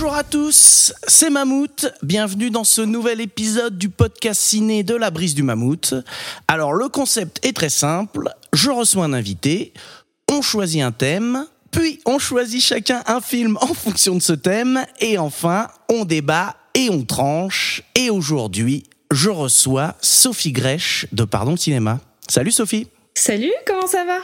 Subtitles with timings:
[0.00, 1.84] Bonjour à tous, c'est Mammouth.
[2.02, 5.92] Bienvenue dans ce nouvel épisode du podcast ciné de la brise du Mammouth.
[6.48, 8.30] Alors le concept est très simple.
[8.54, 9.74] Je reçois un invité,
[10.32, 14.86] on choisit un thème, puis on choisit chacun un film en fonction de ce thème,
[15.00, 17.82] et enfin on débat et on tranche.
[17.94, 22.00] Et aujourd'hui, je reçois Sophie Grèche de Pardon Cinéma.
[22.26, 22.86] Salut Sophie.
[23.14, 24.18] Salut, comment ça va?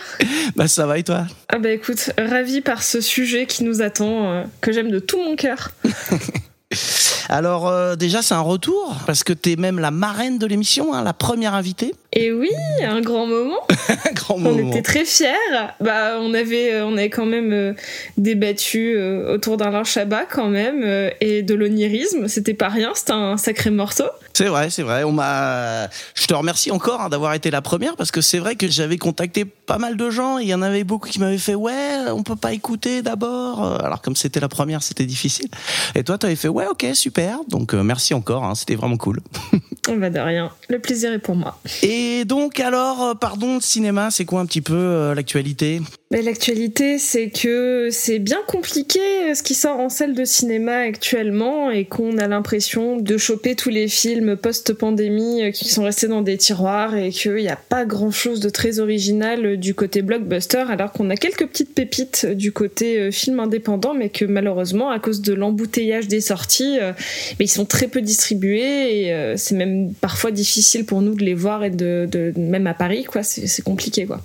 [0.55, 1.27] Bah ça va et toi?
[1.49, 5.19] Ah bah écoute, ravi par ce sujet qui nous attend, euh, que j'aime de tout
[5.23, 5.71] mon cœur.
[7.29, 11.03] Alors euh, déjà c'est un retour parce que t'es même la marraine de l'émission, hein,
[11.03, 11.95] la première invitée.
[12.19, 12.49] Et oui,
[12.83, 13.61] un grand moment.
[14.09, 14.71] Un grand On moment.
[14.71, 15.29] était très fiers.
[15.81, 17.73] Bah, on avait, euh, on avait quand même euh,
[18.17, 20.83] débattu euh, autour d'un à bas quand même
[21.21, 22.27] et de l'onirisme.
[22.27, 24.07] C'était pas rien, c'était un sacré morceau.
[24.33, 25.05] C'est vrai, c'est vrai.
[25.05, 25.89] On m'a.
[26.15, 28.97] Je te remercie encore hein, d'avoir été la première parce que c'est vrai que j'avais
[28.97, 32.23] contacté pas mal de gens il y en avait beaucoup qui m'avaient fait ouais, on
[32.23, 33.63] peut pas écouter d'abord.
[33.85, 35.49] Alors comme c'était la première, c'était difficile.
[35.95, 37.39] Et toi, t'avais fait ouais, ok, super.
[37.49, 38.45] Donc euh, merci encore.
[38.45, 39.21] hein, c'était vraiment cool.
[39.89, 40.51] On va de rien.
[40.69, 41.59] Le plaisir est pour moi.
[41.83, 45.81] Et donc alors, euh, pardon, cinéma, c'est quoi un petit peu euh, l'actualité?
[46.11, 51.71] L'actualité, c'est que c'est bien compliqué euh, ce qui sort en salle de cinéma actuellement
[51.71, 56.23] et qu'on a l'impression de choper tous les films post-pandémie euh, qui sont restés dans
[56.23, 60.65] des tiroirs et qu'il n'y a pas grand-chose de très original euh, du côté blockbuster
[60.69, 65.23] alors qu'on a quelques petites pépites du côté film indépendant mais que malheureusement à cause
[65.23, 66.79] de l'embouteillage des sorties,
[67.39, 71.35] mais ils sont très peu distribués et c'est même parfois difficile pour nous de les
[71.35, 74.23] voir et de, même à Paris quoi, c'est compliqué quoi.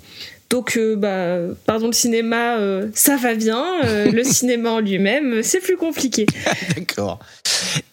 [0.52, 3.64] Donc, euh, bah, pardon, le cinéma, euh, ça va bien.
[3.86, 6.26] euh, le cinéma en lui-même, c'est plus compliqué.
[6.76, 7.20] D'accord.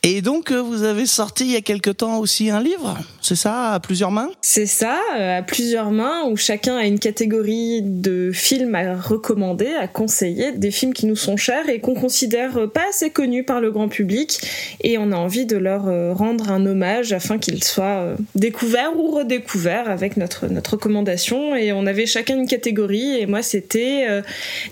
[0.03, 3.73] Et donc vous avez sorti il y a quelque temps aussi un livre, c'est ça,
[3.73, 4.29] à plusieurs mains?
[4.41, 9.87] C'est ça, à plusieurs mains, où chacun a une catégorie de films à recommander, à
[9.87, 13.71] conseiller, des films qui nous sont chers et qu'on considère pas assez connus par le
[13.71, 14.39] grand public.
[14.81, 15.83] Et on a envie de leur
[16.17, 21.55] rendre un hommage afin qu'ils soient découverts ou redécouverts avec notre, notre recommandation.
[21.55, 24.21] Et on avait chacun une catégorie, et moi c'était euh,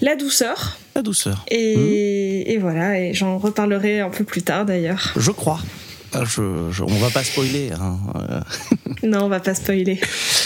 [0.02, 0.78] la douceur.
[0.96, 1.46] La douceur.
[1.50, 5.14] Et, et voilà, et j'en reparlerai un peu plus tard d'ailleurs.
[5.16, 5.60] Je crois.
[6.14, 7.72] Ah, Je, je- on va pas spoiler.
[7.80, 7.98] hein.
[9.04, 10.00] Non, on va pas spoiler.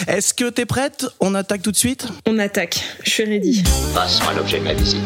[0.08, 1.06] Est-ce que t'es prête?
[1.22, 2.06] On attaque tout de suite?
[2.28, 3.64] On attaque, je suis ready.
[3.96, 5.00] Passons à l'objet de ma visite.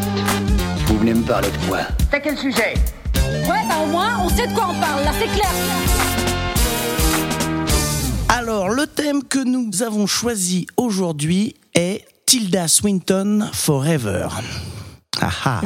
[0.87, 1.81] Vous venez me parler de quoi?
[2.09, 2.73] T'as quel sujet?
[3.15, 5.51] Ouais, bah au moins, on sait de quoi on parle, là, c'est clair.
[8.29, 14.27] Alors, le thème que nous avons choisi aujourd'hui est Tilda Swinton Forever.
[15.21, 15.61] Ah ah.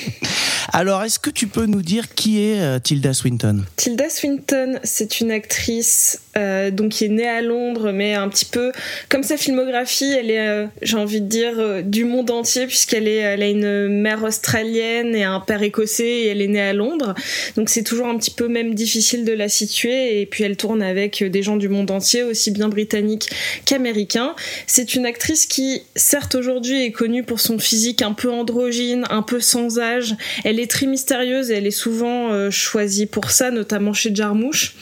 [0.72, 3.64] Alors, est-ce que tu peux nous dire qui est euh, Tilda Swinton?
[3.76, 8.44] Tilda Swinton, c'est une actrice euh, donc qui est née à Londres, mais un petit
[8.44, 8.70] peu
[9.08, 13.08] comme sa filmographie, elle est, euh, j'ai envie de dire, euh, du monde entier puisqu'elle
[13.08, 16.72] est, elle a une mère australienne et un père écossais et elle est née à
[16.72, 17.14] Londres.
[17.56, 20.20] Donc c'est toujours un petit peu même difficile de la situer.
[20.20, 23.30] Et puis elle tourne avec des gens du monde entier, aussi bien britanniques
[23.64, 24.36] qu'américains.
[24.68, 29.22] C'est une actrice qui, certes aujourd'hui, est connue pour son physique un peu androgyne, un
[29.22, 30.14] peu sans âge.
[30.44, 34.76] Elle est très mystérieuse et elle est souvent choisie pour ça, notamment chez Jarmouche.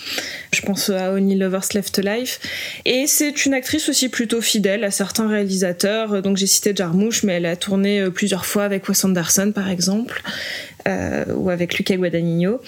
[0.53, 2.38] Je pense à Only Lovers Left Alive.
[2.84, 6.22] Et c'est une actrice aussi plutôt fidèle à certains réalisateurs.
[6.22, 9.69] Donc j'ai cité Jarmouche, mais elle a tourné euh, plusieurs fois avec Wes Anderson, par
[9.69, 10.22] exemple,
[10.86, 12.60] euh, ou avec Luca Guadagnino.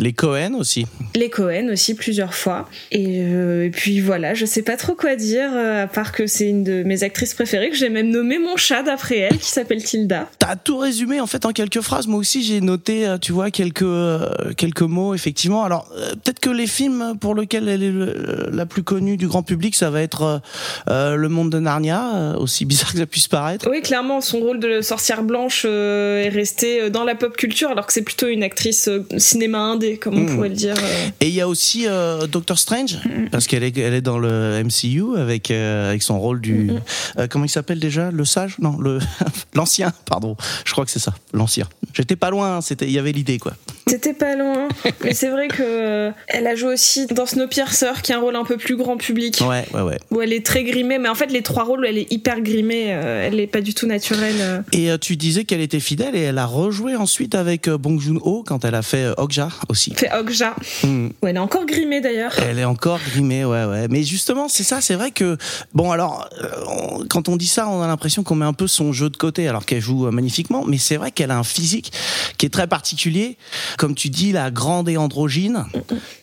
[0.00, 0.86] Les Cohen aussi.
[1.14, 2.68] Les Cohen aussi plusieurs fois.
[2.90, 6.26] Et, euh, et puis voilà, je sais pas trop quoi dire, euh, à part que
[6.26, 9.50] c'est une de mes actrices préférées, que j'ai même nommé mon chat d'après elle, qui
[9.50, 10.30] s'appelle Tilda.
[10.38, 12.06] T'as tout résumé en fait en quelques phrases.
[12.06, 14.26] Moi aussi, j'ai noté, euh, tu vois, quelques euh,
[14.56, 15.64] quelques mots effectivement.
[15.64, 19.28] Alors euh, peut-être que les films pour lesquels elle est le- la plus connue du
[19.28, 20.40] grand public, ça va être
[20.88, 23.68] Le Monde de Narnia, aussi bizarre que ça puisse paraître.
[23.70, 27.92] Oui, clairement, son rôle de sorcière blanche est resté dans la pop culture, alors que
[27.92, 28.88] c'est plutôt une actrice
[29.18, 30.34] cinéma indé, comme on Mm.
[30.34, 30.74] pourrait le dire.
[30.78, 31.08] euh.
[31.20, 32.98] Et il y a aussi euh, Doctor Strange,
[33.32, 36.70] parce qu'elle est, elle est dans le MCU avec, euh, avec son rôle du.
[37.18, 38.10] euh, comment il s'appelle déjà?
[38.10, 38.56] Le sage?
[38.58, 38.98] Non, le
[39.54, 40.36] l'ancien, pardon.
[40.64, 41.66] Je crois que c'est ça, l'ancien.
[41.94, 43.52] J'étais pas loin, c'était, il y avait l'idée quoi.
[43.86, 44.68] C'était pas loin.
[45.04, 48.44] Mais c'est vrai que elle a joué aussi dans Snowpiercer, qui a un rôle un
[48.44, 49.38] peu plus grand public.
[49.40, 49.98] Ouais, ouais, ouais.
[50.10, 52.84] Où elle est très grimée, mais en fait, les trois rôles, elle est hyper grimée.
[52.86, 54.64] elle est pas du tout naturelle.
[54.72, 58.64] Et tu disais qu'elle était fidèle et elle a rejoué ensuite avec Bong Joon-ho quand
[58.64, 59.79] elle a fait Okja aussi.
[59.96, 60.54] Fait Okja.
[60.84, 61.08] Hmm.
[61.22, 62.34] Où elle est encore grimée d'ailleurs.
[62.38, 63.86] Elle est encore grimée, ouais, ouais.
[63.88, 65.36] Mais justement, c'est ça, c'est vrai que
[65.74, 68.66] bon, alors euh, on- quand on dit ça, on a l'impression qu'on met un peu
[68.66, 70.64] son jeu de côté, alors qu'elle joue euh, magnifiquement.
[70.66, 71.92] Mais c'est vrai qu'elle a un physique
[72.38, 73.36] qui est très particulier,
[73.78, 75.64] comme tu dis, la grande et androgyne.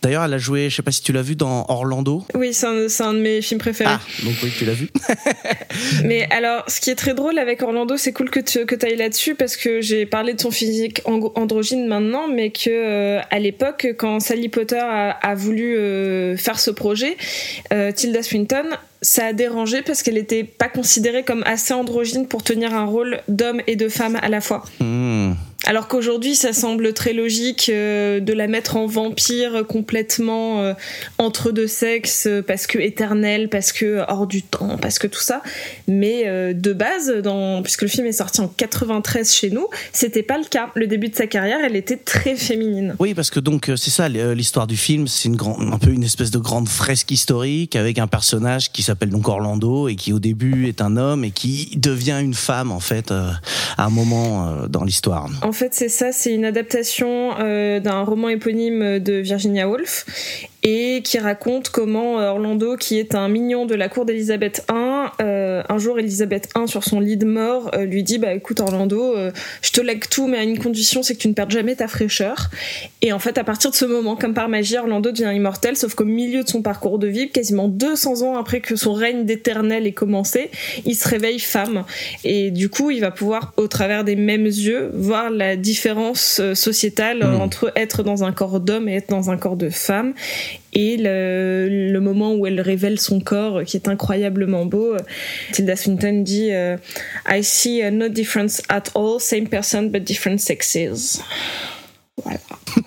[0.02, 2.26] D'ailleurs, elle a joué, je sais pas si tu l'as vu dans Orlando.
[2.36, 3.92] Oui, c'est un, c'est un de mes films préférés.
[3.94, 4.90] Ah, donc oui, tu l'as vu.
[6.04, 8.96] Mais alors, ce qui est très drôle avec Orlando, c'est cool que tu que ailles
[8.98, 13.94] là-dessus parce que j'ai parlé de son physique androgyne maintenant, mais que euh, à l'époque,
[14.00, 17.18] quand Sally Potter a, voulu euh, faire ce projet,
[17.72, 18.66] euh, Tilda Swinton,
[19.04, 23.22] ça a dérangé parce qu'elle n'était pas considérée comme assez androgyne pour tenir un rôle
[23.28, 24.64] d'homme et de femme à la fois.
[24.80, 25.34] Hmm.
[25.68, 30.74] Alors qu'aujourd'hui, ça semble très logique euh, de la mettre en vampire complètement euh,
[31.18, 35.20] entre deux sexes, euh, parce que éternel, parce que hors du temps, parce que tout
[35.20, 35.42] ça.
[35.90, 40.38] Mais de base, dans, puisque le film est sorti en 93 chez nous, c'était pas
[40.38, 40.70] le cas.
[40.76, 42.96] Le début de sa carrière, elle était très féminine.
[43.00, 46.04] Oui, parce que donc c'est ça l'histoire du film, c'est une grande, un peu une
[46.04, 50.20] espèce de grande fresque historique avec un personnage qui s'appelle donc Orlando et qui au
[50.20, 53.40] début est un homme et qui devient une femme en fait à
[53.78, 55.30] un moment dans l'histoire.
[55.42, 60.06] En fait, c'est ça, c'est une adaptation euh, d'un roman éponyme de Virginia Woolf
[60.64, 65.08] et qui raconte comment euh, Orlando, qui est un mignon de la cour d'Élisabeth I,
[65.22, 69.16] euh, un jour Élisabeth I sur son lit de mort lui dit bah écoute Orlando,
[69.62, 71.88] je te lègue tout mais à une condition c'est que tu ne perdes jamais ta
[71.88, 72.50] fraîcheur.
[73.02, 75.96] Et en fait à partir de ce moment, comme par magie, Orlando devient immortel, sauf
[75.96, 79.88] qu'au milieu de son parcours de vie, quasiment 200 ans après que son règne d'éternel
[79.88, 80.52] ait commencé,
[80.86, 81.86] il se réveille femme
[82.24, 86.54] et du coup il va pouvoir au travers des mêmes yeux voir la différence euh,
[86.56, 87.42] sociétale Mm.
[87.42, 90.14] entre être dans un corps d'homme et être dans un corps de femme
[90.74, 94.96] et le, le moment où elle révèle son corps qui est incroyablement beau
[95.54, 96.76] Tilda Swinton dit euh,
[97.30, 101.20] I see uh, no difference at all same person but different sexes
[102.24, 102.40] voilà.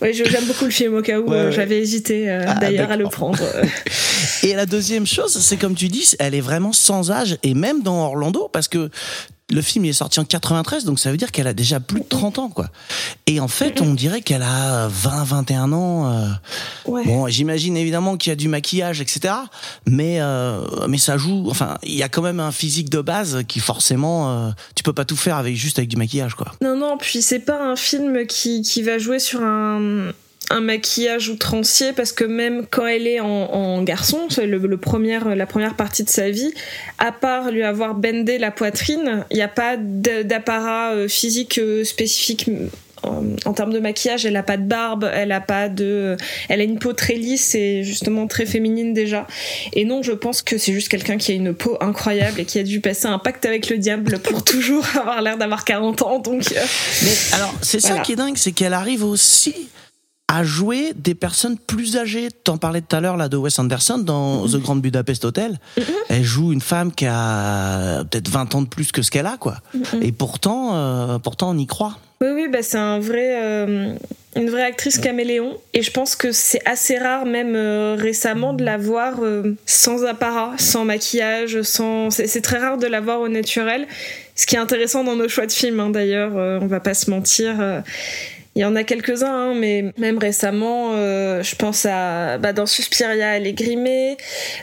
[0.00, 1.52] ouais, je- j'aime beaucoup le film au cas où Ouais, euh, ouais.
[1.52, 3.38] j'avais hésité euh, Ah, d'ailleurs à le prendre.
[4.42, 7.82] Et la deuxième chose, c'est comme tu dis, elle est vraiment sans âge et même
[7.82, 8.88] dans Orlando parce que
[9.50, 12.00] le film il est sorti en 93 donc ça veut dire qu'elle a déjà plus
[12.00, 12.68] de 30 ans quoi.
[13.26, 16.28] Et en fait, on dirait qu'elle a 20 21 ans euh,
[16.86, 17.04] Ouais.
[17.04, 19.34] Bon, j'imagine évidemment qu'il y a du maquillage, etc.
[19.86, 21.46] Mais euh, mais ça joue.
[21.48, 24.92] Enfin, il y a quand même un physique de base qui forcément, euh, tu peux
[24.92, 26.52] pas tout faire avec juste avec du maquillage, quoi.
[26.62, 30.12] Non, non, puis c'est pas un film qui, qui va jouer sur un,
[30.50, 34.76] un maquillage outrancier parce que même quand elle est en, en garçon, c'est le, le
[34.76, 36.52] première, la première partie de sa vie,
[36.98, 41.84] à part lui avoir bendé la poitrine, il n'y a pas d'apparat euh, physique euh,
[41.84, 42.50] spécifique.
[43.02, 46.18] En, en termes de maquillage, elle a pas de barbe, elle a pas de,
[46.50, 49.26] elle a une peau très lisse et justement très féminine déjà.
[49.72, 52.58] Et non, je pense que c'est juste quelqu'un qui a une peau incroyable et qui
[52.58, 56.18] a dû passer un pacte avec le diable pour toujours avoir l'air d'avoir 40 ans.
[56.18, 56.60] Donc, euh,
[57.02, 59.70] Mais alors, c'est ça qui est dingue, c'est qu'elle arrive aussi
[60.30, 62.28] à jouer des personnes plus âgées.
[62.44, 65.58] T'en parlais tout à l'heure là de Wes Anderson dans The Grand Budapest Hotel.
[66.08, 69.36] Elle joue une femme qui a peut-être 20 ans de plus que ce qu'elle a,
[69.36, 69.56] quoi.
[70.00, 71.98] Et pourtant, euh, pourtant, on y croit.
[72.20, 73.94] Oui, oui, bah c'est un vrai, euh,
[74.36, 75.58] une vraie actrice caméléon.
[75.74, 79.16] Et je pense que c'est assez rare, même euh, récemment, de la voir
[79.66, 82.10] sans apparat, sans maquillage, sans.
[82.10, 83.88] C'est très rare de la voir au naturel.
[84.36, 87.10] Ce qui est intéressant dans nos choix de films, hein, d'ailleurs, on va pas se
[87.10, 87.56] mentir.
[88.56, 92.66] Il y en a quelques-uns, hein, mais même récemment, euh, je pense à bah, dans
[92.66, 94.16] Suspiria, elle est grimée.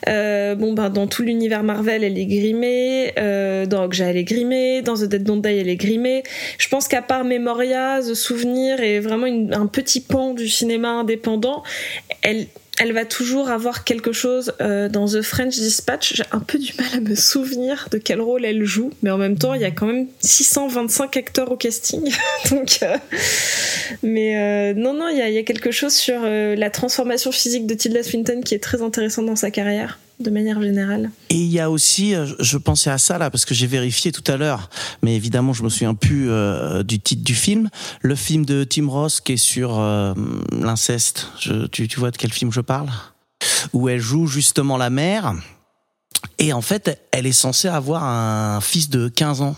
[0.10, 3.14] Euh, bon, bah, dans tout l'univers Marvel, elle est grimée.
[3.18, 4.82] Euh, dans Okja, elle est grimée.
[4.82, 6.24] Dans The Dead Don't elle est grimée.
[6.58, 11.64] Je pense qu'à part Memoria, The Souvenir et vraiment un petit pan du cinéma indépendant,
[12.24, 12.48] elle,
[12.80, 16.14] elle va toujours avoir quelque chose euh, dans The French Dispatch.
[16.16, 19.18] J'ai un peu du mal à me souvenir de quel rôle elle joue, mais en
[19.18, 22.12] même temps, il y a quand même 625 acteurs au casting.
[22.52, 22.98] Donc, euh,
[24.04, 27.66] mais euh, non, non, il y y a quelque chose sur euh, la transformation physique
[27.66, 31.12] de Tilda Swinton qui est très intéressante dans sa carrière, de manière générale.
[31.30, 34.12] Et il y a aussi, euh, je pensais à ça là parce que j'ai vérifié
[34.12, 34.70] tout à l'heure,
[35.04, 37.70] mais évidemment je me souviens plus euh, du titre du film.
[38.02, 40.14] Le film de Tim Ross qui est sur euh,
[40.52, 41.28] l'inceste.
[41.72, 42.90] Tu, vois de quel film je parle?
[43.74, 45.36] Où elle joue justement la mère.
[46.40, 49.56] Et en fait, elle est censée avoir un fils de 15 ans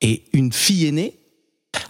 [0.00, 1.18] et une fille aînée,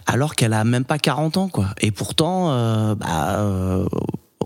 [0.05, 1.69] alors qu'elle a même pas 40 ans quoi.
[1.81, 3.85] Et pourtant, euh, bah,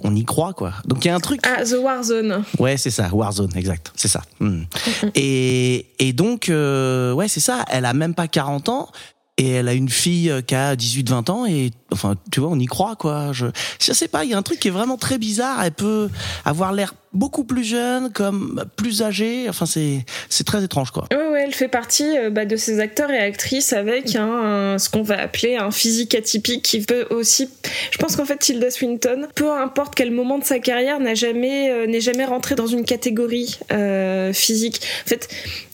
[0.03, 0.73] on y croit quoi.
[0.85, 1.41] Donc il y a un truc.
[1.43, 2.43] Ah, The Warzone.
[2.59, 4.21] Ouais, c'est ça, Warzone, exact, c'est ça.
[4.39, 4.63] Hmm.
[5.15, 8.89] Et, et donc, euh, ouais, c'est ça, elle a même pas 40 ans,
[9.37, 12.59] et elle a une fille euh, qui a 18-20 ans et enfin tu vois on
[12.59, 13.47] y croit quoi je
[13.79, 16.09] je sais pas il y a un truc qui est vraiment très bizarre elle peut
[16.45, 21.29] avoir l'air beaucoup plus jeune comme plus âgée enfin c'est c'est très étrange quoi ouais,
[21.45, 24.25] elle fait partie euh, bah, de ces acteurs et actrices avec un,
[24.73, 27.49] un- ce qu'on va appeler un physique atypique qui peut aussi.
[27.91, 31.69] Je pense qu'en fait, Tilda Swinton, peu importe quel moment de sa carrière, n'a jamais
[31.71, 34.81] euh, n'est jamais rentrée dans une catégorie euh, physique.
[35.05, 35.27] En fait,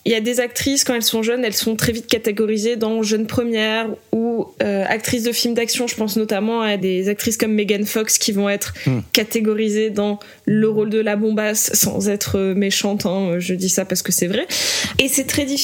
[0.06, 3.04] il y a des actrices quand elles sont jeunes, elles sont très vite catégorisées dans
[3.04, 5.88] jeune première ou euh, actrices de films d'action.
[5.88, 9.00] Je pense notamment à des actrices comme Megan Fox qui vont être Hmm.
[9.14, 13.06] catégorisées dans le rôle de la bombasse sans être méchante.
[13.06, 14.48] hein, je dis ça parce que c'est vrai.
[15.00, 15.59] Et c'est très difficile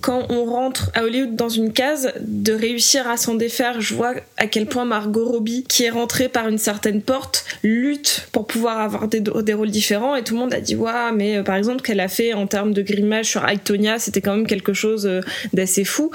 [0.00, 3.80] quand on rentre à Hollywood dans une case de réussir à s'en défaire.
[3.80, 8.28] Je vois à quel point Margot Robbie, qui est rentrée par une certaine porte, lutte
[8.32, 10.16] pour pouvoir avoir des, des rôles différents.
[10.16, 12.46] Et tout le monde a dit, ouais, mais euh, par exemple, qu'elle a fait en
[12.46, 15.20] termes de grimage sur Itonia, c'était quand même quelque chose euh,
[15.52, 16.10] d'assez fou.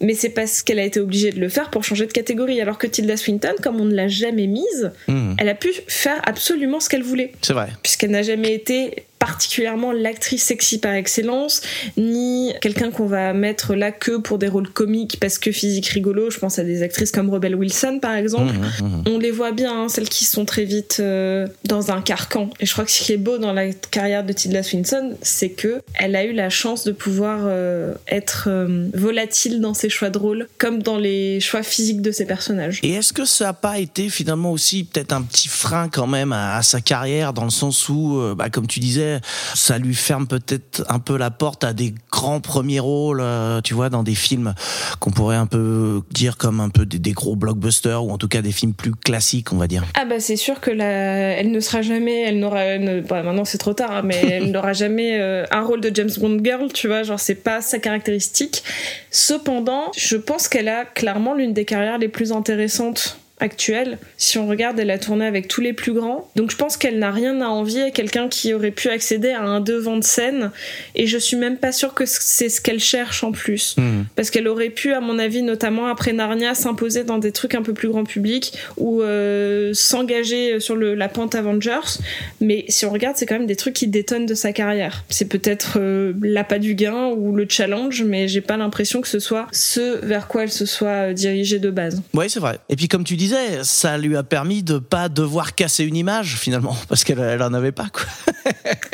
[0.00, 2.60] Mais c'est parce qu'elle a été obligée de le faire pour changer de catégorie.
[2.60, 5.36] Alors que Tilda Swinton, comme on ne l'a jamais mise, Mhm.
[5.38, 9.92] elle a pu faire absolument ce qu'elle voulait c'est vrai puisqu'elle n'a jamais été particulièrement
[9.92, 11.62] l'actrice sexy par excellence,
[11.96, 16.30] ni quelqu'un qu'on va mettre là que pour des rôles comiques parce que physique rigolo.
[16.30, 18.52] Je pense à des actrices comme Rebel Wilson par exemple.
[18.52, 19.02] Mhm, mhm.
[19.06, 22.50] On les voit bien, hein, celles qui sont très vite euh, dans un carcan.
[22.60, 25.50] Et je crois que ce qui est beau dans la carrière de Tilda Swinton, c'est
[25.50, 30.10] que elle a eu la chance de pouvoir euh, être euh, volatile dans ses choix
[30.10, 32.80] de rôle, comme dans les choix physiques de ses personnages.
[32.82, 36.32] Et est-ce que ça n'a pas été finalement aussi peut-être un petit frein quand même
[36.32, 39.07] à, à sa carrière dans le sens où, bah, comme tu disais,
[39.54, 43.74] ça lui ferme peut-être un peu la porte à des grands premiers rôles, euh, tu
[43.74, 44.54] vois, dans des films
[45.00, 48.28] qu'on pourrait un peu dire comme un peu des, des gros blockbusters ou en tout
[48.28, 49.84] cas des films plus classiques, on va dire.
[49.94, 50.84] Ah bah c'est sûr que la...
[50.84, 54.72] elle ne sera jamais, elle n'aura, bah, maintenant c'est trop tard, hein, mais elle n'aura
[54.72, 58.62] jamais euh, un rôle de James Bond girl, tu vois, genre c'est pas sa caractéristique.
[59.10, 63.98] Cependant, je pense qu'elle a clairement l'une des carrières les plus intéressantes actuelles.
[64.16, 66.28] Si on regarde, elle a tourné avec tous les plus grands.
[66.36, 69.42] Donc je pense qu'elle n'a rien à envier à quelqu'un qui aurait pu accéder à
[69.42, 70.50] un devant de scène.
[70.94, 74.06] Et je suis même pas sûre que c'est ce qu'elle cherche en plus Mhm.
[74.16, 77.62] parce qu'elle aurait pu, à mon avis, notamment après Narnia, s'imposer dans des trucs un
[77.62, 81.98] peu plus grand public ou euh, s'engager sur le, la pente Avengers.
[82.40, 85.04] Mais si on regarde, c'est quand même des trucs qui détonnent de sa carrière.
[85.08, 89.18] C'est peut-être euh, l'appât du gain ou le challenge, mais j'ai pas l'impression que ce
[89.18, 92.02] soit ce vers quoi elle se soit euh, dirigée de base.
[92.14, 92.58] Oui, c'est vrai.
[92.68, 96.36] Et puis comme tu disais, ça lui a permis de pas devoir casser une image
[96.36, 98.04] finalement, parce qu'elle elle en avait pas quoi.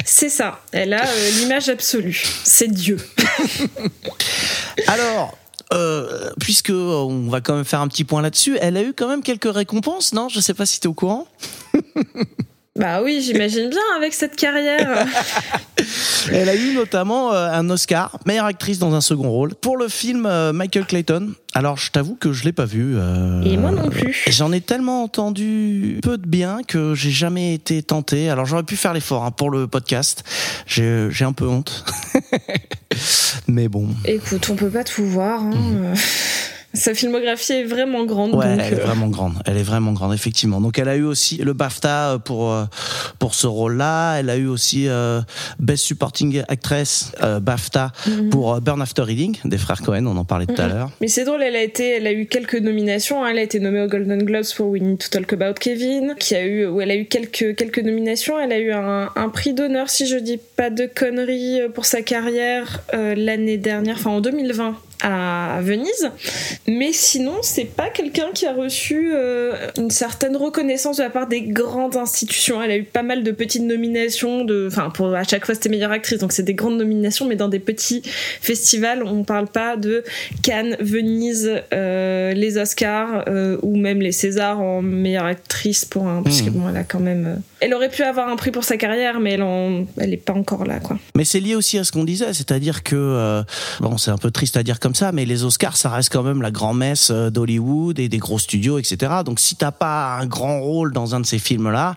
[0.05, 0.61] C'est ça.
[0.73, 2.23] Elle a euh, l'image absolue.
[2.45, 2.97] C'est Dieu.
[4.87, 5.37] Alors.
[5.73, 9.09] Euh, puisque on va quand même faire un petit point là-dessus, elle a eu quand
[9.09, 10.29] même quelques récompenses, non?
[10.29, 11.27] Je sais pas si tu es au courant.
[12.77, 15.07] Bah oui, j'imagine bien avec cette carrière.
[16.33, 19.87] Elle a eu notamment euh, un Oscar, meilleure actrice dans un second rôle, pour le
[19.87, 21.35] film euh, Michael Clayton.
[21.55, 22.97] Alors, je t'avoue que je l'ai pas vu.
[22.97, 24.25] euh, Et moi non plus.
[24.29, 28.29] J'en ai tellement entendu peu de bien que j'ai jamais été tenté.
[28.29, 30.25] Alors, j'aurais pu faire l'effort hein, pour le podcast.
[30.67, 31.85] J'ai un peu honte.
[33.47, 33.87] Mais bon.
[34.05, 35.43] Écoute, on peut pas tout voir.
[35.43, 35.53] hein.
[36.75, 38.35] Sa filmographie est vraiment grande.
[38.35, 39.35] Ouais, donc, elle est euh, vraiment grande.
[39.47, 40.61] Elle est vraiment grande, effectivement.
[40.61, 42.65] Donc, elle a eu aussi le BAFTA pour euh,
[43.19, 44.17] pour ce rôle-là.
[44.19, 45.21] Elle a eu aussi euh,
[45.59, 48.31] Best Supporting Actress euh, BAFTA Mhm.
[48.31, 50.05] pour euh, Burn After Reading des frères Cohen.
[50.07, 50.91] On en parlait tout à l'heure.
[51.01, 53.25] Mais c'est drôle, elle a été, elle a eu quelques nominations.
[53.25, 53.29] hein.
[53.31, 56.35] Elle a été nommée aux Golden Globes pour We Need to Talk About Kevin, qui
[56.35, 58.39] a eu, où elle a eu quelques quelques nominations.
[58.39, 61.85] Elle a eu un, un prix d'honneur, si je dis pas de conneries, euh, pour
[61.87, 66.11] sa carrière euh, l'année dernière, enfin en 2020 à Venise.
[66.67, 71.27] Mais sinon, c'est pas quelqu'un qui a reçu euh, une certaine reconnaissance de la part
[71.27, 72.63] des grandes institutions.
[72.63, 75.69] Elle a eu pas mal de petites nominations, de, enfin pour à chaque fois c'était
[75.69, 78.03] meilleure actrice, donc c'est des grandes nominations, mais dans des petits
[78.41, 79.03] festivals.
[79.05, 80.05] On parle pas de
[80.43, 86.23] Cannes, Venise, euh, les Oscars euh, ou même les Césars en meilleure actrice pour un.
[86.23, 87.43] Parce que bon, elle a quand même.
[87.65, 89.87] Elle aurait pu avoir un prix pour sa carrière, mais elle, en...
[89.97, 90.99] elle est pas encore là, quoi.
[91.17, 93.43] Mais c'est lié aussi à ce qu'on disait, c'est-à-dire que euh,
[93.81, 96.23] bon, c'est un peu triste à dire comme ça, mais les Oscars, ça reste quand
[96.23, 99.13] même la grand-messe euh, d'Hollywood et des gros studios, etc.
[99.25, 101.97] Donc si t'as pas un grand rôle dans un de ces films-là,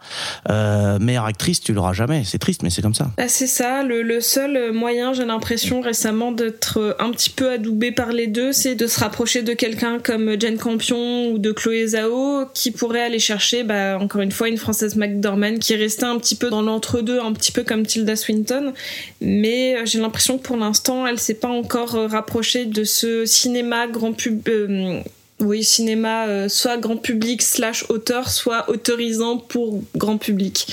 [0.50, 2.24] euh, meilleure actrice, tu l'auras jamais.
[2.24, 3.12] C'est triste, mais c'est comme ça.
[3.17, 7.91] Ah, c'est ça, le, le seul moyen, j'ai l'impression récemment d'être un petit peu adoubé
[7.91, 11.88] par les deux, c'est de se rapprocher de quelqu'un comme Jane Campion ou de Chloé
[11.88, 16.05] Zhao qui pourrait aller chercher, bah, encore une fois, une Française McDormand qui est restée
[16.05, 18.73] un petit peu dans l'entre-deux, un petit peu comme Tilda Swinton,
[19.21, 23.25] mais euh, j'ai l'impression que pour l'instant, elle s'est pas encore euh, rapprochée de ce
[23.25, 24.47] cinéma grand pub.
[24.47, 25.01] euh,
[25.39, 30.65] oui, cinéma euh, soit grand public slash auteur, soit autorisant pour grand public.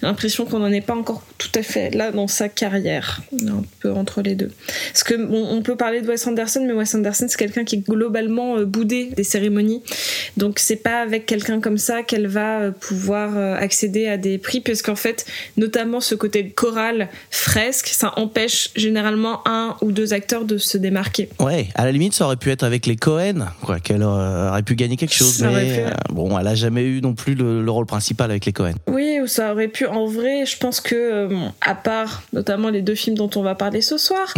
[0.00, 3.22] J'ai l'impression qu'on n'en est pas encore tout à fait là dans sa carrière.
[3.32, 4.50] Un peu entre les deux.
[4.92, 7.88] Parce que on peut parler de Wes Anderson, mais Wes Anderson c'est quelqu'un qui est
[7.88, 9.82] globalement euh, boudé des cérémonies.
[10.36, 14.60] Donc c'est pas avec quelqu'un comme ça qu'elle va euh, pouvoir accéder à des prix,
[14.60, 15.24] puisqu'en fait,
[15.56, 21.30] notamment ce côté choral, fresque, ça empêche généralement un ou deux acteurs de se démarquer.
[21.38, 24.74] Ouais, à la limite, ça aurait pu être avec les Cohen, quoi, qu'elle aurait pu
[24.74, 25.38] gagner quelque chose.
[25.38, 28.46] Ça mais euh, bon, elle a jamais eu non plus le, le rôle principal avec
[28.46, 28.74] les Cohen.
[28.86, 29.86] Oui, ou ça aurait pu.
[29.86, 33.42] En vrai, je pense que, euh, bon, à part notamment les deux films dont on
[33.42, 34.32] va parler ce soir,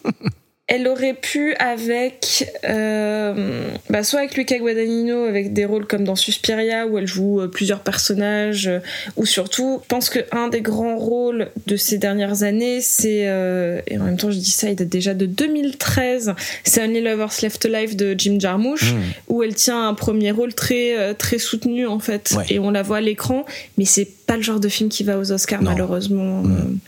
[0.68, 6.16] elle aurait pu avec, euh, bah, soit avec Luca Guadagnino, avec des rôles comme dans
[6.16, 8.80] Suspiria où elle joue euh, plusieurs personnages, euh,
[9.16, 13.80] ou surtout, je pense que un des grands rôles de ces dernières années, c'est euh,
[13.86, 17.30] et en même temps je dis ça, il date déjà de 2013, c'est Only Lovers
[17.42, 18.98] Left Alive de Jim Jarmusch Mmh.
[19.28, 22.44] où elle tient un premier rôle très très soutenu en fait Ouais.
[22.50, 23.44] et on la voit à l'écran
[23.78, 25.70] mais c'est pas le genre de film qui va aux Oscars Non.
[25.70, 26.78] malheureusement Mm.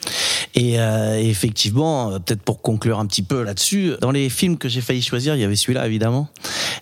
[0.54, 4.68] Et euh, effectivement, euh, peut-être pour conclure un petit peu là-dessus, dans les films que
[4.68, 6.28] j'ai failli choisir, il y avait celui-là évidemment.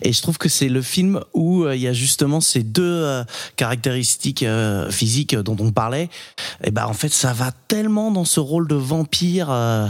[0.01, 2.83] Et je trouve que c'est le film où euh, il y a justement ces deux
[2.83, 3.23] euh,
[3.55, 6.09] caractéristiques euh, physiques dont on parlait.
[6.63, 9.49] Et ben en fait, ça va tellement dans ce rôle de vampire.
[9.51, 9.87] euh,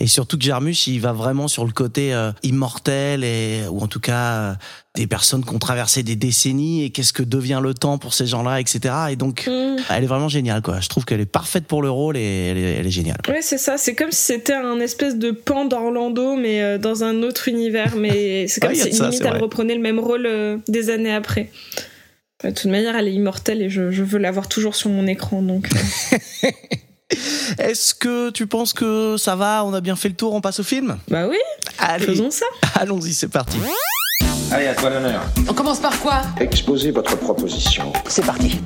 [0.00, 3.88] et surtout que Jarmusch, il va vraiment sur le côté euh, immortel et ou en
[3.88, 4.54] tout cas euh,
[4.98, 8.26] des personnes qui ont traversé des décennies et qu'est-ce que devient le temps pour ces
[8.26, 8.94] gens-là, etc.
[9.10, 9.76] Et donc, Mm.
[9.90, 10.80] elle est vraiment géniale, quoi.
[10.80, 13.18] Je trouve qu'elle est parfaite pour le rôle et elle est, elle est géniale.
[13.28, 13.78] Ouais, c'est ça.
[13.78, 17.94] C'est comme si c'était un espèce de pan d'Orlando, mais euh, dans un autre univers.
[17.96, 21.12] Mais c'est comme Ouais, si ça, limite elle reprenait le même rôle euh, des années
[21.14, 21.50] après.
[22.44, 25.42] De toute manière, elle est immortelle et je, je veux l'avoir toujours sur mon écran.
[25.42, 25.68] Donc,
[26.44, 26.48] euh.
[27.58, 29.64] Est-ce que tu penses que ça va?
[29.64, 30.98] On a bien fait le tour On passe au film?
[31.08, 31.38] Bah oui,
[31.78, 32.44] Allez, faisons ça.
[32.74, 33.56] allons-y, c'est parti.
[34.50, 35.22] Allez, à toi l'honneur.
[35.46, 37.92] On commence par quoi Exposez votre proposition.
[38.08, 38.58] C'est parti.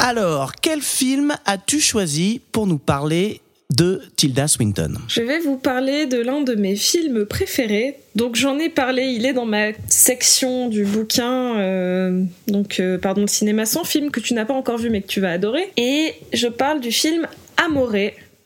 [0.00, 3.40] Alors, quel film as-tu choisi pour nous parler
[3.70, 4.94] de Tilda Swinton?
[5.06, 7.98] Je vais vous parler de l'un de mes films préférés.
[8.16, 13.22] Donc j'en ai parlé, il est dans ma section du bouquin, euh, donc euh, pardon,
[13.22, 15.70] de cinéma sans film que tu n'as pas encore vu mais que tu vas adorer.
[15.76, 17.28] Et je parle du film
[17.64, 17.94] Amore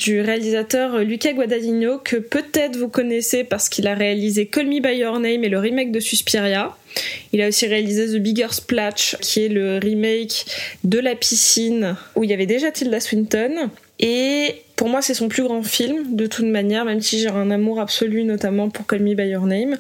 [0.05, 4.99] du réalisateur Luca Guadagnino que peut-être vous connaissez parce qu'il a réalisé Call Me By
[4.99, 6.77] Your Name et le remake de Suspiria.
[7.33, 10.45] Il a aussi réalisé The Bigger Splash qui est le remake
[10.85, 13.71] de La piscine où il y avait déjà Tilda Swinton.
[13.99, 17.51] Et pour moi, c'est son plus grand film, de toute manière, même si j'ai un
[17.51, 19.79] amour absolu, notamment pour Call Me By Your Name,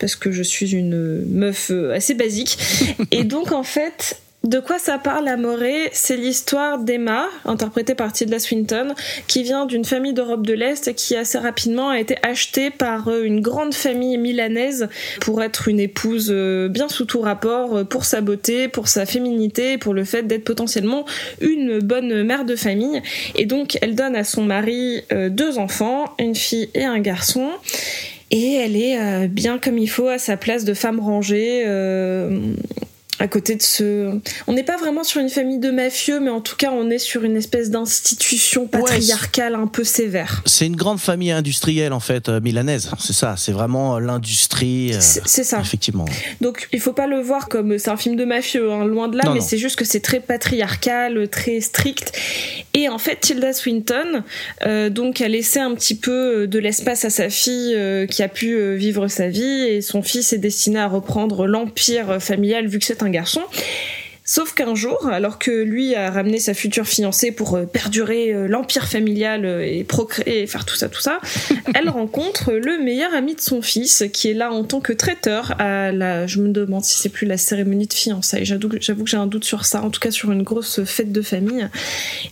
[0.00, 2.58] parce que je suis une meuf euh, assez basique.
[3.10, 5.90] Et donc, en fait, de quoi ça parle Amoré?
[5.92, 8.94] C'est l'histoire d'Emma, interprétée par Tilda Swinton,
[9.26, 13.08] qui vient d'une famille d'Europe de l'Est et qui assez rapidement a été achetée par
[13.08, 14.88] euh, une grande famille milanaise
[15.20, 19.04] pour être une épouse euh, bien sous tout rapport, euh, pour sa beauté, pour sa
[19.04, 21.04] féminité, pour le fait d'être potentiellement
[21.42, 23.02] une bonne mère de famille.
[23.36, 27.50] Et donc elle donne à son mari deux enfants, une fille et un garçon.
[28.30, 31.64] Et elle est bien comme il faut à sa place de femme rangée.
[33.20, 34.18] À côté de ce...
[34.46, 36.98] On n'est pas vraiment sur une famille de mafieux, mais en tout cas, on est
[36.98, 40.42] sur une espèce d'institution patriarcale un peu sévère.
[40.46, 43.34] C'est une grande famille industrielle en fait euh, milanaise, c'est ça.
[43.36, 44.92] C'est vraiment euh, l'industrie.
[44.94, 45.60] euh, C'est ça.
[45.60, 46.06] Effectivement.
[46.40, 49.18] Donc il faut pas le voir comme c'est un film de mafieux, hein, loin de
[49.18, 52.12] là, Non, mais c'est juste que c'est très patriarcal, très strict.
[52.72, 54.22] Et en fait, Tilda Swinton,
[54.64, 57.76] euh, donc, a laissé un petit peu de l'espace à sa fille
[58.08, 62.66] qui a pu vivre sa vie, et son fils est destiné à reprendre l'empire familial
[62.66, 63.42] vu que c'est un garçon.
[64.30, 68.46] Sauf qu'un jour, alors que lui a ramené sa future fiancée pour euh, perdurer euh,
[68.46, 71.18] l'empire familial euh, et procréer et faire tout ça, tout ça,
[71.74, 75.60] elle rencontre le meilleur ami de son fils qui est là en tant que traiteur
[75.60, 78.44] à la, je me demande si c'est plus la cérémonie de fiançailles.
[78.44, 80.84] J'avoue que j'avoue que j'ai un doute sur ça, en tout cas sur une grosse
[80.84, 81.68] fête de famille.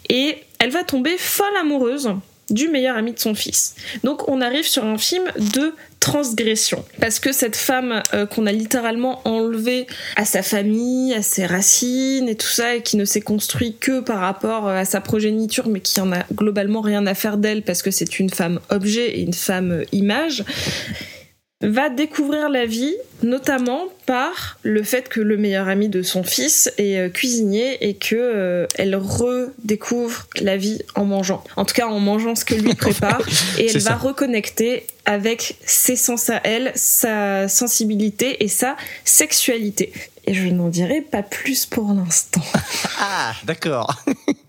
[0.09, 2.11] Et elle va tomber folle amoureuse
[2.51, 3.75] du meilleur ami de son fils.
[4.05, 6.85] Donc on arrive sur un film de transgression.
[7.01, 12.29] Parce que cette femme euh, qu'on a littéralement enlevée à sa famille, à ses racines
[12.29, 15.69] et tout ça, et qui ne s'est construit que par rapport euh, à sa progéniture,
[15.69, 19.19] mais qui en a globalement rien à faire d'elle parce que c'est une femme objet
[19.19, 20.45] et une femme euh, image,
[21.61, 26.73] va découvrir la vie, notamment par le fait que le meilleur ami de son fils
[26.79, 31.43] est euh, cuisinier et que euh, elle redécouvre la vie en mangeant.
[31.57, 33.23] En tout cas, en mangeant ce que lui prépare,
[33.59, 39.93] et elle va reconnecter avec ses sens à elle, sa sensibilité et sa sexualité.
[40.29, 42.43] Et je n'en dirai pas plus pour l'instant.
[43.01, 43.95] Ah, d'accord.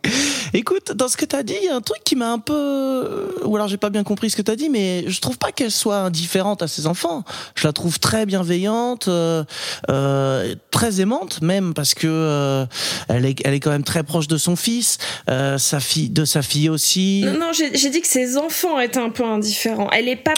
[0.54, 3.32] Écoute, dans ce que t'as dit, il y a un truc qui m'a un peu,
[3.44, 5.72] ou alors j'ai pas bien compris ce que t'as dit, mais je trouve pas qu'elle
[5.72, 7.24] soit indifférente à ses enfants.
[7.54, 9.44] Je la trouve très bienveillante, euh,
[9.92, 12.66] euh, très aimante même, parce que euh,
[13.08, 16.42] elle est, elle est quand même très proche de son fils, sa fille, de sa
[16.42, 17.22] fille aussi.
[17.26, 19.90] Non, non, j'ai j'ai dit que ses enfants étaient un peu indifférents.
[19.92, 20.34] Elle est pas.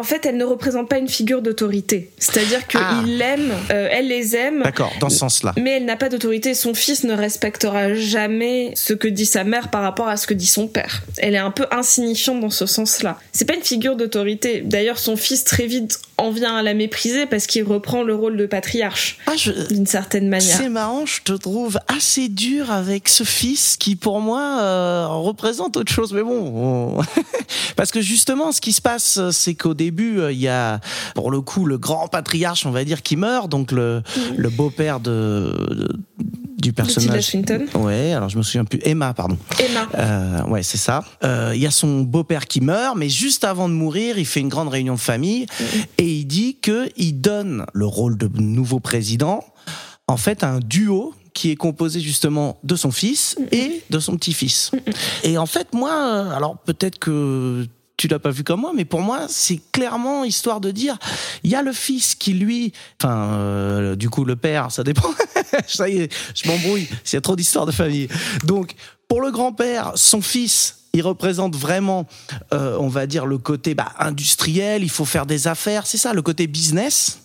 [0.00, 2.08] En fait, elle ne représente pas une figure d'autorité.
[2.18, 3.02] C'est-à-dire qu'il Ah.
[3.06, 4.62] l'aime, euh, elle les aime.
[4.62, 5.52] D'accord, dans ce sens-là.
[5.60, 6.54] Mais elle n'a pas d'autorité.
[6.54, 10.32] Son fils ne respectera jamais ce que dit sa mère par rapport à ce que
[10.32, 11.02] dit son père.
[11.18, 13.18] Elle est un peu insignifiante dans ce sens-là.
[13.32, 14.62] C'est pas une figure d'autorité.
[14.64, 18.36] D'ailleurs, son fils très vite en vient à la mépriser parce qu'il reprend le rôle
[18.36, 19.32] de patriarche Ah,
[19.70, 20.56] d'une certaine manière.
[20.56, 25.76] C'est marrant, je te trouve assez dur avec ce fils qui, pour moi, euh, représente
[25.76, 26.12] autre chose.
[26.12, 27.02] Mais bon, on-
[27.76, 30.80] parce que justement, ce qui se passe, c'est qu'au début, euh, il y a,
[31.14, 34.02] pour le coup, le grand patriarche, on va dire, qui meurt, donc le,
[34.36, 35.88] le beau-père de, de-
[36.60, 37.36] du personnage.
[37.74, 38.80] Ouais, alors je me souviens plus.
[38.82, 39.38] Emma, pardon.
[39.58, 39.88] Emma.
[39.96, 41.04] Euh, ouais, c'est ça.
[41.24, 44.40] Euh, Il y a son beau-père qui meurt, mais juste avant de mourir, il fait
[44.40, 45.46] une grande réunion de famille
[45.98, 49.44] et il dit que il donne le rôle de nouveau président
[50.06, 54.16] en fait à un duo qui est composé justement de son fils et de son
[54.16, 54.72] petit-fils.
[55.22, 57.66] Et en fait, moi, euh, alors peut-être que
[58.00, 60.96] tu l'as pas vu comme moi, mais pour moi, c'est clairement histoire de dire,
[61.44, 65.10] il y a le fils qui lui, enfin, euh, du coup, le père, ça dépend.
[65.66, 66.88] ça y est, je m'embrouille.
[67.04, 68.08] S'il y a trop d'histoires de famille.
[68.44, 68.72] Donc,
[69.06, 72.06] pour le grand-père, son fils, il représente vraiment,
[72.52, 76.12] euh, on va dire, le côté bah, industriel, il faut faire des affaires, c'est ça,
[76.12, 77.18] le côté business.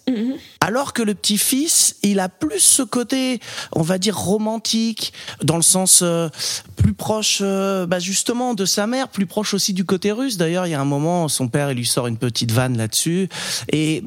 [0.59, 3.39] Alors que le petit-fils, il a plus ce côté,
[3.71, 6.29] on va dire, romantique, dans le sens euh,
[6.75, 10.37] plus proche, euh, bah, justement, de sa mère, plus proche aussi du côté russe.
[10.37, 13.29] D'ailleurs, il y a un moment, son père, il lui sort une petite vanne là-dessus.
[13.71, 14.03] Et,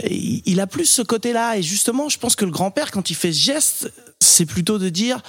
[0.00, 1.56] et il a plus ce côté-là.
[1.56, 4.88] Et justement, je pense que le grand-père, quand il fait ce geste, c'est plutôt de
[4.88, 5.22] dire,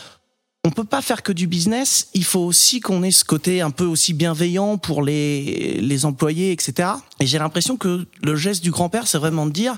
[0.67, 2.09] on peut pas faire que du business.
[2.13, 6.51] Il faut aussi qu'on ait ce côté un peu aussi bienveillant pour les, les employés,
[6.51, 6.89] etc.
[7.21, 9.77] Et j'ai l'impression que le geste du grand-père, c'est vraiment de dire,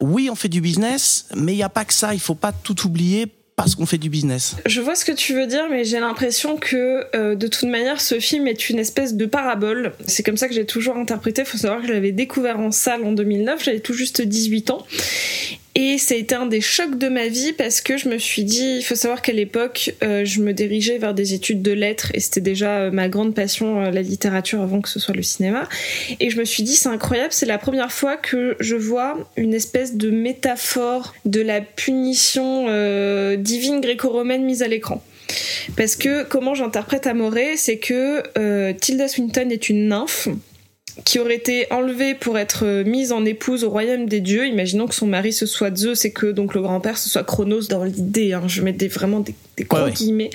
[0.00, 2.14] oui, on fait du business, mais il n'y a pas que ça.
[2.14, 4.54] Il faut pas tout oublier parce qu'on fait du business.
[4.66, 8.00] Je vois ce que tu veux dire, mais j'ai l'impression que euh, de toute manière,
[8.00, 9.94] ce film est une espèce de parabole.
[10.06, 11.42] C'est comme ça que j'ai toujours interprété.
[11.42, 13.64] Il faut savoir que je l'avais découvert en salle en 2009.
[13.64, 14.86] J'avais tout juste 18 ans.
[15.80, 18.42] Et ça a été un des chocs de ma vie parce que je me suis
[18.42, 22.10] dit, il faut savoir qu'à l'époque, euh, je me dirigeais vers des études de lettres
[22.14, 25.22] et c'était déjà euh, ma grande passion, euh, la littérature, avant que ce soit le
[25.22, 25.68] cinéma.
[26.18, 29.54] Et je me suis dit, c'est incroyable, c'est la première fois que je vois une
[29.54, 32.66] espèce de métaphore de la punition
[33.36, 35.00] divine gréco-romaine mise à l'écran.
[35.76, 40.28] Parce que comment j'interprète Amoré, c'est que Tilda Swinton est une nymphe
[41.04, 44.46] qui aurait été enlevée pour être euh, mise en épouse au royaume des dieux.
[44.46, 47.68] Imaginons que son mari ce soit Zeus et que donc le grand-père ce soit Chronos
[47.68, 48.32] dans l'idée.
[48.32, 50.30] Hein, je mets des, vraiment des, des gros Ouais, guillemets.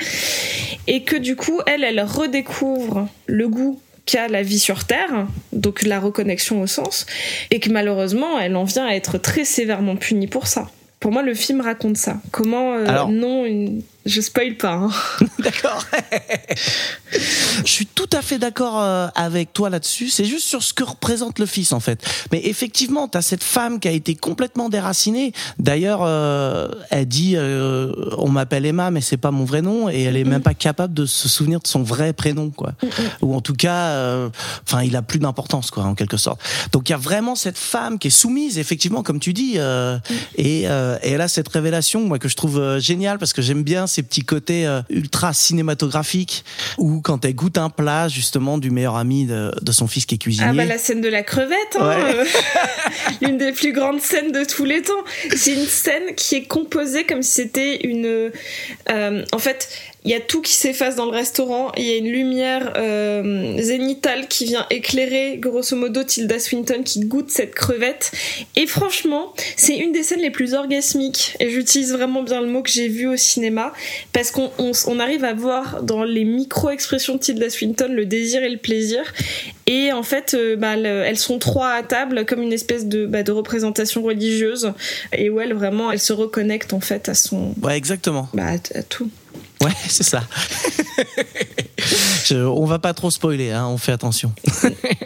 [0.87, 5.83] Et que du coup, elle, elle redécouvre le goût qu'a la vie sur Terre, donc
[5.83, 7.05] la reconnexion au sens,
[7.51, 10.69] et que malheureusement, elle en vient à être très sévèrement punie pour ça.
[10.99, 12.17] Pour moi, le film raconte ça.
[12.31, 13.81] Comment euh, Alors- non, une...
[14.05, 14.73] je spoil pas.
[14.73, 14.89] Hein.
[15.39, 15.85] D'accord.
[17.11, 20.09] Je suis tout à fait d'accord euh, avec toi là-dessus.
[20.09, 22.03] C'est juste sur ce que représente le fils, en fait.
[22.31, 25.31] Mais effectivement, tu as cette femme qui a été complètement déracinée.
[25.59, 30.03] D'ailleurs, euh, elle dit euh, on m'appelle Emma, mais c'est pas mon vrai nom, et
[30.03, 32.73] elle est même pas capable de se souvenir de son vrai prénom, quoi.
[33.21, 34.29] Ou en tout cas,
[34.65, 36.41] enfin, il a plus d'importance, quoi, en quelque sorte.
[36.71, 39.57] Donc, il y a vraiment cette femme qui est soumise, effectivement, comme tu dis,
[40.37, 44.03] et, elle a cette révélation, moi, que je trouve géniale parce que j'aime bien ces
[44.03, 46.43] petits côtés euh, ultra cinématographiques
[46.77, 50.15] où quand elle goûte un plat, justement, du meilleur ami de, de son fils qui
[50.15, 50.47] est cuisinier.
[50.49, 51.95] Ah bah la scène de la crevette, hein, Ouais.
[52.15, 52.25] euh,
[53.21, 54.91] l'une des plus grandes scènes de tous les temps.
[55.35, 58.31] C'est une scène qui est composée comme si c'était une...
[58.89, 59.69] euh, en fait,
[60.05, 63.61] il y a tout qui s'efface dans le restaurant, il y a une lumière euh,
[63.61, 68.11] zénitale qui vient éclairer grosso modo Tilda Swinton qui goûte cette crevette.
[68.55, 72.61] Et franchement, c'est une des scènes les plus orgasmiques, et j'utilise vraiment bien le mot
[72.61, 73.71] que j'ai vu au cinéma,
[74.11, 78.43] parce qu'on on, on arrive à voir dans les micro-expressions de Tilda Swinton le désir
[78.43, 79.01] et le plaisir.
[79.67, 83.05] Et en fait, euh, bah, le- elles sont trois à table, comme une espèce de,
[83.05, 84.73] bah, de représentation religieuse,
[85.15, 88.27] et où elle vraiment, elle se reconnecte en fait à son, Ouais, exactement.
[88.33, 89.09] bah, à, à tout.
[89.61, 90.23] Ouais, c'est ça.
[92.27, 94.31] Je- on va pas trop spoiler, hein, on fait attention.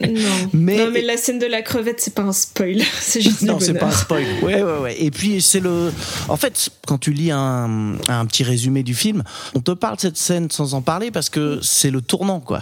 [0.02, 0.50] Non.
[0.54, 2.82] Mais- non, mais la scène de la crevette, c'est pas un spoil.
[3.02, 4.24] C'est juste Non, c'est pas un spoil.
[4.44, 4.96] Ouais, ouais, ouais.
[5.02, 5.92] Et puis c'est le.
[6.28, 9.24] En fait, quand tu lis un, un petit résumé du film,
[9.56, 12.62] on te parle de cette scène sans en parler parce que c'est le tournant, quoi.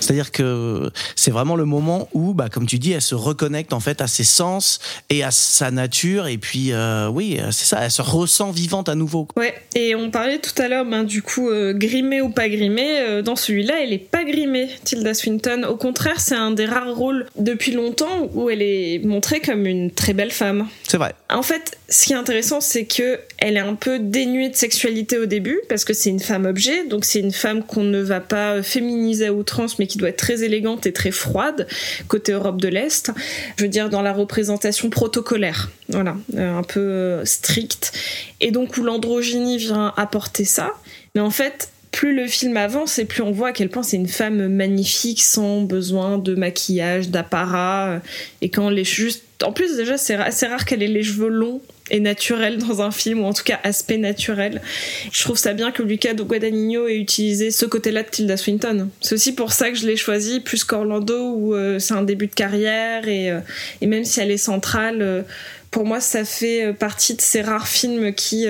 [0.00, 3.80] C'est-à-dire que c'est vraiment le moment où, bah, comme tu dis, elle se reconnecte en
[3.80, 4.78] fait à ses sens
[5.10, 6.26] et à sa nature.
[6.26, 9.28] Et puis, euh, oui, c'est ça, elle se ressent vivante à nouveau.
[9.36, 13.00] Ouais, et on parlait tout à l'heure, ben, du coup, euh, grimée ou pas grimée,
[13.00, 15.64] euh, dans celui-là, elle est pas grimée, Tilda Swinton.
[15.68, 19.90] Au contraire, c'est un des rares rôles depuis longtemps où elle est montrée comme une
[19.90, 20.66] très belle femme.
[20.88, 21.14] C'est vrai.
[21.30, 25.18] En fait, ce qui est intéressant, c'est que elle est un peu dénuée de sexualité
[25.18, 28.20] au début, parce que c'est une femme objet, donc c'est une femme qu'on ne va
[28.20, 31.66] pas féminiser à outrance, mais qui doit être très élégante et très froide,
[32.08, 33.10] côté Europe de l'Est.
[33.56, 37.92] Je veux dire, dans la représentation protocolaire, voilà, euh, un peu euh, stricte.
[38.40, 40.74] Et donc où l'androgynie vient apporter ça.
[41.18, 43.96] Mais en fait, plus le film avance et plus on voit à quel point c'est
[43.96, 47.88] une femme magnifique sans besoin de maquillage, d'apparat.
[47.88, 47.98] euh,
[48.40, 49.24] Et quand les juste.
[49.42, 52.92] En plus, déjà, c'est assez rare qu'elle ait les cheveux longs et naturels dans un
[52.92, 54.62] film, ou en tout cas aspect naturel.
[55.10, 58.88] Je trouve ça bien que Luca Guadagnino ait utilisé ce côté-là de Tilda Swinton.
[59.00, 62.28] C'est aussi pour ça que je l'ai choisi, plus qu'Orlando, où euh, c'est un début
[62.28, 63.40] de carrière, et, euh,
[63.82, 65.24] même si elle est centrale,
[65.72, 68.46] pour moi, ça fait partie de ces rares films qui.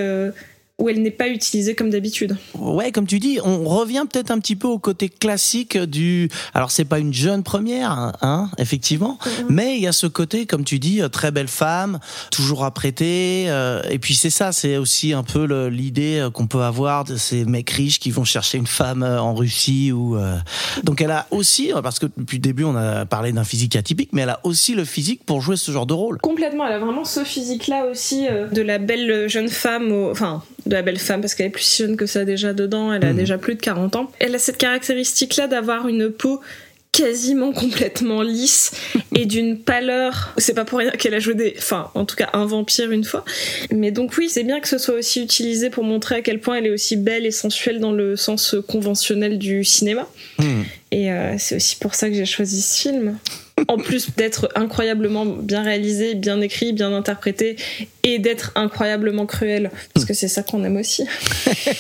[0.79, 2.37] Où elle n'est pas utilisée comme d'habitude.
[2.55, 6.29] Ouais, comme tu dis, on revient peut-être un petit peu au côté classique du.
[6.55, 10.47] Alors c'est pas une jeune première, hein, hein, effectivement, mais il y a ce côté,
[10.47, 11.99] comme tu dis, euh, très belle femme,
[12.31, 13.47] toujours apprêtée.
[13.49, 17.17] euh, et puis c'est ça, c'est aussi un peu l'idée euh, qu'on peut avoir de
[17.17, 20.17] ces mecs riches qui vont chercher une femme euh, en Russie ou.
[20.17, 20.37] euh,
[20.85, 24.11] Donc elle a aussi, parce que depuis le début on a parlé d'un physique atypique,
[24.13, 26.19] mais elle a aussi le physique pour jouer ce genre de rôle.
[26.19, 30.43] Complètement, elle a vraiment ce physique-là aussi, euh, de la belle jeune femme, au- enfin,
[30.69, 33.05] de la belle femme, parce qu'elle est plus si jeune que ça déjà dedans, elle
[33.05, 33.17] a Mhm.
[33.17, 34.11] déjà plus de 40 ans.
[34.21, 36.41] Elle a cette caractéristique-là d'avoir une peau
[36.93, 38.73] quasiment complètement lisse
[39.15, 40.35] et d'une pâleur.
[40.39, 43.05] C'est pas pour rien qu'elle a joué des, enfin, en tout cas, un vampire une
[43.05, 43.25] fois.
[43.71, 46.57] Mais donc oui, c'est bien que ce soit aussi utilisé pour montrer à quel point
[46.57, 50.09] elle est aussi belle et sensuelle dans le sens conventionnel du cinéma.
[50.39, 50.63] Hmm.
[50.91, 53.19] Et euh, c'est aussi pour ça que j'ai choisi ce film.
[53.67, 57.57] En plus d'être incroyablement bien réalisé, bien écrit, bien interprété,
[58.05, 61.05] et d'être incroyablement cruel, parce que c'est ça qu'on aime aussi.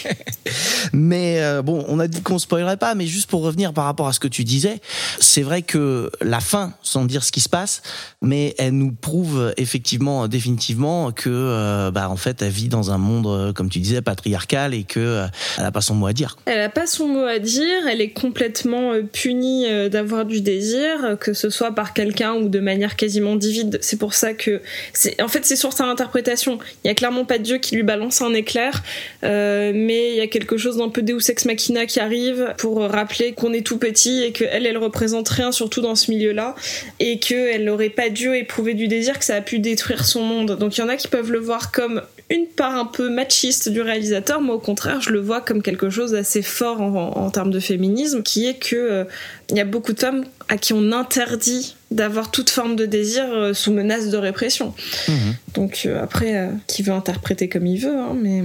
[0.92, 4.08] Mais euh, bon, on a dit qu'on spoilerait pas, mais juste pour revenir par rapport
[4.08, 4.80] à ce que tu disais,
[5.20, 7.82] c'est vrai que la fin, sans dire ce qui se passe,
[8.22, 12.98] mais elle nous prouve effectivement, définitivement, que euh, bah en fait, elle vit dans un
[12.98, 15.26] monde, euh, comme tu disais, patriarcal et que euh,
[15.58, 16.36] elle a pas son mot à dire.
[16.46, 21.32] Elle a pas son mot à dire, elle est complètement punie d'avoir du désir, que
[21.32, 23.78] ce soit par quelqu'un ou de manière quasiment divide.
[23.80, 24.60] C'est pour ça que,
[25.20, 26.58] en fait, c'est sur sa interprétation.
[26.84, 28.82] Il y a clairement pas Dieu qui lui balance un éclair,
[29.24, 32.80] euh, mais il y a quelque chose d'un peu Deus ex machina qui arrive pour
[32.80, 36.54] rappeler qu'on est tout petit et qu'elle, elle représente rien, surtout dans ce milieu-là,
[37.00, 40.58] et qu'elle n'aurait pas dû éprouver du désir, que ça a pu détruire son monde.
[40.58, 43.68] Donc il y en a qui peuvent le voir comme une part un peu machiste
[43.70, 47.50] du réalisateur, moi au contraire, je le vois comme quelque chose d'assez fort en, termes
[47.50, 49.04] de féminisme, qui est que euh,
[49.50, 53.24] il y a beaucoup de femmes à qui on interdit d'avoir toute forme de désir
[53.32, 54.74] euh, sous menace de répression.
[55.54, 58.42] Donc euh, après, euh, qui veut interpréter comme il veut, hein, mais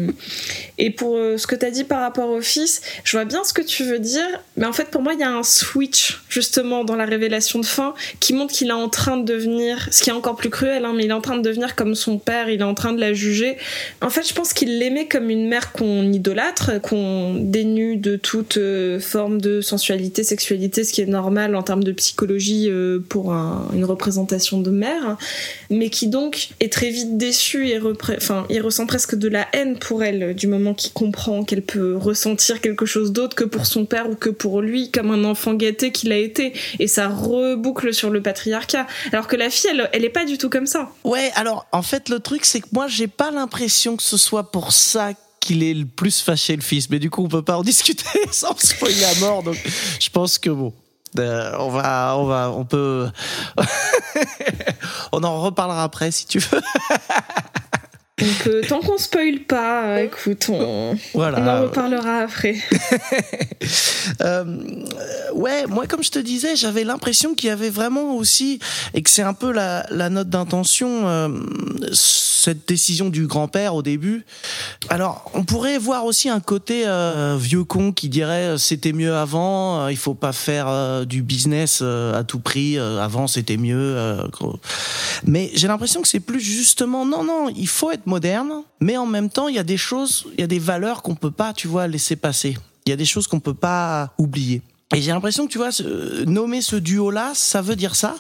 [0.78, 3.44] et pour euh, ce que tu as dit par rapport au fils, je vois bien
[3.44, 4.26] ce que tu veux dire,
[4.58, 7.66] mais en fait pour moi il y a un switch justement dans la révélation de
[7.66, 10.86] fin qui montre qu'il est en train de devenir, ce qui est encore plus cruel,
[10.86, 12.94] hein, mais il est en train de devenir comme son père, il est en train
[12.94, 13.58] de la juger.
[14.02, 18.58] En fait je pense qu'il l'aimait comme une mère qu'on idolâtre, qu'on dénue de toute
[19.02, 22.70] forme de sensualité, sexualité, ce qui est normal en termes de psychologie
[23.10, 25.18] pour un- une représentation de mère,
[25.70, 30.36] mais qui donc est très vite déçu et ressent presque de la haine pour elle
[30.36, 34.16] du moment qu'il comprend qu'elle peut ressentir quelque chose d'autre que pour son père ou
[34.16, 38.22] que pour lui, comme un enfant gâté qu'il a été, et ça reboucle sur le
[38.22, 38.88] patriarcat.
[39.12, 40.90] Alors que la fille, elle, elle est pas du tout comme ça.
[41.04, 44.52] Ouais, alors en fait le truc c'est que moi j'ai pas l'impression que ce soit
[44.52, 47.58] pour ça qu'il est le plus fâché le fils, mais du coup on peut pas
[47.58, 49.58] en discuter sans spoiler à mort, donc
[50.00, 50.74] je pense que bon.
[51.20, 53.08] Euh, on va, on va, on peut,
[55.12, 56.62] on en reparlera après si tu veux.
[58.20, 61.40] Donc euh, tant qu'on spoil pas, euh, écoute, on, Voilà.
[61.40, 62.56] on en reparlera après.
[64.22, 64.44] Euh,
[65.34, 68.60] ouais, moi, comme je te disais, j'avais l'impression qu'il y avait vraiment aussi,
[68.94, 71.30] et que c'est un peu la, la note d'intention, euh,
[72.44, 74.26] cette décision du grand-père au début.
[74.90, 79.16] Alors, on pourrait voir aussi un côté euh, vieux con qui dirait euh, c'était mieux
[79.16, 83.28] avant, euh, il faut pas faire euh, du business euh, à tout prix, euh, avant
[83.28, 83.98] c'était mieux.
[85.26, 88.52] mais j'ai l'impression que c'est plus justement, non, non, il faut être moderne,
[88.82, 91.16] mais en même temps, il y a des choses, il y a des valeurs qu'on
[91.16, 92.58] peut pas, tu vois, laisser passer.
[92.86, 94.62] Il y a des choses qu'on peut pas oublier.
[94.94, 95.70] Et j'ai l'impression que tu vois,
[96.28, 98.16] nommer ce duo-là, ça veut dire ça.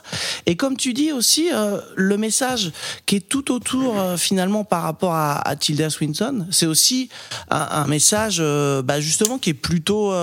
[0.48, 2.72] Et comme tu dis aussi, euh, le message
[3.06, 7.10] qui est tout autour euh, finalement par rapport à, Tilda Swinton, c'est aussi
[7.52, 10.14] un, message euh, bah, justement qui est plutôt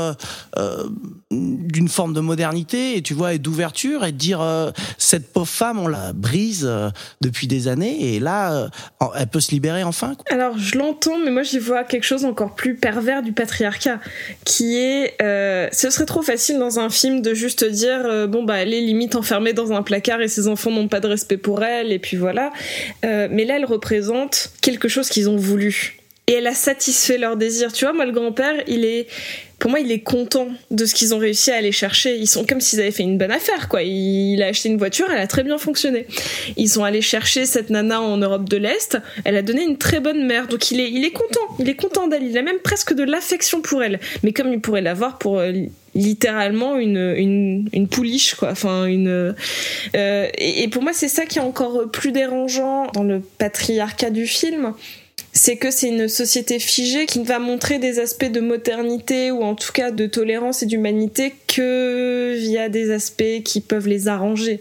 [1.30, 4.44] d'une forme de modernité et tu vois et d'ouverture et de dire
[4.98, 6.68] cette pauvre femme on la brise
[7.20, 8.68] depuis des années et là
[9.14, 10.14] elle peut se libérer enfin.
[10.30, 14.00] Alors je l'entends, mais moi j'y vois quelque chose encore plus pervers du patriarcat,
[14.44, 15.14] qui est,
[15.72, 18.80] ce serait trop facile dans un film de juste dire, euh, bon bah elle est
[18.80, 21.98] limite enfermée dans un placard et ses enfants n'ont pas de respect pour elle, et
[21.98, 22.52] puis voilà.
[23.04, 25.96] Euh, mais là elle représente quelque chose qu'ils ont voulu.
[26.26, 27.72] Et elle a satisfait leur désir.
[27.72, 29.08] Tu vois, moi le grand-père, il est,
[29.58, 32.16] pour moi, il est content de ce qu'ils ont réussi à aller chercher.
[32.16, 33.82] Ils sont comme s'ils avaient fait une bonne affaire, quoi.
[33.82, 36.06] Il a acheté une voiture, elle a très bien fonctionné.
[36.56, 38.96] Ils sont allés chercher cette nana en Europe de l'Est.
[39.24, 40.46] Elle a donné une très bonne mère.
[40.46, 41.40] Donc il est, il est content.
[41.58, 42.22] Il est content d'elle.
[42.22, 44.00] Il a même presque de l'affection pour elle.
[44.22, 45.52] Mais comme il pourrait l'avoir pour euh,
[45.94, 48.50] littéralement une, une, une pouliche, quoi.
[48.50, 49.08] Enfin, une.
[49.08, 54.10] euh, et, et pour moi, c'est ça qui est encore plus dérangeant dans le patriarcat
[54.10, 54.74] du film
[55.32, 59.42] c'est que c'est une société figée qui ne va montrer des aspects de modernité ou
[59.42, 64.60] en tout cas de tolérance et d'humanité que via des aspects qui peuvent les arranger.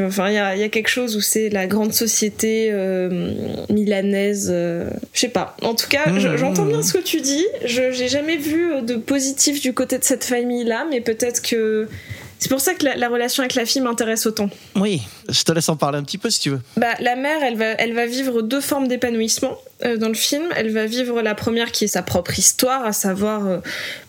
[0.00, 3.34] Enfin, il y a, il y a quelque chose où c'est la grande société euh,
[3.68, 4.48] milanaise.
[4.50, 5.54] euh, je sais pas.
[5.60, 6.68] En tout cas, Mmh, j'entends mmh.
[6.68, 7.44] bien ce que tu dis.
[7.66, 11.88] Je j'ai jamais vu de positif du côté de cette famille-là, mais peut-être que
[12.42, 14.50] c'est pour ça que la, la relation avec la fille m'intéresse autant.
[14.74, 16.60] Oui, je te laisse en parler un petit peu si tu veux.
[16.76, 20.42] Bah, la mère, elle va, elle va vivre deux formes d'épanouissement euh, dans le film.
[20.56, 23.58] Elle va vivre la première qui est sa propre histoire, à savoir euh,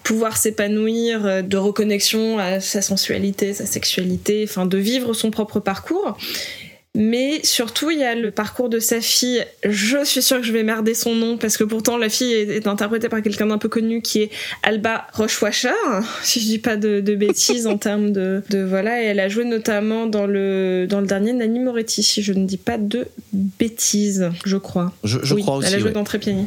[0.02, 5.60] pouvoir s'épanouir euh, de reconnexion à sa sensualité, sa sexualité, enfin de vivre son propre
[5.60, 6.18] parcours.
[6.96, 9.44] Mais surtout, il y a le parcours de sa fille.
[9.68, 12.50] Je suis sûre que je vais merder son nom parce que pourtant la fille est,
[12.50, 14.30] est interprétée par quelqu'un d'un peu connu qui est
[14.62, 15.72] Alba Rochwacher,
[16.24, 19.02] si je dis pas de, de bêtises en termes de, de voilà.
[19.02, 22.46] Et elle a joué notamment dans le dans le dernier Nanny Moretti, si je ne
[22.46, 24.94] dis pas de bêtises, je crois.
[25.04, 25.70] Je, je oui, crois aussi.
[25.70, 25.94] Elle a joué ouais.
[25.94, 26.46] dans Trépiani.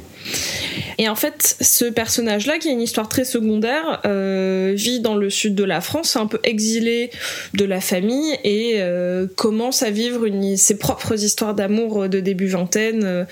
[0.99, 5.29] Et en fait, ce personnage-là, qui a une histoire très secondaire, euh, vit dans le
[5.29, 7.11] sud de la France, un peu exilé
[7.55, 12.47] de la famille et euh, commence à vivre une, ses propres histoires d'amour de début
[12.47, 13.25] vingtaine, euh,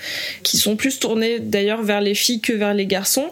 [0.43, 3.29] qui sont plus tournées d'ailleurs vers les filles que vers les garçons.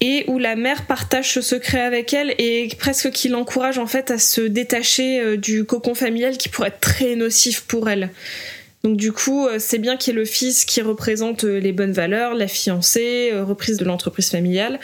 [0.00, 4.10] Et où la mère partage ce secret avec elle et presque qui l'encourage en fait
[4.10, 8.10] à se détacher euh, du cocon familial qui pourrait être très nocif pour elle.
[8.84, 11.72] Donc du coup, euh, c'est bien qu'il y ait le fils qui représente euh, les
[11.72, 14.78] bonnes valeurs, la fiancée, euh, reprise de l'entreprise familiale,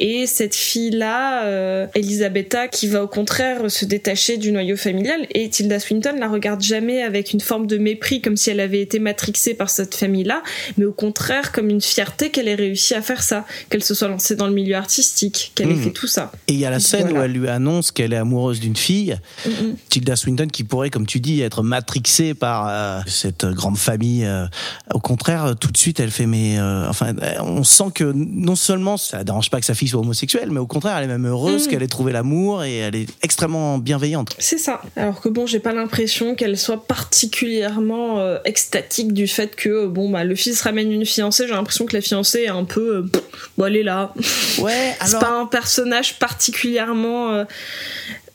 [0.00, 5.48] et cette fille-là, euh, Elisabetta, qui va au contraire se détacher du noyau familial, et
[5.50, 8.98] Tilda Swinton la regarde jamais avec une forme de mépris, comme si elle avait été
[8.98, 10.42] matrixée par cette famille-là,
[10.76, 14.08] mais au contraire comme une fierté qu'elle ait réussi à faire ça, qu'elle se soit
[14.08, 15.82] lancée dans le milieu artistique, qu'elle ait Mhm.
[15.84, 16.32] fait tout ça.
[16.48, 17.20] Et il y a la scène Voilà.
[17.20, 19.76] où elle lui annonce qu'elle est amoureuse d'une fille, Mhm.
[19.90, 24.24] Tilda Swinton, qui pourrait, comme tu dis, être matrixée par euh, cette grande famille.
[24.24, 24.46] euh,
[24.92, 28.04] au contraire, euh, tout de suite, elle fait mais, euh, enfin, euh, on sent que
[28.14, 31.04] non seulement ça ne dérange pas que sa fille soit homosexuelle, mais au contraire, elle
[31.04, 31.70] est même heureuse Mhm.
[31.70, 34.34] qu'elle ait trouvé l'amour et elle est extrêmement bienveillante.
[34.38, 34.80] C'est ça.
[34.96, 39.88] Alors que bon, j'ai pas l'impression qu'elle soit particulièrement euh, extatique du fait que euh,
[39.88, 41.46] bon bah le fils ramène une fiancée.
[41.46, 43.10] J'ai l'impression que la fiancée est un peu, euh,
[43.58, 44.12] bon elle est là.
[44.58, 45.20] Ouais, C'est alors.
[45.20, 47.44] pas un personnage particulièrement.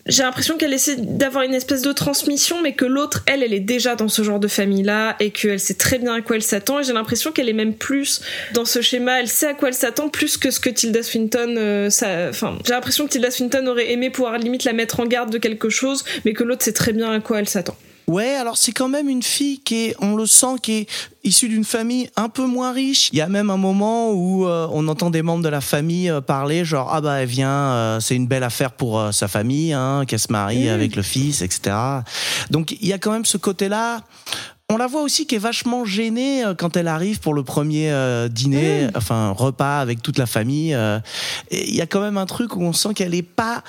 [0.09, 3.59] J'ai l'impression qu'elle essaie d'avoir une espèce de transmission, mais que l'autre, elle, elle est
[3.59, 6.79] déjà dans ce genre de famille-là et qu'elle sait très bien à quoi elle s'attend.
[6.79, 8.21] Et j'ai l'impression qu'elle est même plus
[8.53, 9.19] dans ce schéma.
[9.19, 11.55] Elle sait à quoi elle s'attend plus que ce que Tilda Swinton.
[11.57, 11.89] euh.
[12.29, 15.37] Enfin, j'ai l'impression que Tilda Swinton aurait aimé pouvoir limite la mettre en garde de
[15.37, 17.77] quelque chose, mais que l'autre sait très bien à quoi elle s'attend.
[18.09, 20.87] Ouais, alors c'est quand même une fille qui est, on le sent, qui est
[21.23, 23.11] issue d'une famille un peu moins riche.
[23.13, 26.09] Il y a même un moment où euh, on entend des membres de la famille
[26.09, 29.73] euh, parler, genre ah bah elle vient, euh, c'est une belle affaire pour sa famille,
[29.73, 31.75] hein, qu'elle se marie avec le fils, etc.
[32.49, 34.01] Donc il y a quand même ce côté-là.
[34.71, 37.91] On la voit aussi qui est vachement gênée quand elle arrive pour le premier
[38.29, 40.77] dîner, enfin repas avec toute la famille.
[41.51, 43.63] Il y a quand même un truc où on sent qu'elle est pas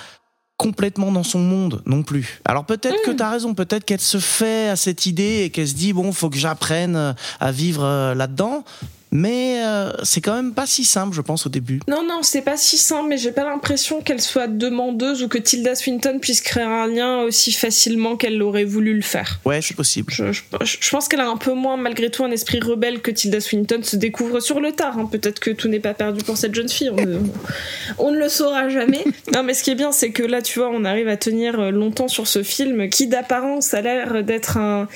[0.61, 2.43] complètement dans son monde non plus.
[2.45, 5.67] Alors peut-être que tu as raison, peut-être qu'elle se fait à cette idée et qu'elle
[5.67, 8.63] se dit bon, faut que j'apprenne à vivre euh, là-dedans.
[9.13, 11.81] Mais euh, c'est quand même pas si simple, je pense, au début.
[11.89, 15.39] Non, non, c'est pas si simple, mais j'ai pas l'impression qu'elle soit demandeuse ou que
[15.39, 19.41] Tilda Swinton puisse créer un lien aussi facilement qu'elle aurait voulu le faire.
[19.45, 20.13] Ouais, c'est possible.
[20.13, 20.43] Je, je-
[20.81, 23.81] je pense qu'elle a un peu moins, malgré tout, un esprit rebelle que Tilda Swinton
[23.83, 24.99] se découvre sur le tard.
[24.99, 25.09] hein.
[25.11, 26.91] Peut-être que tout n'est pas perdu pour cette jeune fille.
[26.91, 27.19] On ne,
[27.99, 29.05] on ne le saura jamais.
[29.35, 31.71] Non, mais ce qui est bien, c'est que là, tu vois, on arrive à tenir
[31.71, 34.89] longtemps sur ce film qui, d'apparence, a l'air d'être un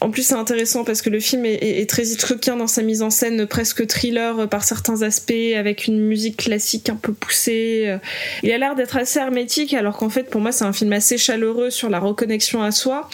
[0.00, 2.82] En plus, c'est intéressant parce que le film est, est- est très Hitchcockien dans sa
[2.82, 7.12] mise en scène, presque thriller euh, par certains aspects, avec une musique classique un peu
[7.12, 7.84] poussée.
[7.86, 7.98] euh.
[8.42, 11.18] Il a l'air d'être assez hermétique, alors qu'en fait, pour moi, c'est un film assez
[11.18, 13.08] chaleureux sur la reconnexion à soi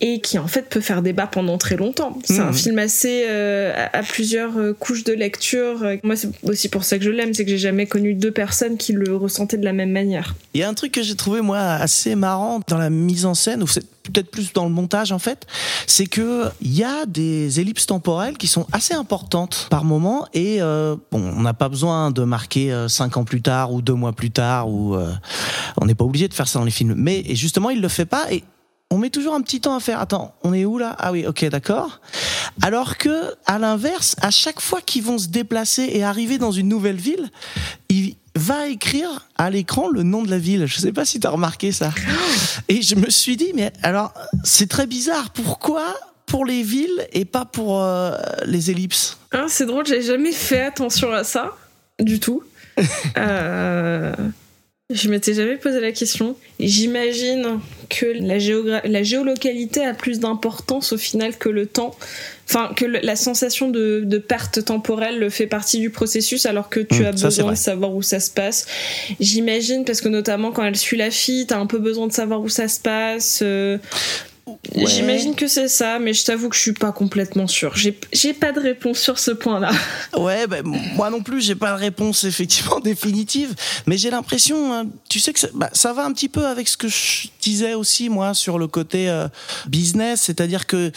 [0.00, 2.16] et qui en fait peut faire débat pendant très longtemps.
[2.24, 2.54] C'est un Mhm.
[2.54, 5.84] film assez euh, à, à plusieurs couches de lecture.
[6.04, 8.76] Moi, c'est aussi pour ça que je l'aime, c'est que j'ai jamais connu deux personnes
[8.76, 10.34] qui le ressentaient de la même manière.
[10.54, 13.34] Il y a un truc que j'ai trouvé moi assez marrant dans la mise en
[13.34, 15.46] scène, ou c'est peut-être plus dans le montage en fait,
[15.86, 20.60] c'est que il y a des ellipses temporelles qui sont assez importantes par moment et
[20.60, 23.94] euh, bon, on n'a pas besoin de marquer euh, cinq ans plus tard ou deux
[23.94, 25.12] mois plus tard ou euh,
[25.80, 26.94] on n'est pas obligé de faire ça dans les films.
[26.96, 28.44] Mais et justement, il le fait pas et
[28.90, 30.00] on met toujours un petit temps à faire.
[30.00, 30.96] Attends, on est où là?
[30.98, 32.00] Ah oui, ok, d'accord.
[32.62, 36.68] Alors que, à l'inverse, à chaque fois qu'ils vont se déplacer et arriver dans une
[36.68, 37.30] nouvelle ville,
[37.90, 40.66] il va écrire à l'écran le nom de la ville.
[40.66, 41.92] Je sais pas si tu as remarqué ça.
[42.68, 44.14] Et je me suis dit, mais alors,
[44.44, 45.30] c'est très bizarre.
[45.30, 45.94] Pourquoi
[46.26, 48.12] pour les villes et pas pour euh,
[48.46, 49.18] les ellipses?
[49.32, 51.56] Ah, c'est drôle, j'ai jamais fait attention à ça
[51.98, 52.42] du tout.
[53.16, 54.14] Euh,
[54.90, 56.36] je m'étais jamais posé la question.
[56.60, 57.60] J'imagine
[57.90, 61.96] que la, la géolocalité a plus d'importance au final que le temps.
[62.48, 67.02] Enfin, que la sensation de, de perte temporelle fait partie du processus alors que tu
[67.02, 68.66] Mmh, as besoin de savoir où ça se passe.
[69.20, 72.40] J'imagine parce que notamment quand elle suit la fille, t'as un peu besoin de savoir
[72.40, 73.40] où ça se passe.
[73.42, 73.78] euh,
[74.74, 74.86] Ouais.
[74.86, 77.74] J'imagine que c'est ça, mais je t'avoue que je suis pas complètement sûre.
[77.76, 79.70] J'ai pas de réponse sur ce point-là.
[80.16, 80.62] Ouais, ben,
[80.96, 85.34] moi non plus, j'ai pas de réponse effectivement définitive, mais j'ai l'impression, hein, tu sais
[85.34, 88.32] que ça, bah, ça va un petit peu avec ce que je disais aussi moi
[88.32, 89.28] sur le côté euh,
[89.66, 90.92] business, c'est-à-dire que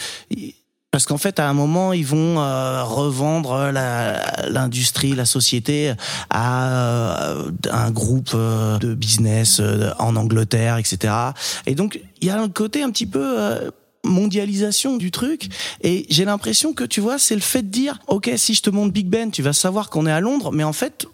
[0.92, 5.94] parce qu'en fait, à un moment, ils vont euh, revendre l'industrie, la société
[6.28, 11.14] à euh, un groupe euh, de business euh, en Angleterre, etc.
[11.64, 13.70] Et donc, il y a un côté un petit peu euh,
[14.04, 15.48] mondialisation du truc.
[15.82, 18.68] Et j'ai l'impression que, tu vois, c'est le fait de dire, OK, si je te
[18.68, 21.06] montre Big Ben, tu vas savoir qu'on est à Londres, mais en fait,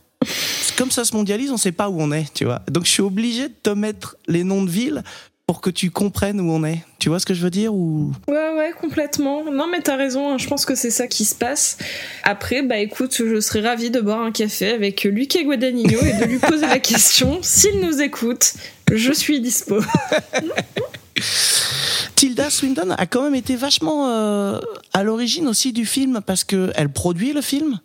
[0.76, 2.62] comme ça se mondialise, on sait pas où on est, tu vois.
[2.68, 5.05] Donc, je suis obligé de te mettre les noms de villes
[5.49, 6.81] pour que tu comprennes où on est.
[6.99, 8.13] Tu vois ce que je veux dire ou?
[8.29, 9.51] Ouais, ouais, complètement.
[9.51, 11.79] Non, mais t'as raison, hein, je pense que c'est ça qui se passe.
[12.23, 16.25] Après, bah écoute, je serais ravie de boire un café avec Luca Guadagnino et de
[16.27, 17.39] lui poser la question.
[17.41, 18.53] S'il nous écoute,
[18.93, 19.81] je suis dispo.
[22.14, 24.59] Tilda Swinton a quand même été vachement euh,
[24.93, 27.79] à l'origine aussi du film parce que elle produit le film.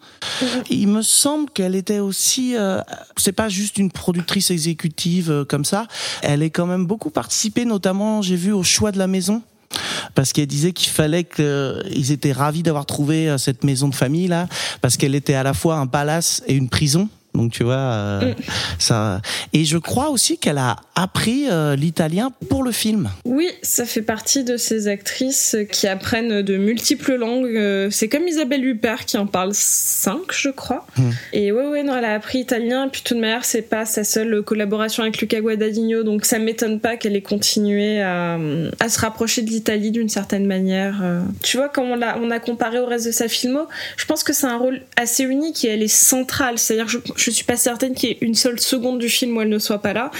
[0.71, 2.81] Il me semble qu'elle était aussi, euh,
[3.15, 5.87] c'est pas juste une productrice exécutive euh, comme ça.
[6.23, 9.43] Elle est quand même beaucoup participé, notamment j'ai vu au choix de la maison.
[10.15, 14.47] Parce qu'elle disait qu'il fallait qu'ils étaient ravis d'avoir trouvé cette maison de famille là,
[14.81, 17.09] parce qu'elle était à la fois un palace et une prison.
[17.33, 18.33] Donc tu vois, euh,
[18.79, 19.21] ça.
[19.53, 23.09] Et je crois aussi qu'elle a appris euh, l'italien pour le film.
[23.25, 27.55] Oui, ça fait partie de ces actrices qui apprennent de multiples langues.
[27.55, 30.85] Euh, C'est comme Isabelle Huppert qui en parle cinq, je crois.
[30.97, 31.09] Mm.
[31.33, 32.85] Et ouais, ouais, non, elle a appris italien.
[32.85, 36.03] Et puis, de toute manière, c'est pas sa seule collaboration avec Luca Guadagnino.
[36.03, 38.37] Donc, ça m'étonne pas qu'elle ait continué à,
[38.79, 41.01] à se rapprocher de l'Italie d'une certaine manière.
[41.41, 43.67] Tu vois, quand on l'a, on a comparé au reste de sa filmo,
[43.97, 46.59] je pense que c'est un rôle assez unique et elle est centrale.
[46.59, 49.41] C'est-à-dire, je, je suis pas certaine qu'il y ait une seule seconde du film où
[49.41, 50.11] elle ne soit pas là.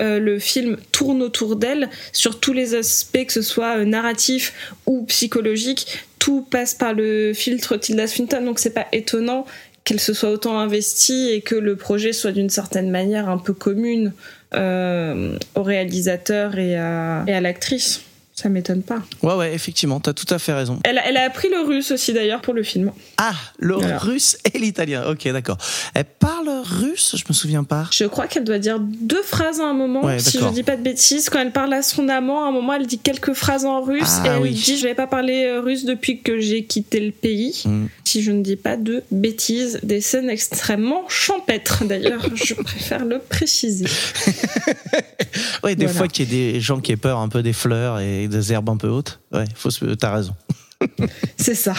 [0.00, 4.74] Euh, le film tourne autour d'elle sur tous les aspects, que ce soit euh, narratif
[4.86, 5.86] ou psychologique.
[6.18, 9.46] Tout passe par le filtre Tilda Swinton, donc c'est pas étonnant
[9.84, 13.54] qu'elle se soit autant investie et que le projet soit d'une certaine manière un peu
[13.54, 14.12] commune
[14.54, 18.02] euh, au réalisateur et et à l'actrice.
[18.40, 19.00] Ça m'étonne pas.
[19.22, 20.78] Ouais, ouais, effectivement, t'as tout à fait raison.
[20.84, 22.92] Elle, a- elle a appris le russe aussi d'ailleurs pour le film.
[23.16, 25.04] Ah, le russe et l'italien.
[25.10, 25.58] Ok, d'accord.
[25.94, 27.88] Elle parle russe Je me souviens pas.
[27.90, 30.52] Je crois qu'elle doit dire deux phrases à un moment, Ouais, si je d'accord.
[30.52, 31.30] dis pas de bêtises.
[31.30, 34.18] Quand elle parle à son amant, à un moment, elle dit quelques phrases en russe
[34.22, 34.50] Ah, et elle oui.
[34.52, 37.62] dit Je n'avais pas parlé euh, russe depuis que j'ai quitté le pays.
[37.64, 37.86] Mm.
[38.04, 43.18] Si je ne dis pas de bêtises, des scènes extrêmement champêtres d'ailleurs, je préfère le
[43.18, 43.86] préciser.
[45.64, 45.98] Ouais, des Voilà.
[45.98, 48.52] fois qu'il y ait des gens qui aient peur un peu des fleurs et des
[48.52, 49.20] herbes un peu hautes.
[49.32, 49.84] Ouais, faut se...
[49.86, 50.34] t'as raison.
[51.36, 51.74] C'est ça.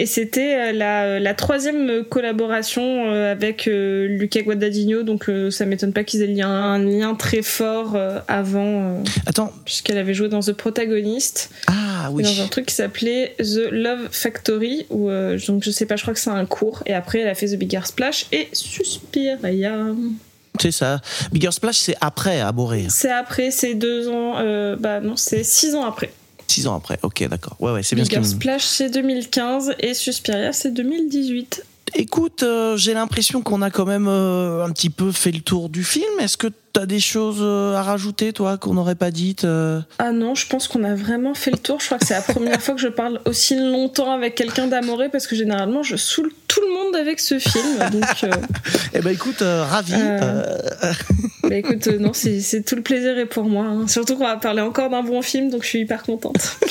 [0.00, 5.66] Et c'était euh, la, la troisième collaboration euh, avec euh, Luca Guadagnino, donc euh, ça
[5.66, 9.52] m'étonne pas qu'ils aient un, un lien très fort euh, avant, euh, Attends.
[9.64, 11.50] puisqu'elle avait joué dans The Protagonist.
[11.66, 12.22] Ah oui.
[12.22, 16.02] dans un truc qui s'appelait The Love Factory où euh, donc je sais pas je
[16.02, 19.36] crois que c'est un cours et après elle a fait The Bigger Splash et Suspiria
[20.60, 21.00] C'est ça.
[21.32, 22.86] Bigger Splash, c'est après Aboré.
[22.88, 26.12] c'est après c'est deux ans euh, bah non c'est six ans après
[26.46, 26.98] Six ans après.
[27.02, 27.56] Ok, d'accord.
[27.60, 28.24] Ouais, ouais, c'est bien Bigger.
[28.24, 31.62] Splash c'est 2015 et Suspiria c'est 2018
[31.94, 35.68] Écoute, euh, j'ai l'impression qu'on a quand même euh, un petit peu fait le tour
[35.68, 36.04] du film.
[36.20, 39.80] Est-ce que tu as des choses euh, à rajouter, toi, qu'on n'aurait pas dites euh
[39.98, 41.80] Ah non, je pense qu'on a vraiment fait le tour.
[41.80, 45.08] Je crois que c'est la première fois que je parle aussi longtemps avec quelqu'un d'amoré
[45.08, 47.78] parce que généralement je saoule tout le monde avec ce film.
[47.90, 48.04] Donc,
[48.94, 49.94] Eh ben écoute, ravi.
[51.42, 53.64] Bah écoute, non, c'est c'est tout le plaisir est pour moi.
[53.64, 53.88] hein.
[53.88, 56.56] Surtout qu'on va parler encore d'un bon film, donc je suis hyper contente.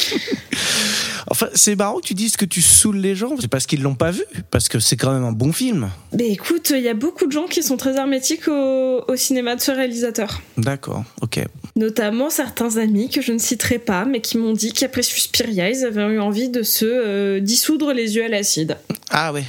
[1.29, 3.35] enfin, c'est marrant que tu dises que tu saoules les gens.
[3.39, 5.89] C'est parce qu'ils l'ont pas vu, parce que c'est quand même un bon film.
[6.13, 9.55] Mais écoute, il y a beaucoup de gens qui sont très hermétiques au, au cinéma
[9.55, 10.41] de ce réalisateur.
[10.57, 11.39] D'accord, ok.
[11.75, 15.85] Notamment certains amis que je ne citerai pas, mais qui m'ont dit qu'après Suspiria, ils
[15.85, 18.77] avaient eu envie de se euh, dissoudre les yeux à l'acide.
[19.09, 19.43] Ah ouais,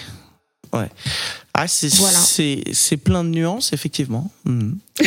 [0.73, 0.89] ouais.
[1.55, 2.19] Ah, c'est Voilà.
[3.03, 4.31] plein de nuances, effectivement.
[4.45, 4.79] Mhm.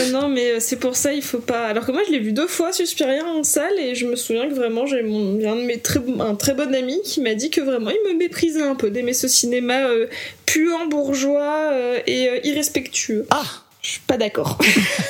[0.00, 1.66] Euh, non, mais euh, c'est pour ça, il faut pas.
[1.66, 4.48] Alors que moi, je l'ai vu deux fois Suspiria en salle et je me souviens
[4.48, 5.38] que vraiment, j'ai mon...
[5.46, 6.00] un de mes très...
[6.20, 9.12] un très bon ami qui m'a dit que vraiment, il me méprisait un peu d'aimer
[9.12, 10.06] ce cinéma euh,
[10.46, 13.26] puant, bourgeois euh, et irrespectueux.
[13.30, 13.44] Ah,
[13.82, 14.58] Je suis pas d'accord.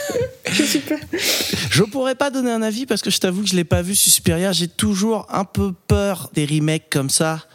[0.50, 0.96] je suis pas.
[1.70, 3.94] je pourrais pas donner un avis parce que je t'avoue que je l'ai pas vu
[3.94, 4.52] Suspiria.
[4.52, 7.46] J'ai toujours un peu peur des remakes comme ça.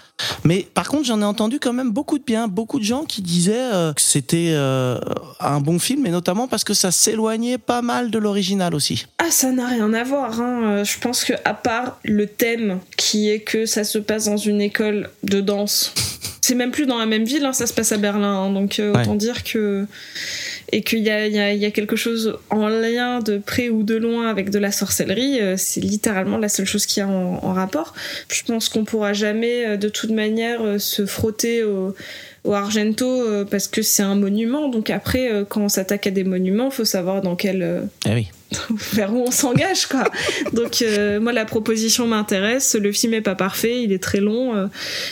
[0.45, 3.21] Mais par contre, j'en ai entendu quand même beaucoup de bien, beaucoup de gens qui
[3.21, 4.97] disaient euh, que c'était euh,
[5.39, 9.05] un bon film, et notamment parce que ça s'éloignait pas mal de l'original aussi.
[9.17, 10.39] Ah, ça n'a rien à voir.
[10.39, 10.61] Hein.
[10.63, 14.37] Euh, Je pense que à part le thème qui est que ça se passe dans
[14.37, 15.93] une école de danse,
[16.41, 17.43] c'est même plus dans la même ville.
[17.45, 18.45] hein, ça se passe à Berlin.
[18.45, 19.01] hein, donc euh, Ouais.
[19.01, 19.85] autant dire que
[20.71, 24.59] et qu'il y a, quelque chose en lien de près ou de loin avec de
[24.59, 25.39] la sorcellerie.
[25.41, 27.93] euh, c'est littéralement la seule chose qui a en, en rapport.
[28.29, 33.67] Je pense qu'on pourra jamais euh, de toute manière euh, se frotter au Argento parce
[33.67, 37.35] que c'est un monument donc après quand on s'attaque à des monuments faut savoir dans
[37.35, 38.27] quel Eh oui.
[38.93, 40.03] vers où on s'engage quoi.
[40.53, 44.55] Donc euh, moi la proposition m'intéresse, le film est pas parfait, il est très long
[44.55, 44.67] euh,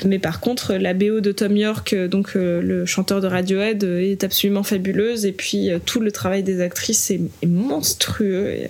[0.05, 3.83] mais par contre la BO de Tom York euh, donc euh, le chanteur de Radiohead
[3.83, 8.49] est absolument fabuleuse et puis tout le travail des actrices est, est monstrueux.
[8.49, 8.69] Et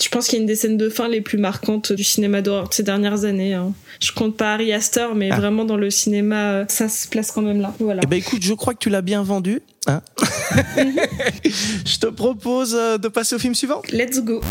[0.00, 2.42] je pense qu'il y a une des scènes de fin les plus marquantes du cinéma
[2.42, 3.72] d'horreur de ces dernières années hein.
[4.00, 5.36] Je compte pas Harry Astor mais Ah.
[5.36, 7.74] vraiment dans le cinéma ça se place quand même là.
[7.80, 8.00] Voilà.
[8.04, 9.60] Eh ben écoute, je crois que tu l'as bien vendu.
[9.88, 10.02] Hein
[10.74, 13.80] je te propose euh, de passer au film suivant.
[13.90, 14.42] Let's go.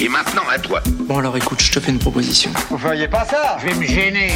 [0.00, 0.82] Et maintenant à toi.
[1.02, 2.50] Bon alors écoute, je te fais une proposition.
[2.68, 3.56] Vous feriez pas ça?
[3.60, 4.32] Je vais me gêner.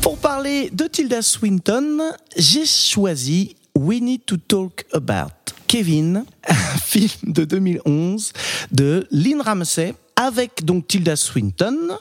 [0.00, 2.00] Pour parler de Tilda Swinton,
[2.36, 6.54] j'ai choisi We Need to Talk About Kevin, un
[6.84, 8.32] film de 2011
[8.72, 11.96] de Lynn Ramsey, avec donc Tilda Swinton,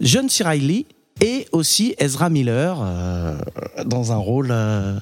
[0.00, 0.42] John C.
[0.42, 0.86] Reilly
[1.20, 3.36] et aussi Ezra Miller euh,
[3.84, 4.48] dans un rôle.
[4.50, 4.94] euh,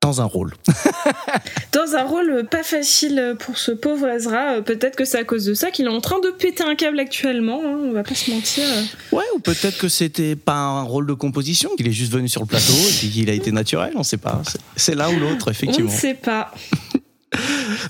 [0.00, 0.52] dans un rôle.
[1.72, 5.44] Dans un rôle pas facile pour ce pauvre Ezra, euh, peut-être que c'est à cause
[5.46, 8.14] de ça qu'il est en train de péter un câble actuellement, hein, on va pas
[8.14, 8.64] se mentir.
[9.12, 12.42] Ouais, ou peut-être que c'était pas un rôle de composition, qu'il est juste venu sur
[12.42, 14.42] le plateau et qu'il a été naturel, on sait pas.
[14.76, 15.90] C'est- l'un ou l'autre, On effectivement.
[15.90, 16.52] ne sait pas.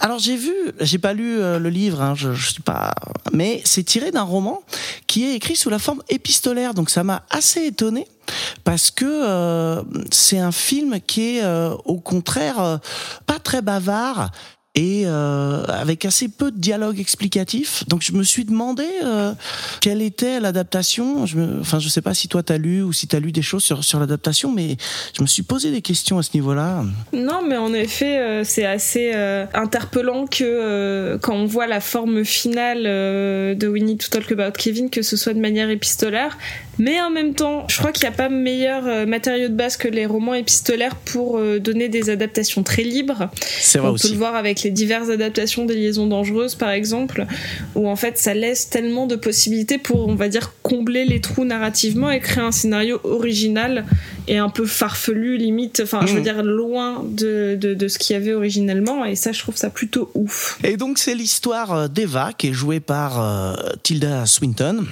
[0.01, 2.95] Alors j'ai vu, j'ai pas lu euh, le livre, hein, je, je suis pas,
[3.33, 4.63] mais c'est tiré d'un roman
[5.07, 8.07] qui est écrit sous la forme épistolaire, donc ça m'a assez étonné
[8.65, 12.77] parce que euh, c'est un film qui est euh, au contraire euh,
[13.27, 14.31] pas très bavard
[14.75, 17.85] et euh, avec assez peu de dialogue explicatif.
[17.87, 19.33] Donc je me suis demandé euh,
[19.81, 21.27] quelle était l'adaptation.
[21.27, 23.43] Je me, enfin je sais pas si toi t'as lu ou si t'as lu des
[23.43, 24.77] choses sur sur l'adaptation, mais
[25.17, 26.83] je me suis posé des questions à ce niveau-là.
[27.13, 29.13] Non, mais en effet, euh, c'est assez
[29.55, 34.91] interpellant que quand on voit la forme finale de We Need to Talk About Kevin,
[34.91, 36.37] que ce soit de manière épistolaire.
[36.79, 39.87] Mais en même temps, je crois qu'il n'y a pas meilleur matériau de base que
[39.87, 43.31] les romans épistolaires pour donner des adaptations très libres.
[43.61, 44.11] C'est vrai On peut aussi.
[44.13, 47.27] le voir avec les diverses adaptations des liaisons dangereuses, par exemple,
[47.75, 51.45] où en fait ça laisse tellement de possibilités pour, on va dire, combler les trous
[51.45, 53.85] narrativement et créer un scénario original
[54.27, 56.25] et un peu farfelu, limite, enfin, je veux Mhm.
[56.25, 59.05] dire, loin de, de, de ce qu'il y avait originellement.
[59.05, 60.59] Et ça, je trouve ça plutôt ouf.
[60.65, 64.85] Et donc c'est l'histoire d'Eva qui est jouée par euh, Tilda Swinton.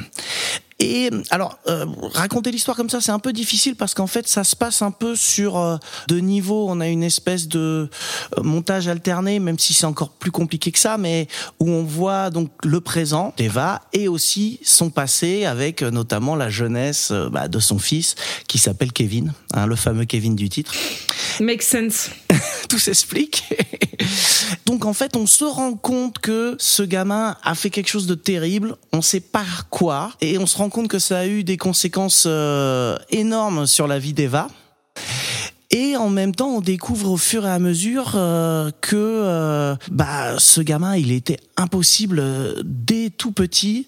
[0.82, 4.42] Et alors, euh, raconter l'histoire comme ça, c'est un peu difficile parce qu'en fait, ça
[4.42, 5.76] se passe un peu sur euh,
[6.08, 6.66] deux niveaux.
[6.68, 7.88] On a une espèce de
[8.36, 11.28] euh, montage alterné, même si c'est encore plus compliqué que ça, mais
[11.60, 17.12] où on voit donc le présent d'Eva et aussi son passé avec notamment la jeunesse
[17.30, 18.16] bah, de son fils
[18.48, 20.74] qui s'appelle Kevin, hein, le fameux Kevin du titre
[21.38, 22.10] Make sense.
[22.68, 23.44] tout s'explique.
[24.66, 28.14] Donc en fait, on se rend compte que ce gamin a fait quelque chose de
[28.14, 31.56] terrible, on sait pas quoi, et on se rend compte que ça a eu des
[31.56, 34.48] conséquences euh, énormes sur la vie d'Eva.
[35.70, 40.38] Et en même temps, on découvre au fur et à mesure euh, que euh, bah
[40.38, 43.86] ce gamin, il était impossible euh, dès tout petit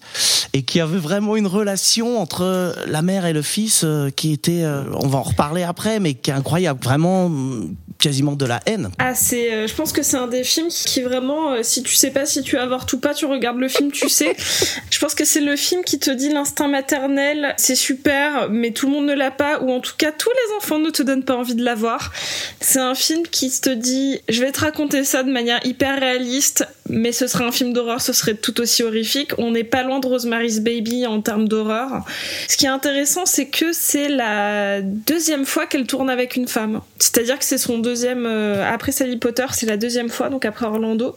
[0.53, 4.63] et qui avait vraiment une relation entre la mère et le fils euh, qui était,
[4.63, 8.61] euh, on va en reparler après, mais qui est incroyable, vraiment mm, quasiment de la
[8.65, 8.89] haine.
[8.99, 11.95] Ah, c'est, euh, je pense que c'est un des films qui, vraiment, euh, si tu
[11.95, 14.35] sais pas si tu avortes ou pas, tu regardes le film, tu sais.
[14.91, 18.87] je pense que c'est le film qui te dit l'instinct maternel, c'est super, mais tout
[18.87, 21.23] le monde ne l'a pas, ou en tout cas tous les enfants ne te donnent
[21.23, 22.11] pas envie de l'avoir.
[22.59, 26.67] C'est un film qui te dit, je vais te raconter ça de manière hyper réaliste,
[26.89, 29.31] mais ce serait un film d'horreur, ce serait tout aussi horrifique.
[29.37, 32.05] On n'est pas loin de Rosemary's Baby en termes d'horreur.
[32.47, 36.81] Ce qui est intéressant, c'est que c'est la deuxième fois qu'elle tourne avec une femme.
[36.99, 40.65] C'est-à-dire que c'est son deuxième, euh, après Sally Potter, c'est la deuxième fois, donc après
[40.65, 41.15] Orlando.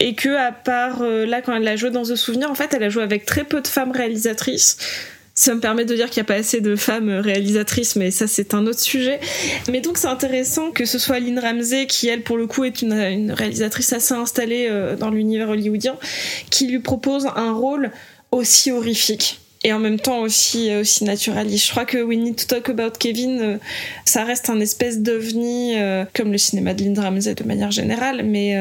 [0.00, 2.74] Et que, à part euh, là, quand elle a joué dans The Souvenir, en fait,
[2.74, 4.76] elle a joué avec très peu de femmes réalisatrices.
[5.38, 8.26] Ça me permet de dire qu'il n'y a pas assez de femmes réalisatrices, mais ça
[8.26, 9.20] c'est un autre sujet.
[9.70, 12.80] Mais donc c'est intéressant que ce soit Lynn Ramsey, qui elle pour le coup est
[12.80, 15.98] une, réalisatrice assez installée euh, dans l'univers hollywoodien,
[16.48, 17.90] qui lui propose un rôle
[18.32, 21.66] aussi horrifique et en même temps aussi euh, aussi naturaliste.
[21.66, 23.58] Je crois que We Need to Talk About Kevin, euh,
[24.06, 25.74] ça reste un espèce d'ovni
[26.14, 28.56] comme le cinéma de Lynn Ramsey de manière générale, mais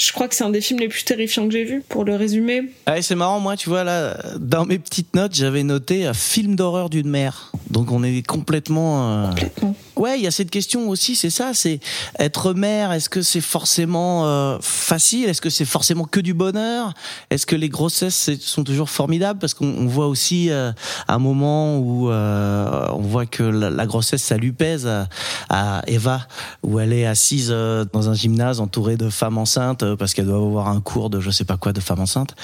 [0.00, 2.16] je crois que c'est un des films les plus terrifiants que j'ai vu, pour le
[2.16, 2.72] résumer.
[2.86, 6.56] Ah c'est marrant, moi, tu vois, là, dans mes petites notes, j'avais noté un film
[6.56, 7.52] d'horreur d'une mère.
[7.68, 9.24] Donc on est complètement...
[9.24, 9.74] euh, Complètement.
[9.96, 11.78] Ouais, il y a cette question aussi, c'est ça, c'est
[12.18, 15.28] être mère, est-ce que c'est forcément euh, facile?
[15.28, 16.94] Est-ce que c'est forcément que du bonheur?
[17.28, 19.38] Est-ce que les grossesses sont toujours formidables?
[19.38, 20.72] Parce qu'on on voit aussi euh,
[21.08, 25.08] un moment où euh, on voit que la, la grossesse, ça lui pèse à,
[25.50, 26.26] à Eva,
[26.62, 30.68] où elle est assise dans un gymnase entourée de femmes enceintes parce qu'elle doit avoir
[30.68, 32.34] un cours de je sais pas quoi de femmes enceintes.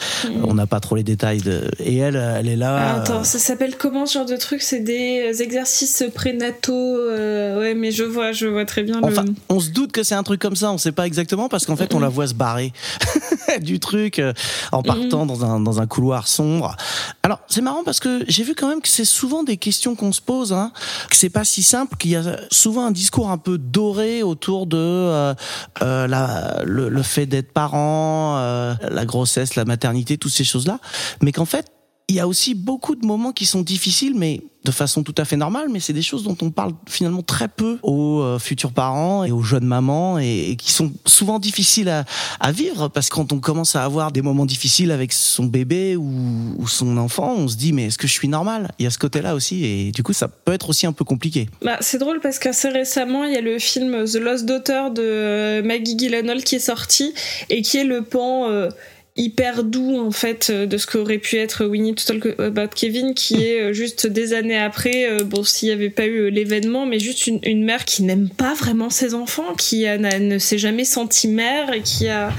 [0.44, 1.40] On n'a pas trop les détails.
[1.40, 1.70] De...
[1.78, 2.76] Et elle, elle est là...
[2.76, 4.62] Ah, euh, attends, ça s'appelle comment ce genre de truc?
[4.62, 6.96] C'est des euh, exercices prénataux.
[6.96, 10.14] euh, ouais, mais je vois, je vois très bien Enfin, on se doute que c'est
[10.14, 12.34] un truc comme ça, on sait pas exactement parce qu'en fait, on la voit se
[12.34, 12.72] barrer
[13.60, 14.32] du truc euh,
[14.72, 16.76] en partant dans un dans un couloir sombre.
[17.22, 20.12] Alors, c'est marrant parce que j'ai vu quand même que c'est souvent des questions qu'on
[20.12, 20.72] se pose, hein,
[21.10, 24.66] que c'est pas si simple, qu'il y a souvent un discours un peu doré autour
[24.66, 25.34] de euh,
[25.82, 30.78] euh, la le, le fait d'être parent, euh, la grossesse, la maternité, toutes ces choses-là,
[31.22, 31.70] mais qu'en fait
[32.08, 35.24] il y a aussi beaucoup de moments qui sont difficiles, mais de façon tout à
[35.24, 38.72] fait normale, mais c'est des choses dont on parle finalement très peu aux euh, futurs
[38.72, 43.32] parents et aux jeunes mamans et, qui sont souvent difficiles à, vivre parce que quand
[43.32, 47.48] on commence à avoir des moments difficiles avec son bébé ou, ou son enfant, on
[47.48, 48.70] se dit mais est-ce que je suis normal?
[48.78, 51.04] Il y a ce côté-là aussi et du coup ça peut être aussi un peu
[51.04, 51.48] compliqué.
[51.62, 55.02] Bah, c'est drôle parce qu'assez récemment, il y a le film The Lost Daughter de
[55.02, 57.14] euh, Maggie Gyllenhaal qui est sorti
[57.50, 58.70] et qui est le pan euh,
[59.16, 62.68] hyper doux en fait euh, de ce qu'aurait pu être We Need to Talk About
[62.74, 66.30] Kevin qui est euh, juste des années après euh, bon s'il n'y avait pas eu
[66.30, 70.38] l'événement mais juste une, une mère qui n'aime pas vraiment ses enfants qui a- ne
[70.38, 72.30] s'est jamais sentie mère et qui a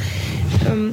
[0.70, 0.92] euh,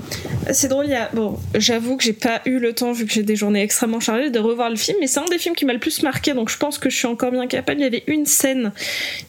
[0.52, 3.12] c'est drôle, il y a, bon, j'avoue que j'ai pas eu le temps, vu que
[3.12, 5.64] j'ai des journées extrêmement chargées, de revoir le film, mais c'est un des films qui
[5.64, 7.80] m'a le plus marqué, donc je pense que je suis encore bien capable.
[7.80, 8.72] Il y avait une scène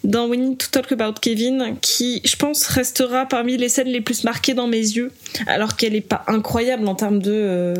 [0.03, 4.01] dans We Need to Talk About Kevin qui, je pense, restera parmi les scènes les
[4.01, 5.11] plus marquées dans mes yeux,
[5.47, 6.44] alors qu'elle est pas incroyable
[6.87, 7.75] en termes de, euh,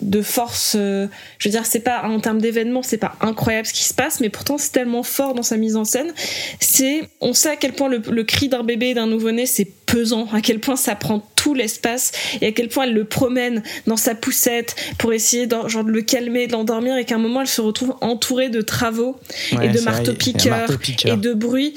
[0.00, 0.74] de force.
[0.78, 1.06] euh,
[1.38, 4.20] je veux dire, c'est pas, en termes d'événements, c'est pas incroyable ce qui se passe,
[4.20, 6.12] mais pourtant c'est tellement fort dans sa mise en scène.
[6.60, 9.66] C'est, on sait à quel point le, le cri d'un bébé et d'un nouveau-né, c'est
[9.86, 13.62] pesant, à quel point ça prend tout l'espace et à quel point elle le promène
[13.86, 17.18] dans sa poussette pour essayer de, genre, de le calmer, de l'endormir et qu'à un
[17.18, 19.16] moment elle se retrouve entourée de travaux
[19.52, 21.14] Ouais, et de c'est vrai, il y a un marteaux-piqueurs marteau-piqueur.
[21.14, 21.74] et de bruit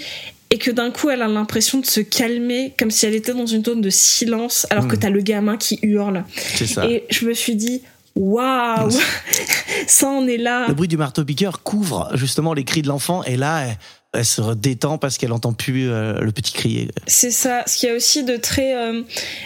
[0.52, 3.46] et que d'un coup elle a l'impression de se calmer comme si elle était dans
[3.46, 5.00] une zone de silence alors que Mm.
[5.00, 6.24] t'as le gamin qui hurle
[6.56, 6.86] C'est ça.
[6.90, 7.82] et je me suis dit
[8.16, 8.90] waouh
[9.88, 13.38] ça en est là Le bruit du marteau-piqueur couvre justement les cris de l'enfant et
[13.38, 13.78] là elle,
[14.14, 16.88] elle se détend parce qu'elle entend plus euh, le petit crier.
[17.06, 17.64] C'est ça.
[17.68, 19.04] Ce qu'il y a aussi de très, euh,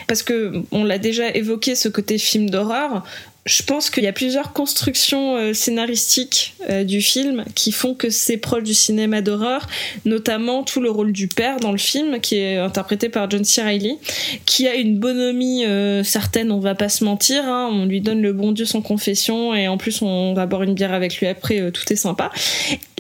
[0.08, 3.04] parce que on l'a déjà évoqué, ce côté film d'horreur.
[3.46, 8.10] Je pense qu'il y a plusieurs constructions euh, scénaristiques euh, du film qui font que
[8.10, 9.68] c'est proche du cinéma d'horreur,
[10.06, 13.62] notamment tout le rôle du père dans le film, qui est interprété par John C.
[13.62, 13.98] Reilly,
[14.46, 17.44] qui a une bonhomie euh, certaine, on va pas se mentir.
[17.46, 17.70] hein.
[17.72, 20.74] on lui donne le bon Dieu sans confession et en plus on va boire une
[20.74, 22.32] bière avec lui après, euh, tout est sympa.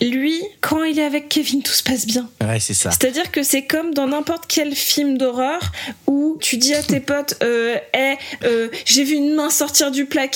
[0.01, 2.29] Lui, quand il est avec Kevin, tout se passe bien.
[2.41, 2.91] Ouais, c'est ça.
[2.91, 5.71] C'est-à-dire que c'est comme dans n'importe quel film d'horreur
[6.07, 10.05] où tu dis à tes potes, euh, hey, euh, j'ai vu une main sortir du
[10.05, 10.32] placard,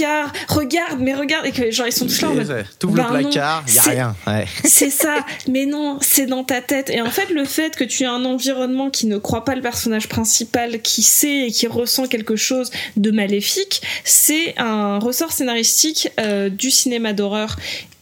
[0.47, 2.43] regarde, mais regarde, et que genre ils sont tous là Bah
[2.81, 4.15] le non, placard, il y a rien.
[4.25, 4.45] Ouais.
[4.63, 6.89] c'est ça, mais non, c'est dans ta tête.
[6.89, 9.61] Et en fait, le fait que tu aies un environnement qui ne croit pas le
[9.61, 16.09] personnage principal, qui sait et qui ressent quelque chose de maléfique, c'est un ressort scénaristique
[16.19, 17.55] euh, du cinéma d'horreur.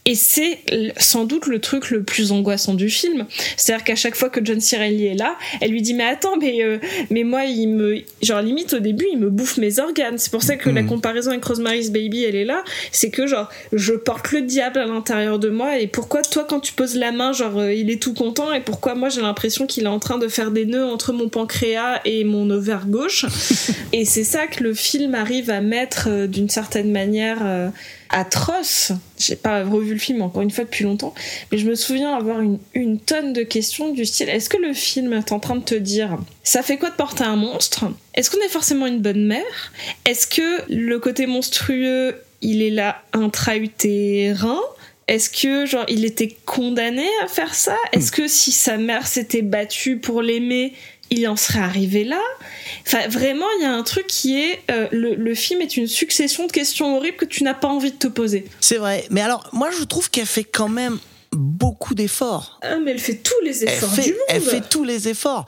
[0.06, 0.60] Et c'est
[0.98, 3.26] sans doute le truc le plus angoissant du film.
[3.56, 6.62] C'est-à-dire qu'à chaque fois que John Cirelli est là, elle lui dit mais attends mais
[6.62, 6.78] euh,
[7.10, 10.16] mais moi il me genre limite au début il me bouffe mes organes.
[10.18, 10.88] C'est pour ça que la Mhm.
[10.88, 12.62] comparaison avec Rosemary's Baby elle est là.
[12.92, 16.60] C'est que genre je porte le diable à l'intérieur de moi et pourquoi toi quand
[16.60, 18.52] tu poses la main genre euh, il est tout content?
[18.52, 21.28] Et pourquoi moi j'ai l'impression qu'il est en train de faire des nœuds entre mon
[21.28, 23.26] pancréas et mon ovaire gauche?
[23.92, 27.68] et c'est ça que le film arrive à mettre euh, d'une certaine manière euh,
[28.10, 28.92] atroce.
[29.18, 31.14] J'ai pas revu le film encore une fois depuis longtemps,
[31.50, 35.12] mais je me souviens avoir une, tonne de questions du style est-ce que le film
[35.12, 37.84] est en train de te dire ça fait quoi de porter un monstre?
[38.14, 39.72] Est-ce qu'on est forcément une bonne mère?
[40.04, 44.60] Est-ce que le côté monstrueux il est là intra-utérin?
[45.08, 47.76] Est-ce que genre il était condamné à faire ça?
[47.92, 50.72] Est-ce que si sa mère s'était battue pour l'aimer,
[51.10, 52.20] il en serait arrivé là
[52.86, 55.86] Enfin, vraiment, il y a un truc qui est euh, le, le film est une
[55.88, 58.44] succession de questions horribles que tu n'as pas envie de te poser.
[58.60, 59.06] C'est vrai.
[59.10, 60.98] Mais alors, moi, je trouve qu'elle fait quand même
[61.32, 62.58] beaucoup d'efforts.
[62.62, 64.20] Ah, mais elle fait tous les Elle efforts fait, du monde.
[64.28, 65.46] elle fait tous les efforts.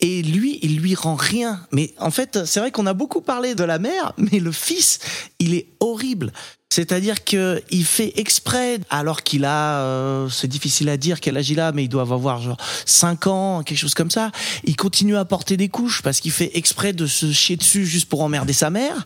[0.00, 1.60] Et lui, il lui rend rien.
[1.72, 4.98] Mais en fait, c'est vrai qu'on a beaucoup parlé de la mère, mais le fils,
[5.38, 6.32] il est horrible.
[6.72, 11.50] C'est-à-dire que il fait exprès, alors qu'il a, euh, c'est difficile à dire quel âge
[11.50, 14.30] il a, mais il doit avoir genre 5 ans, quelque chose comme ça.
[14.62, 18.08] Il continue à porter des couches parce qu'il fait exprès de se chier dessus juste
[18.08, 19.04] pour emmerder sa mère.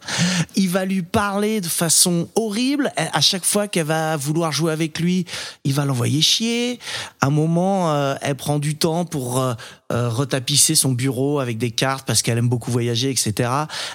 [0.56, 2.92] Il va lui parler de façon horrible.
[2.96, 5.24] À chaque fois qu'elle va vouloir jouer avec lui,
[5.64, 6.78] il va l'envoyer chier.
[7.22, 9.54] À un moment, euh, elle prend du temps pour euh,
[9.94, 13.48] euh, retapisser son bureau avec des cartes parce qu'elle aime beaucoup voyager, etc.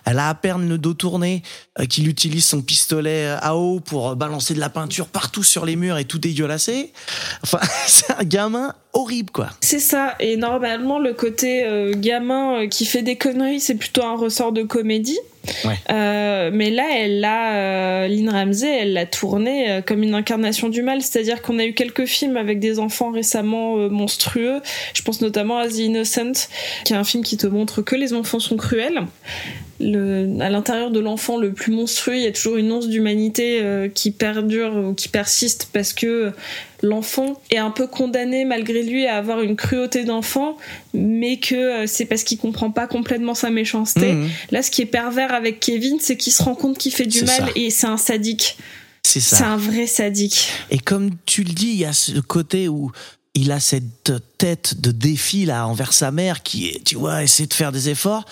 [0.05, 1.43] Elle a à peine le dos tourné
[1.79, 5.75] euh, qu'il utilise son pistolet à eau pour balancer de la peinture partout sur les
[5.75, 6.91] murs et tout dégueulasser.
[7.43, 9.49] Enfin, c'est un gamin horrible, quoi.
[9.61, 10.15] C'est ça.
[10.19, 14.51] Et normalement, le côté euh, gamin euh, qui fait des conneries, c'est plutôt un ressort
[14.51, 15.19] de comédie.
[15.91, 20.69] Euh, mais là, elle l'a, euh, Lynn Ramsey, elle l'a tourné euh, comme une incarnation
[20.69, 21.01] du mal.
[21.01, 24.61] C'est-à-dire qu'on a eu quelques films avec des enfants récemment euh, monstrueux.
[24.93, 26.49] Je pense notamment à The Innocent,
[26.85, 29.01] qui est un film qui te montre que les enfants sont cruels.
[29.81, 33.63] À l'intérieur de l'enfant le plus monstrueux, il y a toujours une once d'humanité
[33.95, 36.33] qui perdure ou qui persiste parce que
[36.81, 40.57] l'enfant est un peu condamné malgré lui à avoir une cruauté d'enfant,
[40.93, 44.13] mais que euh, c'est parce qu'il comprend pas complètement sa méchanceté.
[44.13, 44.29] Mhm.
[44.51, 47.19] Là, ce qui est pervers avec Kevin, c'est qu'il se rend compte qu'il fait du
[47.19, 47.47] C'est mal ça.
[47.55, 48.57] et c'est un sadique.
[49.03, 49.47] C'est C'est ça.
[49.49, 50.49] un vrai sadique.
[50.71, 52.91] Et comme tu le dis, il y a ce côté où
[53.35, 57.45] il a cette tête de défi là envers sa mère qui est, tu vois, essaie
[57.45, 58.25] de faire des efforts.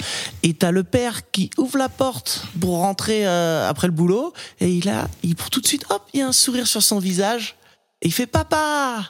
[0.43, 4.69] Et t'as le père qui ouvre la porte pour rentrer euh, après le boulot et
[4.69, 6.99] il a, il pour tout de suite, hop, il y a un sourire sur son
[6.99, 7.55] visage
[8.01, 9.03] il fait papa.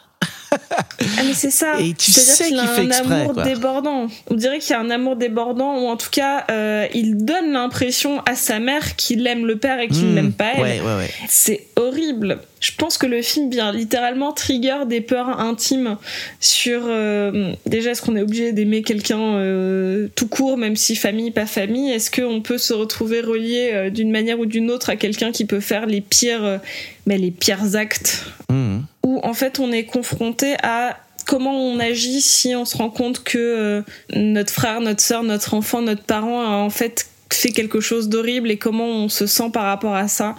[0.52, 1.80] Ah mais c'est ça.
[1.80, 3.44] Et tu C'est-à-dire sais qu'il a qu'il fait un amour quoi.
[3.44, 4.08] débordant.
[4.30, 7.52] On dirait qu'il y a un amour débordant ou en tout cas euh, il donne
[7.54, 10.14] l'impression à sa mère qu'il aime le père et qu'il Mmh.
[10.16, 10.62] n'aime pas elle.
[10.62, 11.10] Ouais, ouais, ouais.
[11.28, 12.40] C'est horrible.
[12.60, 15.98] Je pense que le film vient littéralement trigger des peurs intimes
[16.40, 21.32] sur euh, déjà est-ce qu'on est obligé d'aimer quelqu'un euh, tout court même si famille
[21.32, 21.92] pas famille?
[21.92, 25.60] Est-ce qu'on peut se retrouver relié d'une manière ou d'une autre à quelqu'un qui peut
[25.60, 26.60] faire les pires
[27.06, 28.26] mais les pires actes?
[28.50, 28.86] Mhm.
[29.06, 33.24] où en fait on est confronté à comment on agit si on se rend compte
[33.24, 33.82] que euh,
[34.16, 38.50] notre frère, notre sœur, notre enfant, notre parent a en fait fait quelque chose d'horrible
[38.50, 40.36] et comment on se sent par rapport à ça.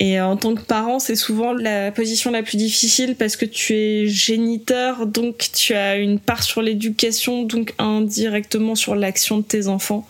[0.00, 3.74] Et en tant que parent, c'est souvent la position la plus difficile parce que tu
[3.74, 9.68] es géniteur, donc tu as une part sur l'éducation, donc indirectement sur l'action de tes
[9.68, 10.04] enfants.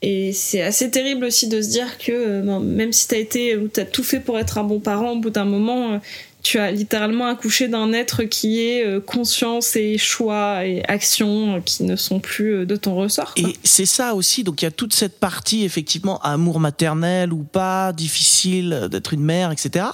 [0.00, 3.56] Et c'est assez terrible aussi de se dire que euh, ben, même si t'as été
[3.56, 5.98] ou t'as tout fait pour être un bon parent, au bout d'un moment, euh,
[6.42, 11.60] tu as littéralement accouché d'un être qui est euh, conscience et choix et action euh,
[11.60, 13.32] qui ne sont plus euh, de ton ressort.
[13.36, 17.44] Et c'est ça aussi, donc il y a toute cette partie, effectivement, amour maternel ou
[17.44, 19.86] pas, difficile d'être une mère, etc.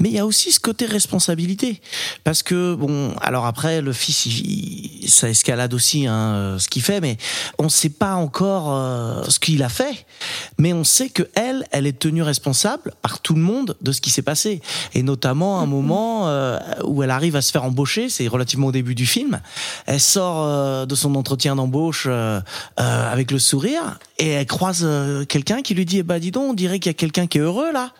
[0.00, 1.80] Mais il y a aussi ce côté responsabilité.
[2.22, 6.82] Parce que, bon, alors après, le fils, il- il- ça escalade aussi hein, ce qu'il
[6.82, 7.16] fait, mais
[7.58, 10.04] on ne sait pas encore ce qu'il a fait.
[10.58, 14.00] Mais on sait que elle, elle est tenue responsable par tout le monde de ce
[14.02, 14.60] qui s'est passé.
[14.94, 15.77] Et notamment un moment
[16.26, 19.40] euh, où elle arrive à se faire embaucher, c'est relativement au début du film.
[19.86, 22.40] Elle sort euh, de son entretien d'embauche euh,
[22.80, 24.86] euh, avec le sourire et elle croise
[25.28, 27.38] quelqu'un qui lui dit eh ben dis donc on dirait qu'il y a quelqu'un qui
[27.38, 27.92] est heureux là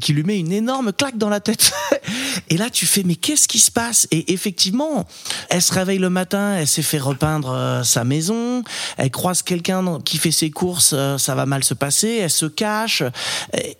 [0.00, 1.72] qui lui met une énorme claque dans la tête.
[2.50, 4.08] et là, tu fais, mais qu'est-ce qui se passe?
[4.10, 5.06] Et effectivement,
[5.48, 8.62] elle se réveille le matin, elle s'est fait repeindre euh, sa maison,
[8.96, 12.46] elle croise quelqu'un qui fait ses courses, euh, ça va mal se passer, elle se
[12.46, 13.02] cache,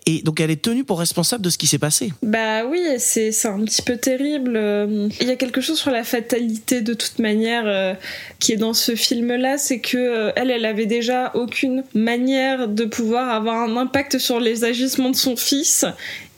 [0.06, 2.12] et, donc elle est tenue pour responsable de ce qui s'est passé.
[2.22, 4.56] Bah oui, c'est un petit peu terrible.
[4.56, 7.96] Euh, Il y a quelque chose sur la fatalité de toute manière
[8.38, 13.30] qui est dans ce film-là, c'est que elle, elle avait déjà aucune manière de pouvoir
[13.30, 15.84] avoir un impact sur les agissements de son fils.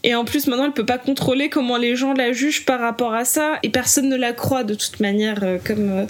[0.05, 3.14] Et en plus, maintenant, elle peut pas contrôler comment les gens la jugent par rapport
[3.14, 3.59] à ça.
[3.62, 5.42] Et personne ne la croit de toute manière.
[5.42, 6.07] euh, comme euh,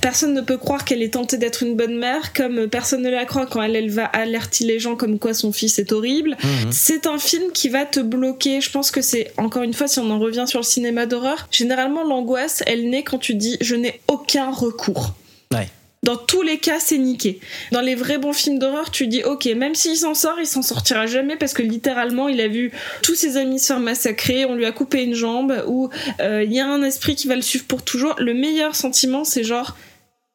[0.00, 2.32] personne ne peut croire qu'elle est tentée d'être une bonne mère.
[2.32, 5.34] Comme euh, personne ne la croit quand elle, elle va alerter les gens comme quoi
[5.34, 6.36] son fils est horrible.
[6.70, 8.60] C'est un film qui va te bloquer.
[8.60, 11.48] Je pense que c'est, encore une fois, si on en revient sur le cinéma d'horreur,
[11.50, 15.14] généralement, l'angoisse, elle naît quand tu dis je n'ai aucun recours.
[15.52, 15.68] Ouais.
[16.06, 17.40] Dans tous les cas, c'est niqué.
[17.72, 20.62] Dans les vrais bons films d'horreur, tu dis ok, même s'il s'en sort, il s'en
[20.62, 22.70] sortira jamais parce que littéralement, il a vu
[23.02, 25.90] tous ses amis se faire massacrer, on lui a coupé une jambe, ou
[26.20, 28.14] euh, il y a un esprit qui va le suivre pour toujours.
[28.18, 29.76] Le meilleur sentiment, c'est genre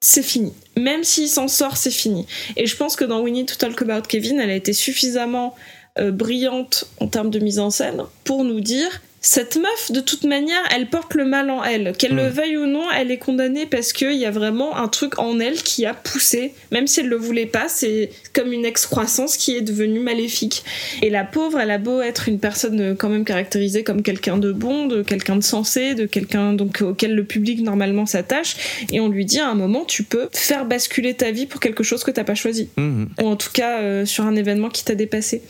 [0.01, 0.51] c'est fini.
[0.75, 2.27] Même s'il s'en sort, c'est fini.
[2.57, 5.55] Et je pense que dans Need to Talk About Kevin, elle a été suffisamment
[5.99, 10.23] euh, brillante en termes de mise en scène pour nous dire cette meuf, de toute
[10.23, 11.93] manière, elle porte le mal en elle.
[11.95, 15.19] Qu'elle le veuille ou non, elle est condamnée parce qu'il y a vraiment un truc
[15.19, 19.37] en elle qui a poussé, même si elle le voulait pas, c'est comme une excroissance
[19.37, 20.63] qui est devenue maléfique.
[21.03, 24.51] Et la pauvre, elle a beau être une personne quand même caractérisée comme quelqu'un de
[24.51, 28.55] bon, de quelqu'un de sensé, de quelqu'un donc auquel le public normalement s'attache,
[28.91, 31.83] et on lui dit à un moment, tu peux faire basculer ta vie pour quelque
[31.83, 33.09] chose que t'as pas choisi Mhm.
[33.21, 35.43] ou en tout cas euh, sur un événement qui t'a dépassé.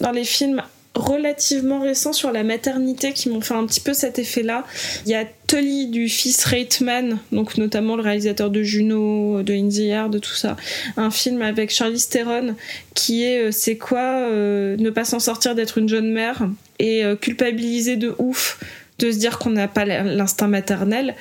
[0.00, 0.62] Dans les films
[0.98, 4.64] relativement récents sur la maternité qui m'ont fait un petit peu cet effet-là,
[5.06, 9.68] il y a Tully du fils Reitman, donc notamment le réalisateur de Juno, de In
[9.68, 10.56] the de tout ça,
[10.96, 12.54] un film avec Charlize Theron
[12.94, 17.04] qui est euh, c'est quoi euh, ne pas s'en sortir d'être une jeune mère et
[17.04, 18.58] euh, culpabiliser de ouf
[18.98, 21.14] de se dire qu'on n'a pas l'instinct maternel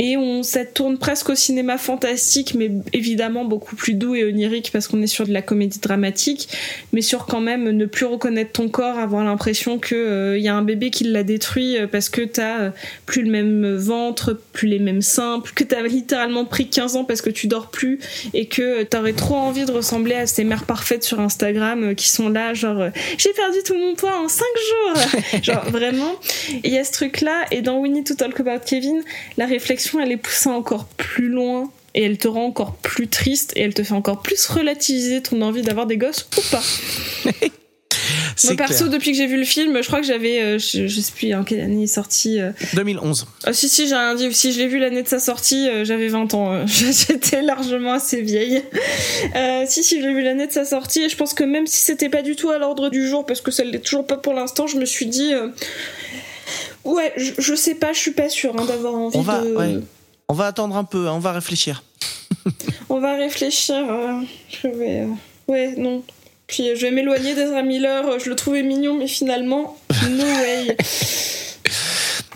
[0.00, 4.70] et on ça tourne presque au cinéma fantastique mais évidemment beaucoup plus doux et onirique
[4.72, 6.48] parce qu'on est sur de la comédie dramatique
[6.92, 10.54] mais sur quand même ne plus reconnaître ton corps avoir l'impression que il y a
[10.54, 12.70] un bébé qui l'a détruit euh, parce que t'as euh,
[13.04, 17.20] plus le même ventre plus les mêmes seins que t'as littéralement pris 15 ans parce
[17.20, 17.98] que tu dors plus
[18.32, 22.08] et que t'aurais trop envie de ressembler à ces mères parfaites sur Instagram euh, qui
[22.08, 25.42] sont là genre euh, j'ai perdu tout mon poids en 5 jours!
[25.42, 26.14] Genre vraiment.
[26.64, 29.02] Il y a ce truc là et dans We Need to Talk About Kevin
[29.36, 33.52] la réflexion elle est poussée encore plus loin et elle te rend encore plus triste
[33.56, 36.62] et elle te fait encore plus relativiser ton envie d'avoir des gosses ou pas.
[38.44, 38.90] Moi perso, clair.
[38.90, 41.34] depuis que j'ai vu le film, je crois que j'avais, euh, je, je sais plus
[41.34, 42.40] en quelle année il est sorti.
[42.40, 42.52] euh.
[42.74, 43.26] 2011.
[43.44, 44.32] Ah si si, j'ai rien dit.
[44.32, 46.52] Si je l'ai vu l'année de sa sortie, euh, j'avais 20 ans.
[46.52, 48.62] euh, J'étais largement assez vieille.
[49.36, 51.66] Euh, si si, je l'ai vu l'année de sa sortie et je pense que même
[51.66, 54.16] si c'était pas du tout à l'ordre du jour, parce que ça l'est toujours pas
[54.16, 55.32] pour l'instant, je me suis dit.
[56.84, 59.54] Ouais, je, je sais pas, je suis pas sûre hein, d'avoir envie On va, de.
[59.54, 59.76] ouais.
[60.28, 61.82] on va attendre un peu, hein, on va réfléchir.
[62.88, 63.74] On va réfléchir.
[63.76, 65.00] euh, je vais.
[65.00, 65.06] euh,
[65.48, 66.02] Ouais, non.
[66.46, 68.18] Puis euh, je vais m'éloigner d'Ezra Miller.
[68.18, 69.76] Je le trouvais mignon, mais finalement,
[70.08, 70.76] no way.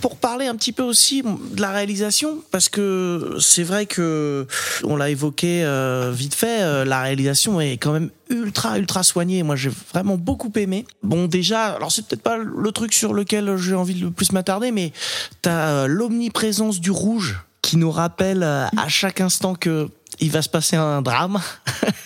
[0.05, 4.47] Pour parler un petit peu aussi de la réalisation, parce que c'est vrai que
[4.83, 9.43] on l'a évoqué euh, vite fait, euh, la réalisation est quand même ultra ultra soignée.
[9.43, 10.85] Moi, j'ai vraiment beaucoup aimé.
[11.03, 14.33] Bon, déjà, alors c'est peut-être pas le truc sur lequel j'ai envie de le plus
[14.33, 14.93] m'attarder, mais
[15.41, 19.89] t'as euh, l'omniprésence du rouge qui nous rappelle euh, à chaque instant que
[20.21, 21.41] il va se passer un drame.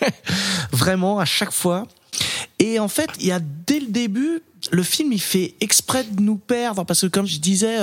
[0.73, 1.89] vraiment à chaque fois.
[2.59, 4.43] Et en fait, il y a dès le début,
[4.73, 7.77] le film il fait exprès de nous perdre parce que comme je disais,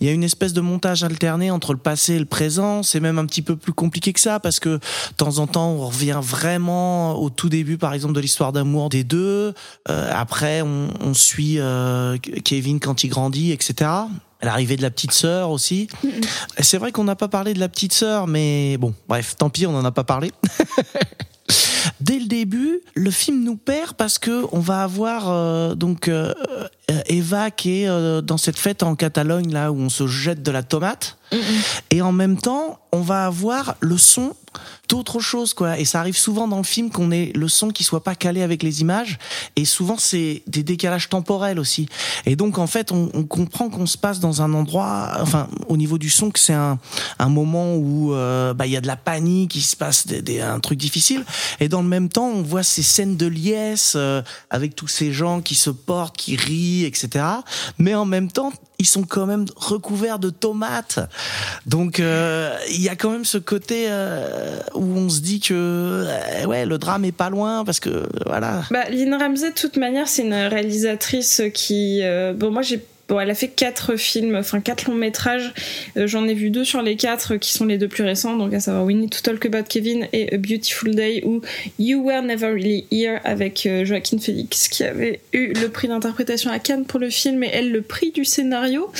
[0.00, 2.82] il y a une espèce de montage alterné entre le passé et le présent.
[2.82, 4.80] C'est même un petit peu plus compliqué que ça parce que de
[5.16, 9.04] temps en temps on revient vraiment au tout début, par exemple, de l'histoire d'amour des
[9.04, 9.54] deux.
[9.88, 13.90] Euh, après, on, on suit euh, Kevin quand il grandit, etc.
[14.42, 15.86] L'arrivée de la petite sœur aussi.
[16.58, 19.66] C'est vrai qu'on n'a pas parlé de la petite sœur, mais bon, bref, tant pis,
[19.66, 20.32] on n'en a pas parlé.
[22.00, 26.32] Dès le début, le film nous perd parce que on va avoir euh, donc euh,
[26.90, 30.42] euh, Eva qui est euh, dans cette fête en Catalogne là où on se jette
[30.42, 31.18] de la tomate.
[31.90, 34.34] Et en même temps on va avoir le son
[34.88, 35.78] d'autre chose quoi.
[35.78, 38.42] Et ça arrive souvent dans le film qu'on ait le son qui soit pas calé
[38.42, 39.18] avec les images.
[39.56, 41.88] Et souvent c'est des décalages temporels aussi.
[42.26, 45.76] Et donc en fait on, on comprend qu'on se passe dans un endroit enfin au
[45.76, 46.78] niveau du son que c'est un,
[47.18, 50.22] un moment où euh, bah il y a de la panique il se passe des,
[50.22, 51.24] des- un truc difficile.
[51.60, 55.12] Et dans le même temps on voit ces scènes de liesse euh, avec tous ces
[55.12, 57.24] gens qui se portent qui rient etc
[57.78, 58.52] mais en même temps
[58.82, 60.98] ils sont quand même recouverts de tomates
[61.66, 65.54] donc euh, il y a quand même ce côté euh, où on se dit que
[65.54, 69.76] euh, ouais le drame est pas loin parce que voilà Bah, Lynn Ramsey, de toute
[69.76, 72.02] manière, c'est une réalisatrice qui.
[72.36, 72.80] bon, moi, j'ai.
[73.12, 75.52] Bon, elle a fait quatre films, enfin quatre longs métrages.
[75.98, 78.54] Euh, J'en ai vu deux sur les quatre qui sont les deux plus récents, donc
[78.54, 81.42] à savoir We Need to Talk About Kevin et A Beautiful Day ou
[81.78, 86.50] You Were Never Really Here avec euh, Joaquin Phoenix qui avait eu le prix d'interprétation
[86.50, 88.90] à Cannes pour le film et elle le prix du scénario.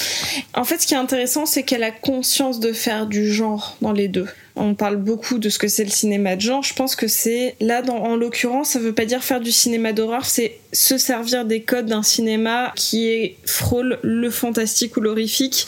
[0.52, 3.92] En fait, ce qui est intéressant, c'est qu'elle a conscience de faire du genre dans
[3.92, 4.28] les deux.
[4.56, 6.62] on parle beaucoup de ce que c'est le cinéma de genre.
[6.62, 10.26] Je pense que c'est là, en l'occurrence, ça veut pas dire faire du cinéma d'horreur,
[10.26, 15.66] c'est se servir des codes d'un cinéma qui est frôle le fantastique ou l'horrifique.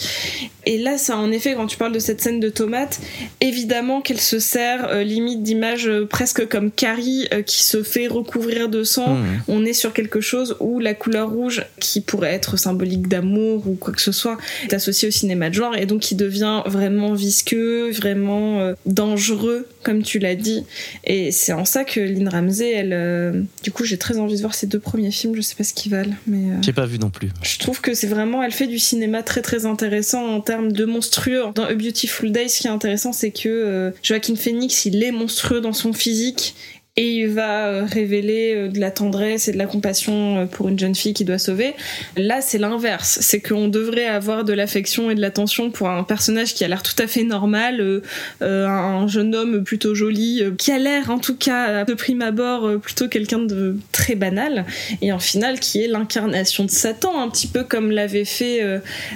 [0.67, 3.01] Et là, ça, en effet, quand tu parles de cette scène de tomate,
[3.43, 8.07] évidemment qu'elle se sert euh, limite d'images euh, presque comme Carrie euh, qui se fait
[8.07, 9.17] recouvrir de sang.
[9.17, 9.25] Mmh.
[9.49, 13.75] On est sur quelque chose où la couleur rouge, qui pourrait être symbolique d'amour ou
[13.75, 17.13] quoi que ce soit, est associée au cinéma de genre et donc qui devient vraiment
[17.13, 20.65] visqueux, vraiment dangereux, comme tu l'as dit.
[21.05, 24.55] Et c'est en ça que Lynn Ramsey, elle, du coup, j'ai très envie de voir
[24.55, 25.35] ces deux premiers films.
[25.35, 27.31] Je sais pas ce qu'ils valent, mais euh, J'ai pas vu non plus.
[27.43, 30.85] je trouve que c'est vraiment, elle fait du cinéma très très intéressant en termes de
[30.85, 31.43] monstrueux.
[31.57, 35.11] Dans A Beautiful Day, ce qui est intéressant, c'est que euh, Joaquin Phoenix, il est
[35.11, 36.55] monstrueux dans son physique.
[36.97, 40.69] Et il va euh, révéler euh, de la tendresse et de la compassion euh, pour
[40.69, 41.75] une jeune fille qui doit sauver.
[42.17, 43.19] Là, c'est l'inverse.
[43.21, 46.85] C'est qu'on devrait avoir de l'affection et de l'attention pour un personnage qui a l'air
[46.85, 48.03] tout à fait normal,
[48.43, 52.23] euh, un jeune homme plutôt joli, euh, qui a l'air en tout cas de prime
[52.23, 54.65] abord euh, plutôt quelqu'un de très banal,
[55.03, 58.63] et en final qui est l'incarnation de Satan, un petit peu comme l'avait fait,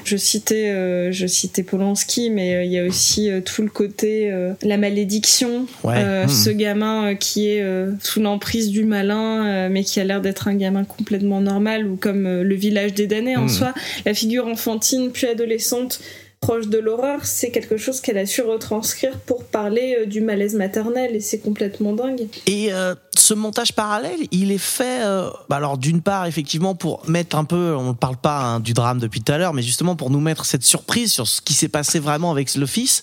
[0.04, 5.66] je citais, je citais Polanski, mais il y a aussi tout le côté la malédiction,
[5.84, 6.24] Ouais.
[6.24, 6.28] Hmm.
[6.28, 10.48] ce gamin qui est euh, sous l'emprise du malin, euh, mais qui a l'air d'être
[10.48, 13.48] un gamin complètement normal, ou comme euh, le village des damnés en Hmm.
[13.48, 16.00] soi, la figure enfantine puis adolescente
[16.40, 20.54] proche de l'horreur, c'est quelque chose qu'elle a su retranscrire pour parler euh, du malaise
[20.54, 22.28] maternel et c'est complètement dingue.
[22.46, 22.94] Et euh,
[23.28, 27.44] ce montage parallèle, il est fait, euh, bah alors d'une part effectivement pour mettre un
[27.44, 30.08] peu, on ne parle pas hein, du drame depuis tout à l'heure, mais justement pour
[30.08, 33.02] nous mettre cette surprise sur ce qui s'est passé vraiment avec le fils.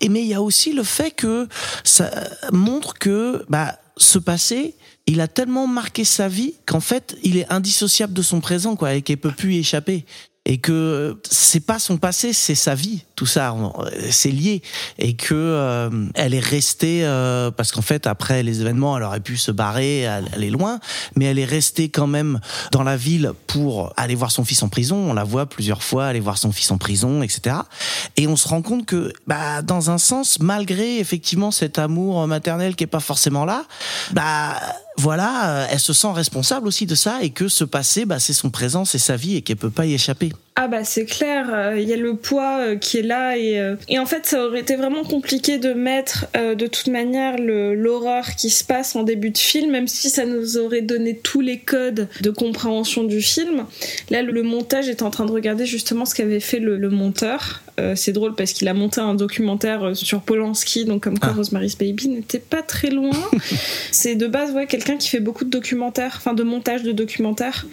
[0.00, 1.48] Et mais il y a aussi le fait que
[1.82, 2.08] ça
[2.52, 7.52] montre que bah, ce passé, il a tellement marqué sa vie qu'en fait il est
[7.52, 10.06] indissociable de son présent quoi, et qu'il peut plus y échapper.
[10.48, 13.54] Et que c'est pas son passé, c'est sa vie, tout ça,
[14.10, 14.62] c'est lié,
[14.98, 19.20] et que euh, elle est restée euh, parce qu'en fait après les événements, elle aurait
[19.20, 20.80] pu se barrer, aller loin,
[21.16, 22.40] mais elle est restée quand même
[22.72, 24.96] dans la ville pour aller voir son fils en prison.
[24.96, 27.56] On la voit plusieurs fois aller voir son fils en prison, etc.
[28.16, 32.74] Et on se rend compte que, bah, dans un sens, malgré effectivement cet amour maternel
[32.74, 33.64] qui est pas forcément là,
[34.12, 34.56] bah
[34.98, 38.32] voilà, euh, elle se sent responsable aussi de ça et que ce passé, bah, c'est
[38.32, 40.32] son présent, c'est sa vie et qu'elle peut pas y échapper.
[40.60, 43.60] Ah bah c'est clair, euh, il y a le poids euh, qui est là et,
[43.60, 47.36] euh, et en fait ça aurait été vraiment compliqué de mettre euh, de toute manière
[47.38, 51.40] l'horreur qui se passe en début de film, même si ça nous aurait donné tous
[51.40, 53.66] les codes de compréhension du film.
[54.10, 56.90] Là le, le montage est en train de regarder justement ce qu'avait fait le, le
[56.90, 57.62] monteur.
[57.78, 61.30] Euh, c'est drôle parce qu'il a monté un documentaire euh, sur Polanski, donc comme quoi
[61.30, 61.36] Ah.
[61.36, 63.12] Rosemary's Baby n'était pas très loin.
[63.92, 67.66] c'est de base ouais quelqu'un qui fait beaucoup de documentaires, enfin de montage de documentaires.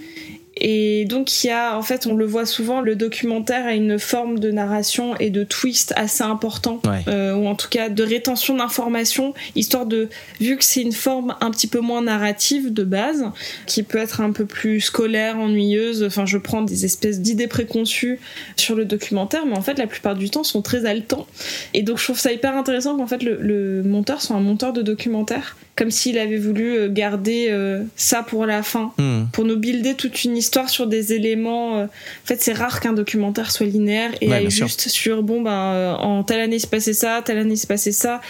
[0.58, 4.00] Et donc il y a, en fait, on le voit souvent, le documentaire a une
[4.00, 7.02] forme de narration et de twist assez important, Ouais.
[7.10, 10.08] euh, ou en tout cas de rétention d'informations, histoire de,
[10.40, 13.26] vu que c'est une forme un petit peu moins narrative de base,
[13.66, 16.04] qui peut être un peu plus scolaire, ennuyeuse.
[16.04, 18.20] Enfin, je prends des espèces d'idées préconçues
[18.56, 21.28] sur le documentaire, mais en fait, la plupart du temps, sont très haletants.
[21.74, 24.72] Et donc, je trouve ça hyper intéressant qu'en fait, le, le monteur soit un monteur
[24.74, 29.24] de documentaire, comme s'il avait voulu euh, garder euh, ça pour la fin Hmm.
[29.34, 31.78] pour nous builder toute une histoire sur des éléments.
[31.80, 34.68] euh, En fait, c'est rare qu'un documentaire soit linéaire et Ouais, aille sûr.
[34.68, 37.58] juste sur bon ben euh, en telle année il se passait ça, telle année il
[37.58, 38.22] se passait ça.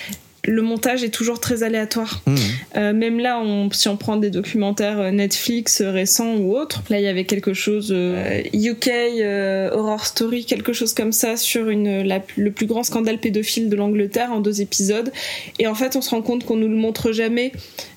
[0.47, 2.21] Le montage est toujours très aléatoire.
[2.27, 2.35] Hmm.
[2.77, 7.03] Euh, même là, on, si on prend des documentaires Netflix récents ou autres, là il
[7.03, 12.03] y avait quelque chose euh, UK euh, Horror Story, quelque chose comme ça sur une
[12.03, 15.11] la- le plus grand scandale pédophile de l'Angleterre en deux épisodes.
[15.57, 17.51] Et en fait, on se rend compte qu'on nous le montre jamais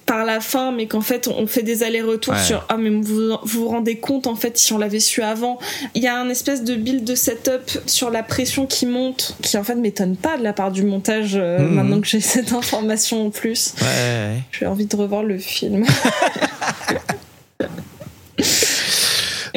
[0.08, 2.42] par la fin, mais qu'en fait on fait des allers-retours Ouais.
[2.42, 5.58] sur ah mais vous vous vous rendez compte en fait si on l'avait su avant.
[5.94, 9.56] Il y a un espèce de build de setup sur la pression qui monte, qui
[9.58, 11.74] en fait m'étonne pas de la part du montage euh, Mhm.
[11.74, 13.74] maintenant que j'ai cette information en plus.
[13.82, 14.38] Ouais.
[14.50, 15.84] J'ai envie de revoir le film.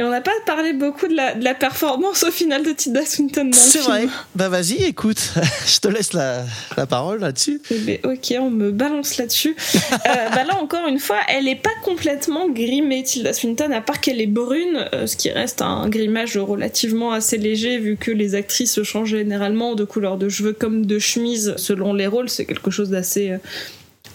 [0.01, 3.05] Et on n'a pas parlé beaucoup de la, de la performance au final de Tilda
[3.05, 4.07] Swinton dans le C'est vrai.
[4.33, 5.31] Bah vas-y, écoute,
[5.67, 6.43] je te laisse la,
[6.75, 7.61] la parole là-dessus.
[7.69, 9.55] Eh ben, ok, on me balance là-dessus.
[10.07, 13.99] Euh, bah là encore une fois, elle est pas complètement grimée, Tilda Swinton, à part
[14.01, 18.33] qu'elle est brune, euh, ce qui reste un grimage relativement assez léger vu que les
[18.33, 22.29] actrices changent généralement de couleur de cheveux comme de chemise selon les rôles.
[22.29, 23.37] C'est quelque chose d'assez euh,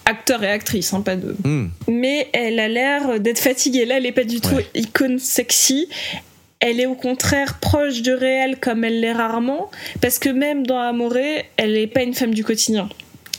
[0.07, 1.35] acteur et actrice, hein, pas de.
[1.43, 1.67] Hmm.
[1.87, 3.85] Mais elle a l'air d'être fatiguée.
[3.85, 4.65] Là, elle est pas du tout Ouais.
[4.73, 5.87] icône sexy.
[6.59, 9.69] Elle est au contraire proche du réel comme elle l'est rarement,
[10.01, 12.89] parce que même dans Amoré, elle n'est pas une femme du quotidien.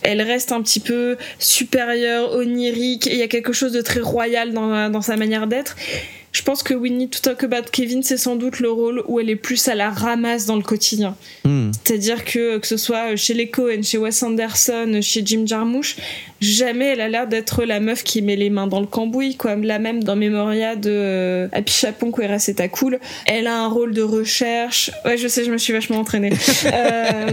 [0.03, 3.99] Elle reste un petit peu supérieure, onirique, et il y a quelque chose de très
[4.01, 5.75] royal dans, dans sa manière d'être.
[6.31, 9.19] Je pense que We Need to Talk About Kevin, c'est sans doute le rôle où
[9.19, 11.17] elle est plus à la ramasse dans le quotidien.
[11.45, 11.71] Hmm.
[11.85, 15.97] C'est-à-dire que que ce soit chez les Cohen, chez Wes Anderson, chez Jim Jarmusch,
[16.41, 19.57] jamais elle a l'air d'être la meuf qui met les mains dans le cambouis, quoi.
[19.57, 23.69] Là même dans Memoria de euh, Happy Chapon, Quera c'est à cool, elle a un
[23.69, 24.91] rôle de recherche.
[25.05, 26.33] Ouais, je sais, je me suis vachement entraînée.
[26.67, 27.31] euh,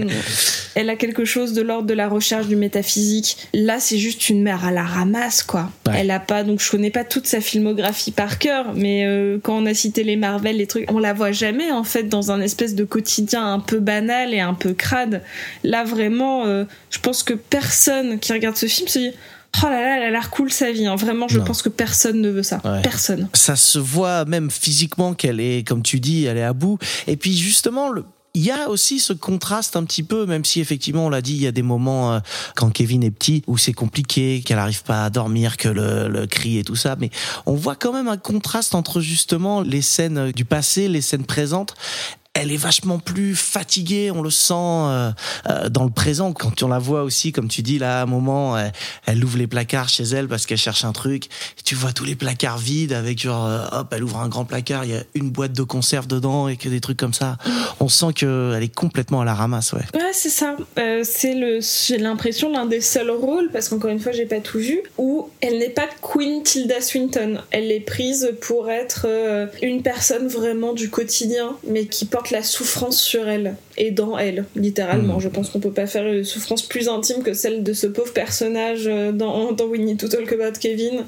[0.76, 3.38] elle a quelque chose de l'ordre de la recherche du métaphysique.
[3.54, 5.70] Là, c'est juste une mère à la ramasse, quoi.
[5.88, 5.94] Ouais.
[5.98, 9.58] Elle a pas, donc je connais pas toute sa filmographie par cœur, mais euh, quand
[9.58, 12.42] on a cité les Marvel, les trucs, on la voit jamais en fait dans un
[12.42, 15.22] espèce de quotidien un peu banal et un peu crade.
[15.64, 18.88] Là, vraiment, euh, je pense que personne qui regarde ce film
[19.64, 20.86] Oh là là, elle a l'air cool sa vie.
[20.86, 20.96] hein.
[20.98, 21.46] Vraiment, je Non.
[21.46, 22.60] pense que personne ne veut ça.
[22.66, 22.82] Ouais.
[22.82, 23.30] Personne.
[23.34, 26.78] Ça se voit même physiquement qu'elle est, comme tu dis, elle est à bout.
[27.08, 30.60] Et puis justement, le, il y a aussi ce contraste un petit peu, même si
[30.60, 32.20] effectivement on l'a dit, il y a des moments euh,
[32.58, 36.28] quand Kevin est petit où c'est compliqué, qu'elle n'arrive pas à dormir, que le, le
[36.28, 37.10] cri et tout ça, mais
[37.46, 41.76] on voit quand même un contraste entre justement les scènes du passé, les scènes présentes.
[42.38, 45.10] Elle est vachement plus fatiguée, on le sent euh,
[45.50, 48.06] euh, dans le présent quand on la voit aussi, comme tu dis là, à un
[48.06, 48.58] moment,
[49.06, 51.30] elle, ouvre les placards chez elle parce qu'elle cherche un truc.
[51.64, 54.84] Tu vois tous les placards vides avec genre, euh, hop, elle ouvre un grand placard,
[54.84, 57.38] il y a une boîte de conserve dedans et que des trucs comme ça.
[57.80, 59.86] On sent que elle est complètement à la ramasse, ouais.
[59.94, 60.58] Ouais, c'est ça.
[61.04, 64.60] C'est le, j'ai l'impression l'un des seuls rôles, parce qu'encore une fois, j'ai pas tout
[64.60, 67.40] vu, où elle n'est pas Queen Tilda Swinton.
[67.52, 69.08] Elle est prise pour être
[69.62, 74.46] une personne vraiment du quotidien, mais qui porte la souffrance sur elle et dans elle,
[74.56, 75.16] littéralement.
[75.16, 75.22] Mhm.
[75.22, 78.14] Je pense qu'on peut pas faire une souffrance plus intime que celle de ce pauvre
[78.14, 81.06] personnage euh, dans, dans We Need to Talk About Kevin.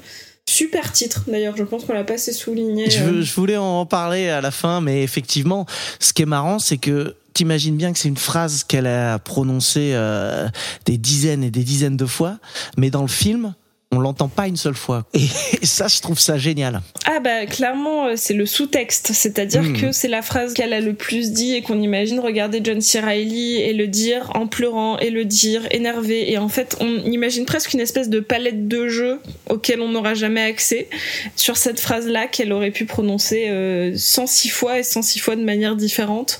[0.48, 2.88] Super titre d'ailleurs, je pense qu'on l'a pas assez souligné.
[2.90, 3.06] Je, euh.
[3.10, 5.66] veux- je voulais en parler à la fin, mais effectivement,
[6.00, 9.90] ce qui est marrant, c'est que t'imagines bien que c'est une phrase qu'elle a prononcée
[9.92, 10.48] euh,
[10.86, 12.38] des dizaines et des dizaines de fois,
[12.78, 13.54] mais dans le film,
[13.90, 15.06] on l'entend pas une seule fois.
[15.14, 15.26] Et,
[15.66, 16.82] ça, je trouve ça génial.
[17.06, 19.80] Ah bah clairement euh, c'est le sous-texte, c'est-à-dire Mm.
[19.80, 23.00] que c'est la phrase qu'elle a le plus dit et qu'on imagine regarder John C.
[23.00, 27.46] Reilly et le dire en pleurant et le dire énervé et en fait on imagine
[27.46, 30.88] presque une espèce de palette de jeux auquel on n'aura jamais accès
[31.34, 35.76] sur cette phrase-là qu'elle aurait pu prononcer euh, 106 fois et 106 fois de manière
[35.76, 36.38] différente.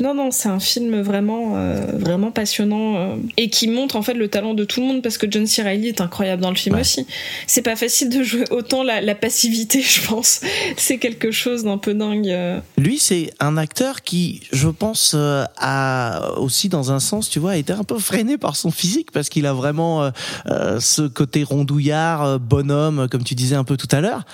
[0.00, 4.14] Non non c'est un film vraiment euh, vraiment passionnant euh, et qui montre en fait
[4.14, 5.62] le talent de tout le monde parce que John C.
[5.62, 6.80] Reilly est incroyable dans le film Ouais.
[6.82, 6.87] aussi.
[7.46, 10.40] C'est pas facile de jouer autant la, la passivité, je pense.
[10.76, 12.28] C'est quelque chose d'un peu dingue.
[12.28, 12.60] euh.
[12.76, 17.56] Lui, c'est un acteur qui, je pense, euh, a aussi, dans un sens, tu vois,
[17.56, 20.10] été un peu freiné par son physique parce qu'il a vraiment
[20.46, 24.24] euh, ce côté rondouillard, bonhomme, comme tu disais un peu tout à l'heure.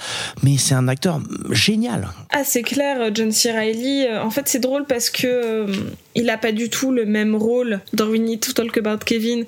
[0.42, 2.08] Mais c'est un acteur génial.
[2.30, 3.52] Ah, c'est clair, John C.
[3.52, 4.06] Reilly.
[4.22, 5.66] En fait, c'est drôle parce que
[6.14, 9.44] il a pas du tout le même rôle dans We Need to Talk About Kevin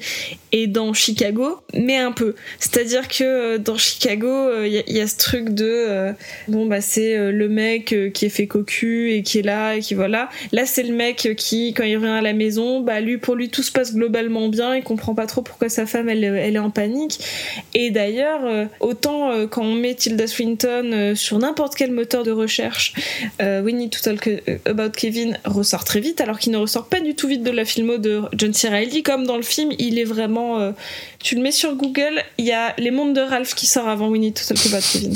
[0.53, 2.35] et dans Chicago, mais un peu.
[2.59, 6.13] C'est-à-dire que euh, dans Chicago, il y, a- y a ce truc de euh,
[6.49, 9.77] bon bah c'est euh, le mec euh, qui est fait cocu et qui est là
[9.77, 10.29] et qui voilà.
[10.53, 13.49] Là, c'est le mec qui, quand il revient à la maison, bah lui pour lui
[13.49, 14.75] tout se passe globalement bien.
[14.75, 17.19] Il comprend pas trop pourquoi sa femme elle, elle est en panique.
[17.75, 22.23] Et d'ailleurs, euh, autant euh, quand on met Tilda Swinton euh, sur n'importe quel moteur
[22.25, 22.95] de recherche,
[23.43, 24.29] euh, We Need to Talk
[24.65, 27.65] About Kevin ressort très vite, alors qu'il ne ressort pas du tout vite de la
[27.65, 28.69] filmo de John C.
[28.69, 29.03] Reilly.
[29.03, 30.59] Comme dans le film, il est vraiment.
[30.61, 30.73] euh,
[31.23, 34.09] tu le mets sur Google, il y a Les Mondes de Ralph qui sort avant
[34.09, 35.15] We Need to Talk About Kevin.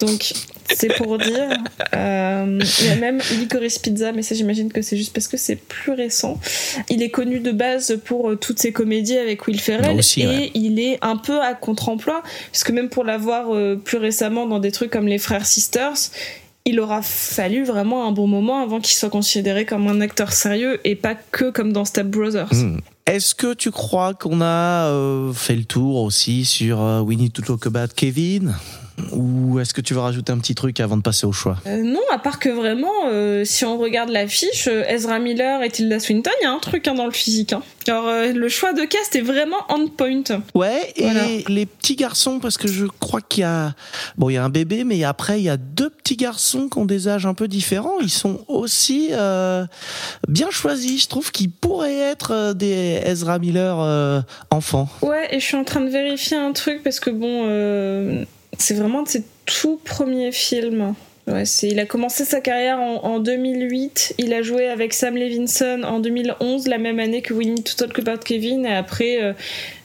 [0.00, 0.32] Donc.
[0.74, 1.48] C'est pour dire.
[1.94, 5.36] Euh, il y a même Licorice Pizza, mais ça j'imagine que c'est juste parce que
[5.36, 6.40] c'est plus récent.
[6.90, 10.26] Il est connu de base pour euh, toutes ses comédies avec Will Ferrell aussi, et
[10.26, 10.50] ouais.
[10.54, 14.58] il est un peu à contre-emploi parce que même pour l'avoir euh, plus récemment dans
[14.58, 16.10] des trucs comme Les Frères Sisters,
[16.66, 20.80] il aura fallu vraiment un bon moment avant qu'il soit considéré comme un acteur sérieux
[20.84, 22.52] et pas que comme dans Step Brothers.
[22.52, 22.78] Hmm.
[23.06, 27.32] Est-ce que tu crois qu'on a euh, fait le tour aussi sur euh, We Need
[27.32, 28.56] to Talk About Kevin?
[29.12, 31.82] Ou est-ce que tu veux rajouter un petit truc avant de passer au choix Euh,
[31.82, 36.00] non, à part que vraiment, euh, si on regarde l'affiche, euh, Ezra Miller et Tilda
[36.00, 37.52] Swinton, il y a un truc hein, dans le physique.
[37.52, 37.62] hein.
[37.88, 40.22] Alors, euh, le choix de cast est vraiment on point.
[40.54, 41.24] Ouais, et Voilà.
[41.48, 43.74] les petits garçons, parce que je crois qu'il y a,
[44.16, 46.78] bon, il y a un bébé, mais après il y a deux petits garçons qui
[46.78, 48.00] ont des âges un peu différents.
[48.00, 49.10] Ils sont aussi
[50.28, 51.02] bien choisis.
[51.04, 54.88] Je trouve qu'ils pourraient être des Ezra Miller enfants.
[55.02, 58.24] Ouais, et je suis en train de vérifier un truc parce que bon,
[58.58, 60.94] c'est vraiment de ses tout premiers films.
[61.62, 64.14] Il a commencé sa carrière en, en 2008.
[64.18, 67.74] Il a joué avec Sam Levinson en 2011, la même année que We Need to
[67.74, 68.64] Talk About Kevin.
[68.64, 69.32] Et après, euh,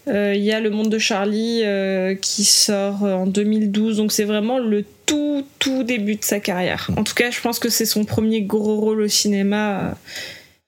[0.08, 3.98] euh, il y a Le Monde de Charlie euh, qui sort en 2012.
[3.98, 6.92] Donc c'est vraiment le tout, tout début de sa carrière.
[6.96, 9.96] En tout cas, je pense que c'est son premier gros rôle au cinéma.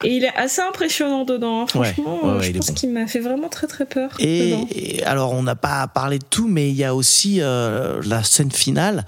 [0.03, 1.61] Et il est assez impressionnant dedans.
[1.61, 1.67] hein.
[1.67, 2.73] Franchement, ouais, euh, ouais, je pense bon.
[2.73, 4.09] qu'il m'a fait vraiment très très peur.
[4.19, 8.23] Et, alors, on n'a pas parlé de tout, mais il y a aussi euh, la
[8.23, 9.05] scène finale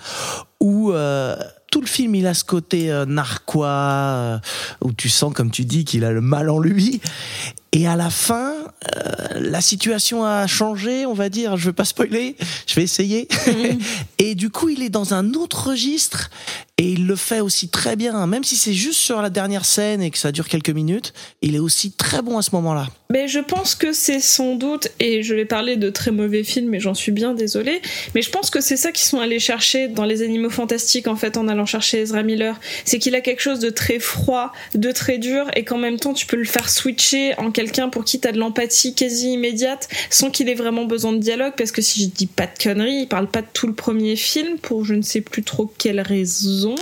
[0.60, 1.36] où euh,
[1.72, 4.40] tout le film il a ce côté narquois
[4.82, 7.02] où tu sens comme tu dis qu'il a le mal en lui
[7.76, 8.54] et à la fin
[8.96, 11.58] euh, la situation a changé on va dire.
[11.58, 13.28] Je vais pas spoiler je vais essayer.
[14.18, 16.30] Et du coup il est dans un autre registre
[16.78, 18.28] et il le fait aussi très bien.
[18.28, 21.56] Même si c'est juste sur la dernière scène et que ça dure quelques minutes il
[21.56, 24.88] est aussi très bon à ce moment là Mais je pense que c'est sans doute,
[25.00, 27.82] et je vais parler de très mauvais films, mais j'en suis bien désolée,
[28.14, 31.16] mais je pense que c'est ça qu'ils sont allés chercher dans Les Animaux Fantastiques, en
[31.16, 32.60] fait, en allant chercher Ezra Miller.
[32.84, 36.14] C'est qu'il a quelque chose de très froid, de très dur, et qu'en même temps,
[36.14, 40.30] tu peux le faire switcher en quelqu'un pour qui t'as de l'empathie quasi immédiate, sans
[40.30, 43.08] qu'il ait vraiment besoin de dialogue, parce que si je dis pas de conneries, il
[43.08, 46.76] parle pas de tout le premier film, pour je ne sais plus trop quelle raison.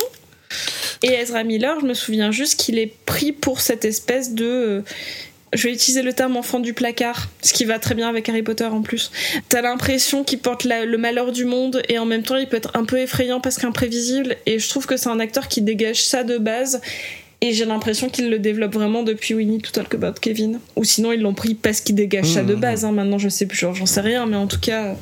[1.02, 4.46] Et Ezra Miller, je me souviens juste qu'il est pris pour cette espèce de.
[4.46, 4.82] euh,
[5.54, 8.42] je vais utiliser le terme enfant du placard, ce qui va très bien avec Harry
[8.42, 9.12] Potter en plus.
[9.50, 12.72] T'as l'impression qu'il porte le malheur du monde et en même temps il peut être
[12.74, 14.36] un peu effrayant parce qu'imprévisible.
[14.48, 16.82] Et je trouve que c'est un acteur qui dégage ça de base.
[17.46, 20.62] Et j'ai l'impression qu'il le développe vraiment depuis We Need to Talk About Kevin.
[20.78, 22.86] Ou sinon ils l'ont pris parce qu'il dégage ça de base.
[22.86, 22.94] hein.
[22.94, 24.96] Maintenant je sais plus, j'en sais rien, mais en tout cas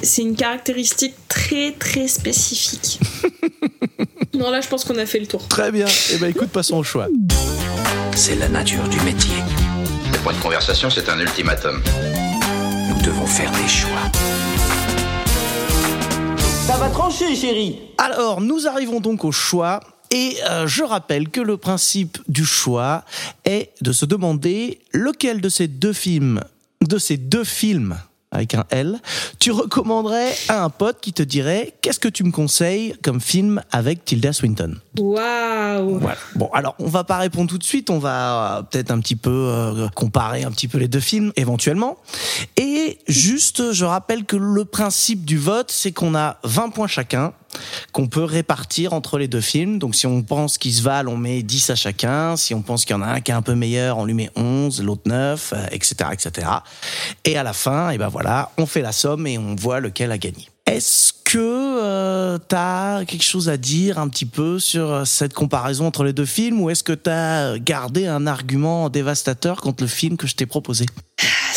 [0.00, 3.00] c'est une caractéristique très très spécifique.
[4.34, 5.48] non là je pense qu'on a fait le tour.
[5.48, 7.08] très bien et ben écoute passons au choix
[8.14, 9.34] C'est la nature du métier.
[10.12, 11.82] C'est pas une conversation, c'est un ultimatum.
[12.90, 13.90] Nous devons faire des choix.
[16.64, 17.80] Ça va trancher, chérie.
[17.98, 19.80] Alors, nous arrivons donc au choix.
[20.12, 23.02] Et euh, je rappelle que le principe du choix
[23.46, 26.42] est de se demander lequel de ces deux films,
[26.86, 27.96] de ces deux films
[28.30, 28.98] avec un L,
[29.38, 33.62] tu recommanderais à un pote qui te dirait qu'est-ce que tu me conseilles comme film
[33.70, 34.76] avec Tilda Swinton?
[34.98, 36.18] Waouh Voilà.
[36.34, 39.16] Bon, alors on va pas répondre tout de suite, on va euh, peut-être un petit
[39.16, 41.98] peu euh, comparer un petit peu les deux films éventuellement.
[42.56, 47.32] Et juste, je rappelle que le principe du vote, c'est qu'on a 20 points chacun
[47.92, 49.78] qu'on peut répartir entre les deux films.
[49.78, 52.36] Donc si on pense qu'ils se valent, on met 10 à chacun.
[52.36, 54.14] Si on pense qu'il y en a un qui est un peu meilleur, on lui
[54.14, 56.48] met 11, l'autre 9, euh, etc., etc.
[57.24, 60.12] Et à la fin, et ben voilà, on fait la somme et on voit lequel
[60.12, 60.48] a gagné.
[60.66, 65.34] Est-ce que euh, tu as quelque chose à dire un petit peu sur euh, cette
[65.34, 66.60] comparaison entre les deux films?
[66.60, 70.46] Ou est-ce que tu as gardé un argument dévastateur contre le film que je t'ai
[70.46, 70.86] proposé?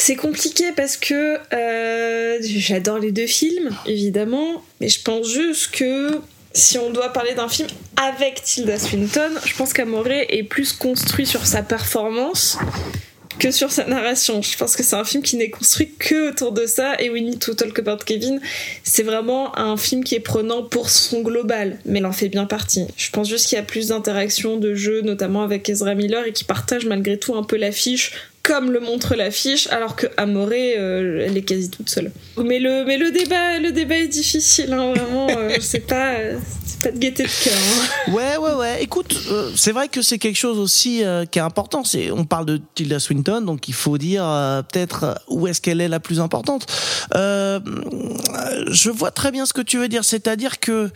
[0.08, 6.22] C'est compliqué parce que euh, j'adore les deux films, évidemment, mais je pense juste que
[6.54, 7.68] si on doit parler d'un film
[7.98, 12.60] avec Tilda Swinton, je pense qu'Amoré est plus construit sur sa performance
[13.40, 14.44] que sur sa narration.
[14.44, 17.02] Je pense que c'est un film qui n'est construit que autour de ça.
[17.02, 18.40] Et We Need to Talk About Kevin,
[18.84, 22.46] c'est vraiment un film qui est prenant pour son global, mais il en fait bien
[22.46, 22.86] partie.
[22.96, 26.32] Je pense juste qu'il y a plus d'interactions de jeu, notamment avec Ezra Miller, et
[26.32, 28.12] qui partage malgré tout un peu l'affiche
[28.46, 32.12] comme le montre l'affiche, alors que Amoré, euh, elle est quasi toute seule.
[32.38, 35.28] Mais le, mais le débat, le débat est difficile, hein, vraiment.
[35.32, 37.54] euh, c'est pas, euh, c'est pas de gaieté de cœur.
[37.56, 38.12] hein.
[38.14, 38.84] Ouais, ouais, ouais.
[38.84, 41.84] Écoute, euh, c'est vrai que c'est quelque chose aussi euh, qui est important.
[41.84, 44.24] C'est, on parle de Tilda Swinton, donc il faut dire
[44.72, 46.68] peut-être où est-ce qu'elle est la plus importante.
[47.14, 50.04] Je vois très bien ce que tu veux dire.
[50.06, 50.92] C'est-à-dire que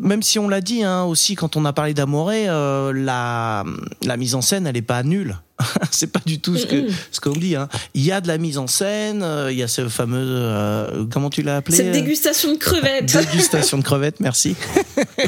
[0.00, 3.64] même si on l'a dit hein, aussi quand on a parlé d'Amoré, la
[4.04, 5.36] la mise en scène, elle est pas nulle.
[5.90, 7.56] c'est pas du tout ce que ce qu'on dit.
[7.56, 7.68] Hein.
[7.94, 9.22] Il y a de la mise en scène.
[9.22, 12.58] euh, il y a ce fameux euh, comment tu l'as appelé Cette euh, dégustation de
[12.58, 13.16] crevettes.
[13.32, 14.56] Dégustation de crevettes, merci.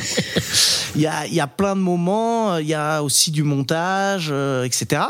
[0.96, 4.28] il, y a, il y a plein de moments, il y a aussi du montage,
[4.30, 5.02] euh, etc.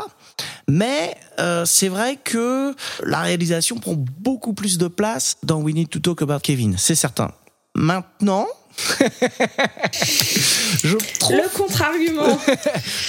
[0.67, 2.73] Mais euh, c'est vrai que
[3.03, 6.95] la réalisation prend beaucoup plus de place dans We Need to Talk About Kevin, c'est
[6.95, 7.31] certain.
[7.75, 8.47] Maintenant,
[10.83, 12.39] je trouve Le contre-argument.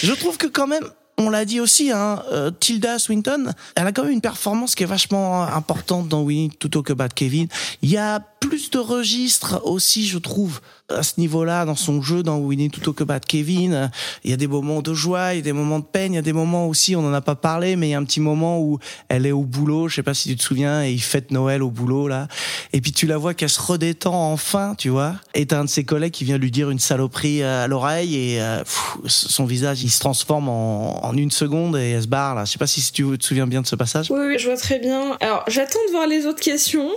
[0.02, 0.84] je trouve que quand même,
[1.24, 4.82] on l'a dit aussi, hein, euh, Tilda Swinton, elle a quand même une performance qui
[4.82, 7.48] est vachement importante dans We Need to Talk About Kevin.
[7.82, 10.60] Il y a plus de registres aussi, je trouve,
[10.90, 13.90] à ce niveau-là, dans son jeu, dans We Need to Talk About Kevin.
[14.22, 16.16] Il y a des moments de joie, il y a des moments de peine, il
[16.16, 18.04] y a des moments aussi, on n'en a pas parlé, mais il y a un
[18.04, 18.78] petit moment où
[19.08, 21.62] elle est au boulot, je sais pas si tu te souviens, et il fête Noël
[21.62, 22.28] au boulot, là.
[22.74, 25.14] Et puis tu la vois qu'elle se redétend enfin, tu vois.
[25.34, 28.42] Et t'as un de ses collègues qui vient lui dire une saloperie à l'oreille et
[28.42, 28.62] euh,
[29.06, 32.44] son visage, il se transforme en, en une seconde et elle se barre, là.
[32.44, 34.10] Je sais pas si tu te souviens bien de ce passage.
[34.10, 35.16] Oui, oui, je vois très bien.
[35.20, 36.90] Alors, j'attends de voir les autres questions.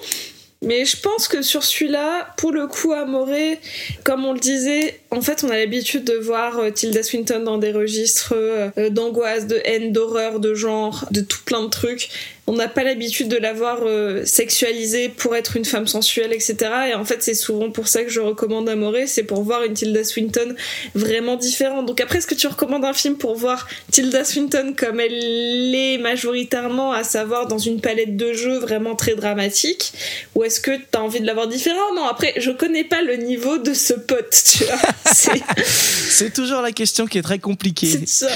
[0.61, 3.59] Mais je pense que sur celui-là, pour le coup, Amoré,
[4.03, 7.57] comme on le disait, en fait, on a l'habitude de voir euh, Tilda Swinton dans
[7.57, 12.09] des registres euh, d'angoisse, de haine, d'horreur, de genre, de tout plein de trucs.
[12.49, 16.55] On n'a pas l'habitude de la voir euh, sexualisée pour être une femme sensuelle, etc.
[16.91, 19.73] Et en fait, c'est souvent pour ça que je recommande Amoré, c'est pour voir une
[19.73, 20.55] Tilda Swinton
[20.95, 21.85] vraiment différente.
[21.85, 25.97] Donc après, est-ce que tu recommandes un film pour voir Tilda Swinton comme elle l'est
[25.97, 29.91] majoritairement, à savoir dans une palette de jeux vraiment très dramatique,
[30.35, 32.07] ou est-ce que t'as envie de la voir différemment?
[32.07, 34.77] Après, je connais pas le niveau de ce pote, tu vois.
[35.05, 37.89] C'est toujours la question qui est très compliquée.
[37.91, 38.27] C'est ça.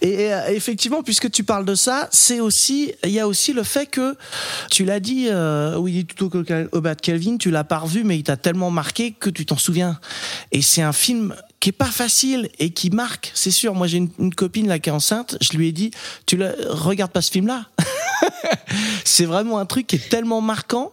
[0.00, 3.62] Et euh, effectivement, puisque tu parles de ça, c'est aussi, il y a aussi le
[3.62, 4.16] fait que
[4.70, 8.18] tu l'as dit, euh, oui, tout au bas de Kelvin, tu l'as pas revu, mais
[8.18, 9.98] il t'a tellement marqué que tu t'en souviens.
[10.52, 13.74] Et c'est un film qui est pas facile et qui marque, c'est sûr.
[13.74, 15.90] Moi, j'ai une, une, copine là qui est enceinte, je lui ai dit,
[16.26, 17.66] tu le regardes pas ce film-là.
[19.04, 20.92] c'est vraiment un truc qui est tellement marquant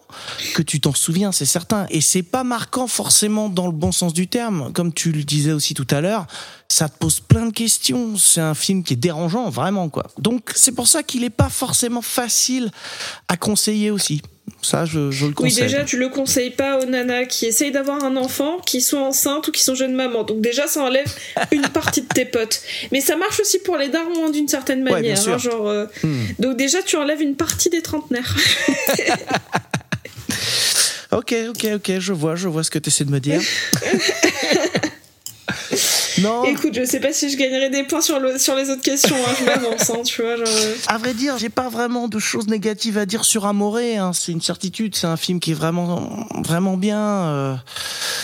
[0.54, 1.86] que tu t'en souviens, c'est certain.
[1.90, 5.52] Et c'est pas marquant forcément dans le bon sens du terme, comme tu le disais
[5.52, 6.28] aussi tout à l'heure.
[6.70, 8.18] Ça te pose plein de questions.
[8.18, 10.08] C'est un film qui est dérangeant, vraiment quoi.
[10.18, 12.72] Donc c'est pour ça qu'il est pas forcément facile
[13.28, 14.22] à conseiller aussi.
[14.66, 15.54] Ça, je, je, le conseille.
[15.54, 18.98] Oui, déjà, tu le conseilles pas aux nanas qui essayent d'avoir un enfant, qui sont
[18.98, 20.24] enceintes ou qui sont jeunes mamans.
[20.24, 21.14] Donc déjà, ça enlève
[21.52, 22.62] une partie de tes potes.
[22.92, 25.24] Mais ça marche aussi pour les darons hein, d'une certaine manière.
[25.24, 25.86] Ouais, hein, genre, euh...
[26.04, 26.24] hmm.
[26.40, 28.36] Donc déjà, tu enlèves une partie des trentenaires.
[31.12, 33.42] ok, ok, ok, je vois, je vois ce que tu essaies de me dire.
[36.26, 36.44] Non.
[36.46, 39.16] Écoute, je sais pas si je gagnerai des points sur, le, sur les autres questions.
[39.16, 40.38] Hein, je m'avance, hein, tu vois.
[40.38, 40.48] Genre...
[40.88, 43.98] À vrai dire, j'ai pas vraiment de choses négatives à dire sur Amoré.
[43.98, 44.12] Hein.
[44.14, 44.96] C'est une certitude.
[44.96, 47.00] C'est un film qui est vraiment, vraiment bien.
[47.00, 47.56] Euh...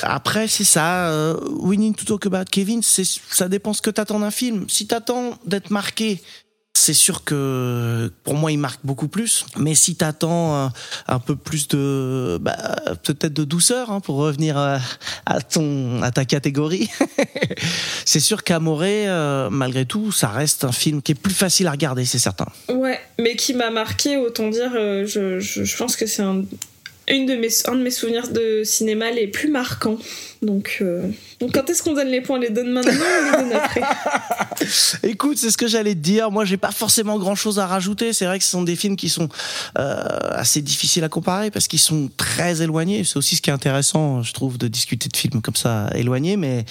[0.03, 1.09] Après, c'est ça.
[1.09, 2.81] Euh, Need to Talk About Kevin.
[2.83, 4.65] Ça dépend ce que t'attends d'un film.
[4.67, 6.21] Si t'attends d'être marqué
[6.73, 9.45] c'est sûr que pour moi il marque beaucoup plus.
[9.57, 10.73] Mais si t'attends un,
[11.07, 12.57] un peu plus de, bah,
[13.03, 14.79] peut-être de douceur hein, pour revenir à,
[15.25, 16.89] à, ton, à ta catégorie,
[18.05, 21.71] c'est sûr qu'Amoré, euh, malgré tout, ça reste un film qui est plus facile à
[21.71, 22.47] regarder, c'est certain.
[22.69, 26.43] Ouais, mais qui m'a marqué, autant dire, euh, je, je, pense que c'est un,
[27.11, 29.97] une de mes, un de mes souvenirs de cinéma les plus marquants.
[30.41, 31.07] Donc, euh...
[31.39, 33.53] Donc quand est-ce qu'on donne les points On les donne maintenant ou on les donne
[33.53, 33.81] après?
[35.03, 36.31] Écoute, c'est ce que j'allais te dire.
[36.31, 38.13] Moi, j'ai pas forcément grand-chose à rajouter.
[38.13, 39.29] C'est vrai que ce sont des films qui sont
[39.77, 43.03] euh, assez difficiles à comparer parce qu'ils sont très éloignés.
[43.03, 46.37] C'est aussi ce qui est intéressant, je trouve, de discuter de films comme ça éloignés.
[46.37, 46.65] Mais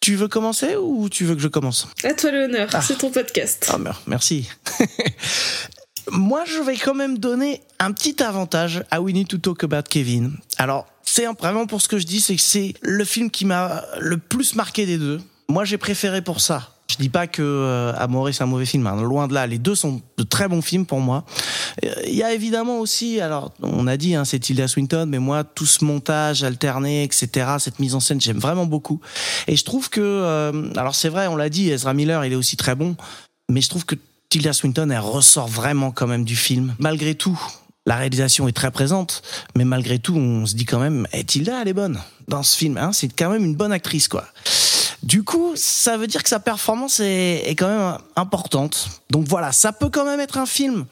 [0.00, 1.86] tu veux commencer ou tu veux que je commence?
[2.04, 2.68] À toi l'honneur.
[2.72, 2.80] Ah.
[2.80, 3.70] C'est ton podcast.
[3.70, 4.48] Ah, merci.
[6.12, 10.32] Moi, je vais quand même donner un petit avantage à Need to Talk About Kevin.
[10.58, 13.82] Alors, c'est vraiment pour ce que je dis, c'est que c'est le film qui m'a
[13.98, 15.20] le plus marqué des deux.
[15.48, 16.74] Moi, j'ai préféré pour ça.
[16.90, 19.00] Je dis pas que euh, Amoré c'est un mauvais film, hein.
[19.00, 19.46] loin de là.
[19.46, 21.24] Les deux sont de très bons films pour moi.
[22.04, 25.44] Il y a évidemment aussi, alors on a dit, hein, c'est Tilda Swinton, mais moi
[25.44, 29.00] tout ce montage alterné, etc., cette mise en scène, j'aime vraiment beaucoup.
[29.46, 32.36] Et je trouve que, euh, alors c'est vrai, on l'a dit, Ezra Miller, il est
[32.36, 32.96] aussi très bon,
[33.48, 33.94] mais je trouve que
[34.30, 37.38] Tilda Swinton, elle ressort vraiment quand même du film, malgré tout.
[37.84, 39.22] La réalisation est très présente,
[39.56, 41.98] mais malgré tout, on se dit quand même, eh, Tilda, elle est bonne
[42.28, 42.78] dans ce film.
[42.78, 44.24] Hein, c'est quand même une bonne actrice, quoi.
[45.02, 49.00] Du coup, ça veut dire que sa performance est, est, quand même importante.
[49.10, 50.86] Donc voilà, ça peut quand même être un film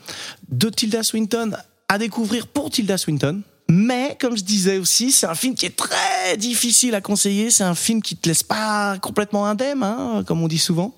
[0.49, 1.53] de Tilda Swinton
[1.89, 3.43] à découvrir pour Tilda Swinton.
[3.71, 7.51] Mais comme je disais aussi, c'est un film qui est très difficile à conseiller.
[7.51, 10.95] C'est un film qui te laisse pas complètement indemne, hein, comme on dit souvent.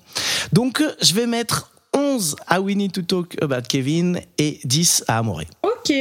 [0.53, 5.19] Donc je vais mettre 11 à We Need to Talk About Kevin et 10 à
[5.19, 5.47] Amoré.
[5.63, 5.93] Ok.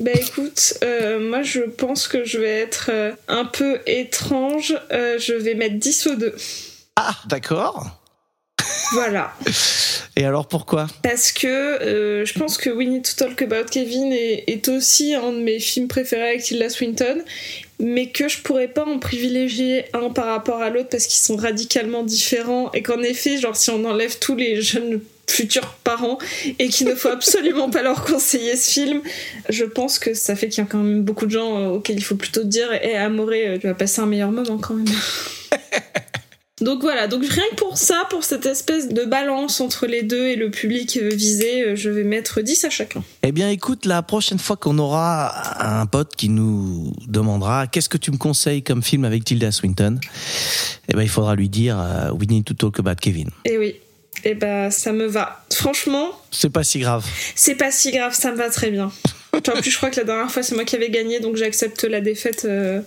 [0.00, 4.78] Bah écoute, euh, moi je pense que je vais être euh, un peu étrange.
[4.92, 6.36] Euh, je vais mettre 10 au 2.
[6.94, 7.98] Ah, d'accord.
[8.92, 9.32] Voilà.
[10.16, 10.86] Et alors pourquoi?
[11.02, 15.14] Parce que euh, je pense que We Need to Talk About Kevin est, est, aussi
[15.14, 17.22] un de mes films préférés avec Tilda Swinton,
[17.80, 21.36] mais que je pourrais pas en privilégier un par rapport à l'autre parce qu'ils sont
[21.36, 25.00] radicalement différents et qu'en effet, genre si on enlève tous les jeunes
[25.30, 26.18] futurs parents
[26.58, 29.02] et qu'il ne faut absolument pas leur conseiller ce film.
[29.48, 31.98] Je pense que ça fait qu'il y a quand même beaucoup de gens euh, auxquels
[31.98, 34.86] il faut plutôt dire Eh, Amoré, tu vas passer un meilleur moment quand même.
[36.60, 40.26] Donc voilà, donc rien que pour ça, pour cette espèce de balance entre les deux
[40.26, 43.02] et le public visé, je vais mettre 10 à chacun.
[43.22, 47.98] Eh bien écoute, la prochaine fois qu'on aura un pote qui nous demandera qu'est-ce que
[47.98, 49.98] tu me conseilles comme film avec Tilda Swinton,
[50.88, 53.30] eh ben il faudra lui dire uh, We need to talk about Kevin.
[53.44, 53.76] Eh oui.
[54.24, 55.44] Eh ben, ça me va.
[55.52, 56.10] Franchement.
[56.30, 57.06] C'est pas si grave.
[57.34, 58.90] C'est pas si grave, ça me va très bien.
[59.32, 61.84] en plus, je crois que la dernière fois, c'est moi qui avais gagné, donc j'accepte
[61.84, 62.80] la défaite euh,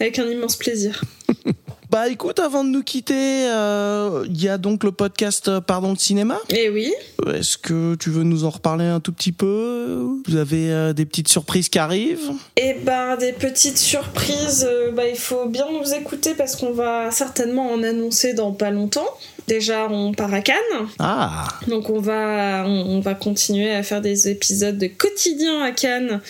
[0.00, 1.02] avec un immense plaisir.
[1.94, 5.90] Bah écoute, avant de nous quitter, euh, il y a donc le podcast euh, Pardon
[5.90, 6.40] le cinéma.
[6.50, 6.92] Eh oui.
[7.32, 10.04] Est-ce que tu veux nous en reparler un tout petit peu?
[10.26, 12.32] Vous avez euh, des petites surprises qui arrivent?
[12.56, 17.12] Eh ben, des petites surprises, euh, bah, il faut bien nous écouter parce qu'on va
[17.12, 19.06] certainement en annoncer dans pas longtemps.
[19.46, 20.56] Déjà, on part à Cannes.
[20.98, 25.70] Ah Donc on va, on, on va continuer à faire des épisodes de quotidien à
[25.70, 26.20] Cannes,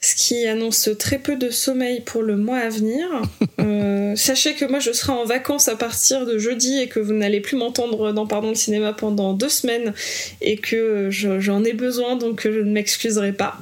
[0.00, 3.06] ce qui annonce très peu de sommeil pour le mois à venir.
[3.60, 7.12] Euh, sachez que moi je serai en vacances à partir de jeudi et que vous
[7.12, 9.92] n'allez plus m'entendre dans Pardon le cinéma pendant deux semaines
[10.40, 13.58] et que je- j'en ai besoin donc je ne m'excuserai pas.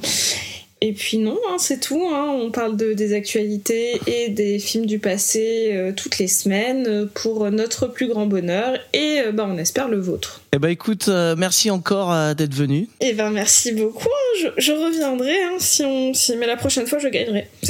[0.80, 2.00] Et puis non, hein, c'est tout.
[2.12, 2.26] hein.
[2.40, 7.06] On parle de, des actualités et des films du passé euh, toutes les semaines euh,
[7.12, 10.40] pour notre plus grand bonheur et euh, bah, on espère le vôtre.
[10.52, 12.88] Eh ben écoute, euh, merci encore d'être venu.
[13.00, 14.06] Eh ben merci beaucoup.
[14.08, 14.50] hein.
[14.56, 17.48] Je, je reviendrai si on, si, mais la prochaine fois je gagnerai.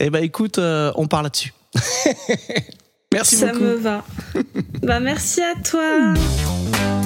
[0.00, 1.52] Eh ben écoute, on parle là-dessus.
[3.12, 3.64] merci Ça beaucoup.
[3.64, 4.04] me va.
[4.82, 6.14] bah merci à toi.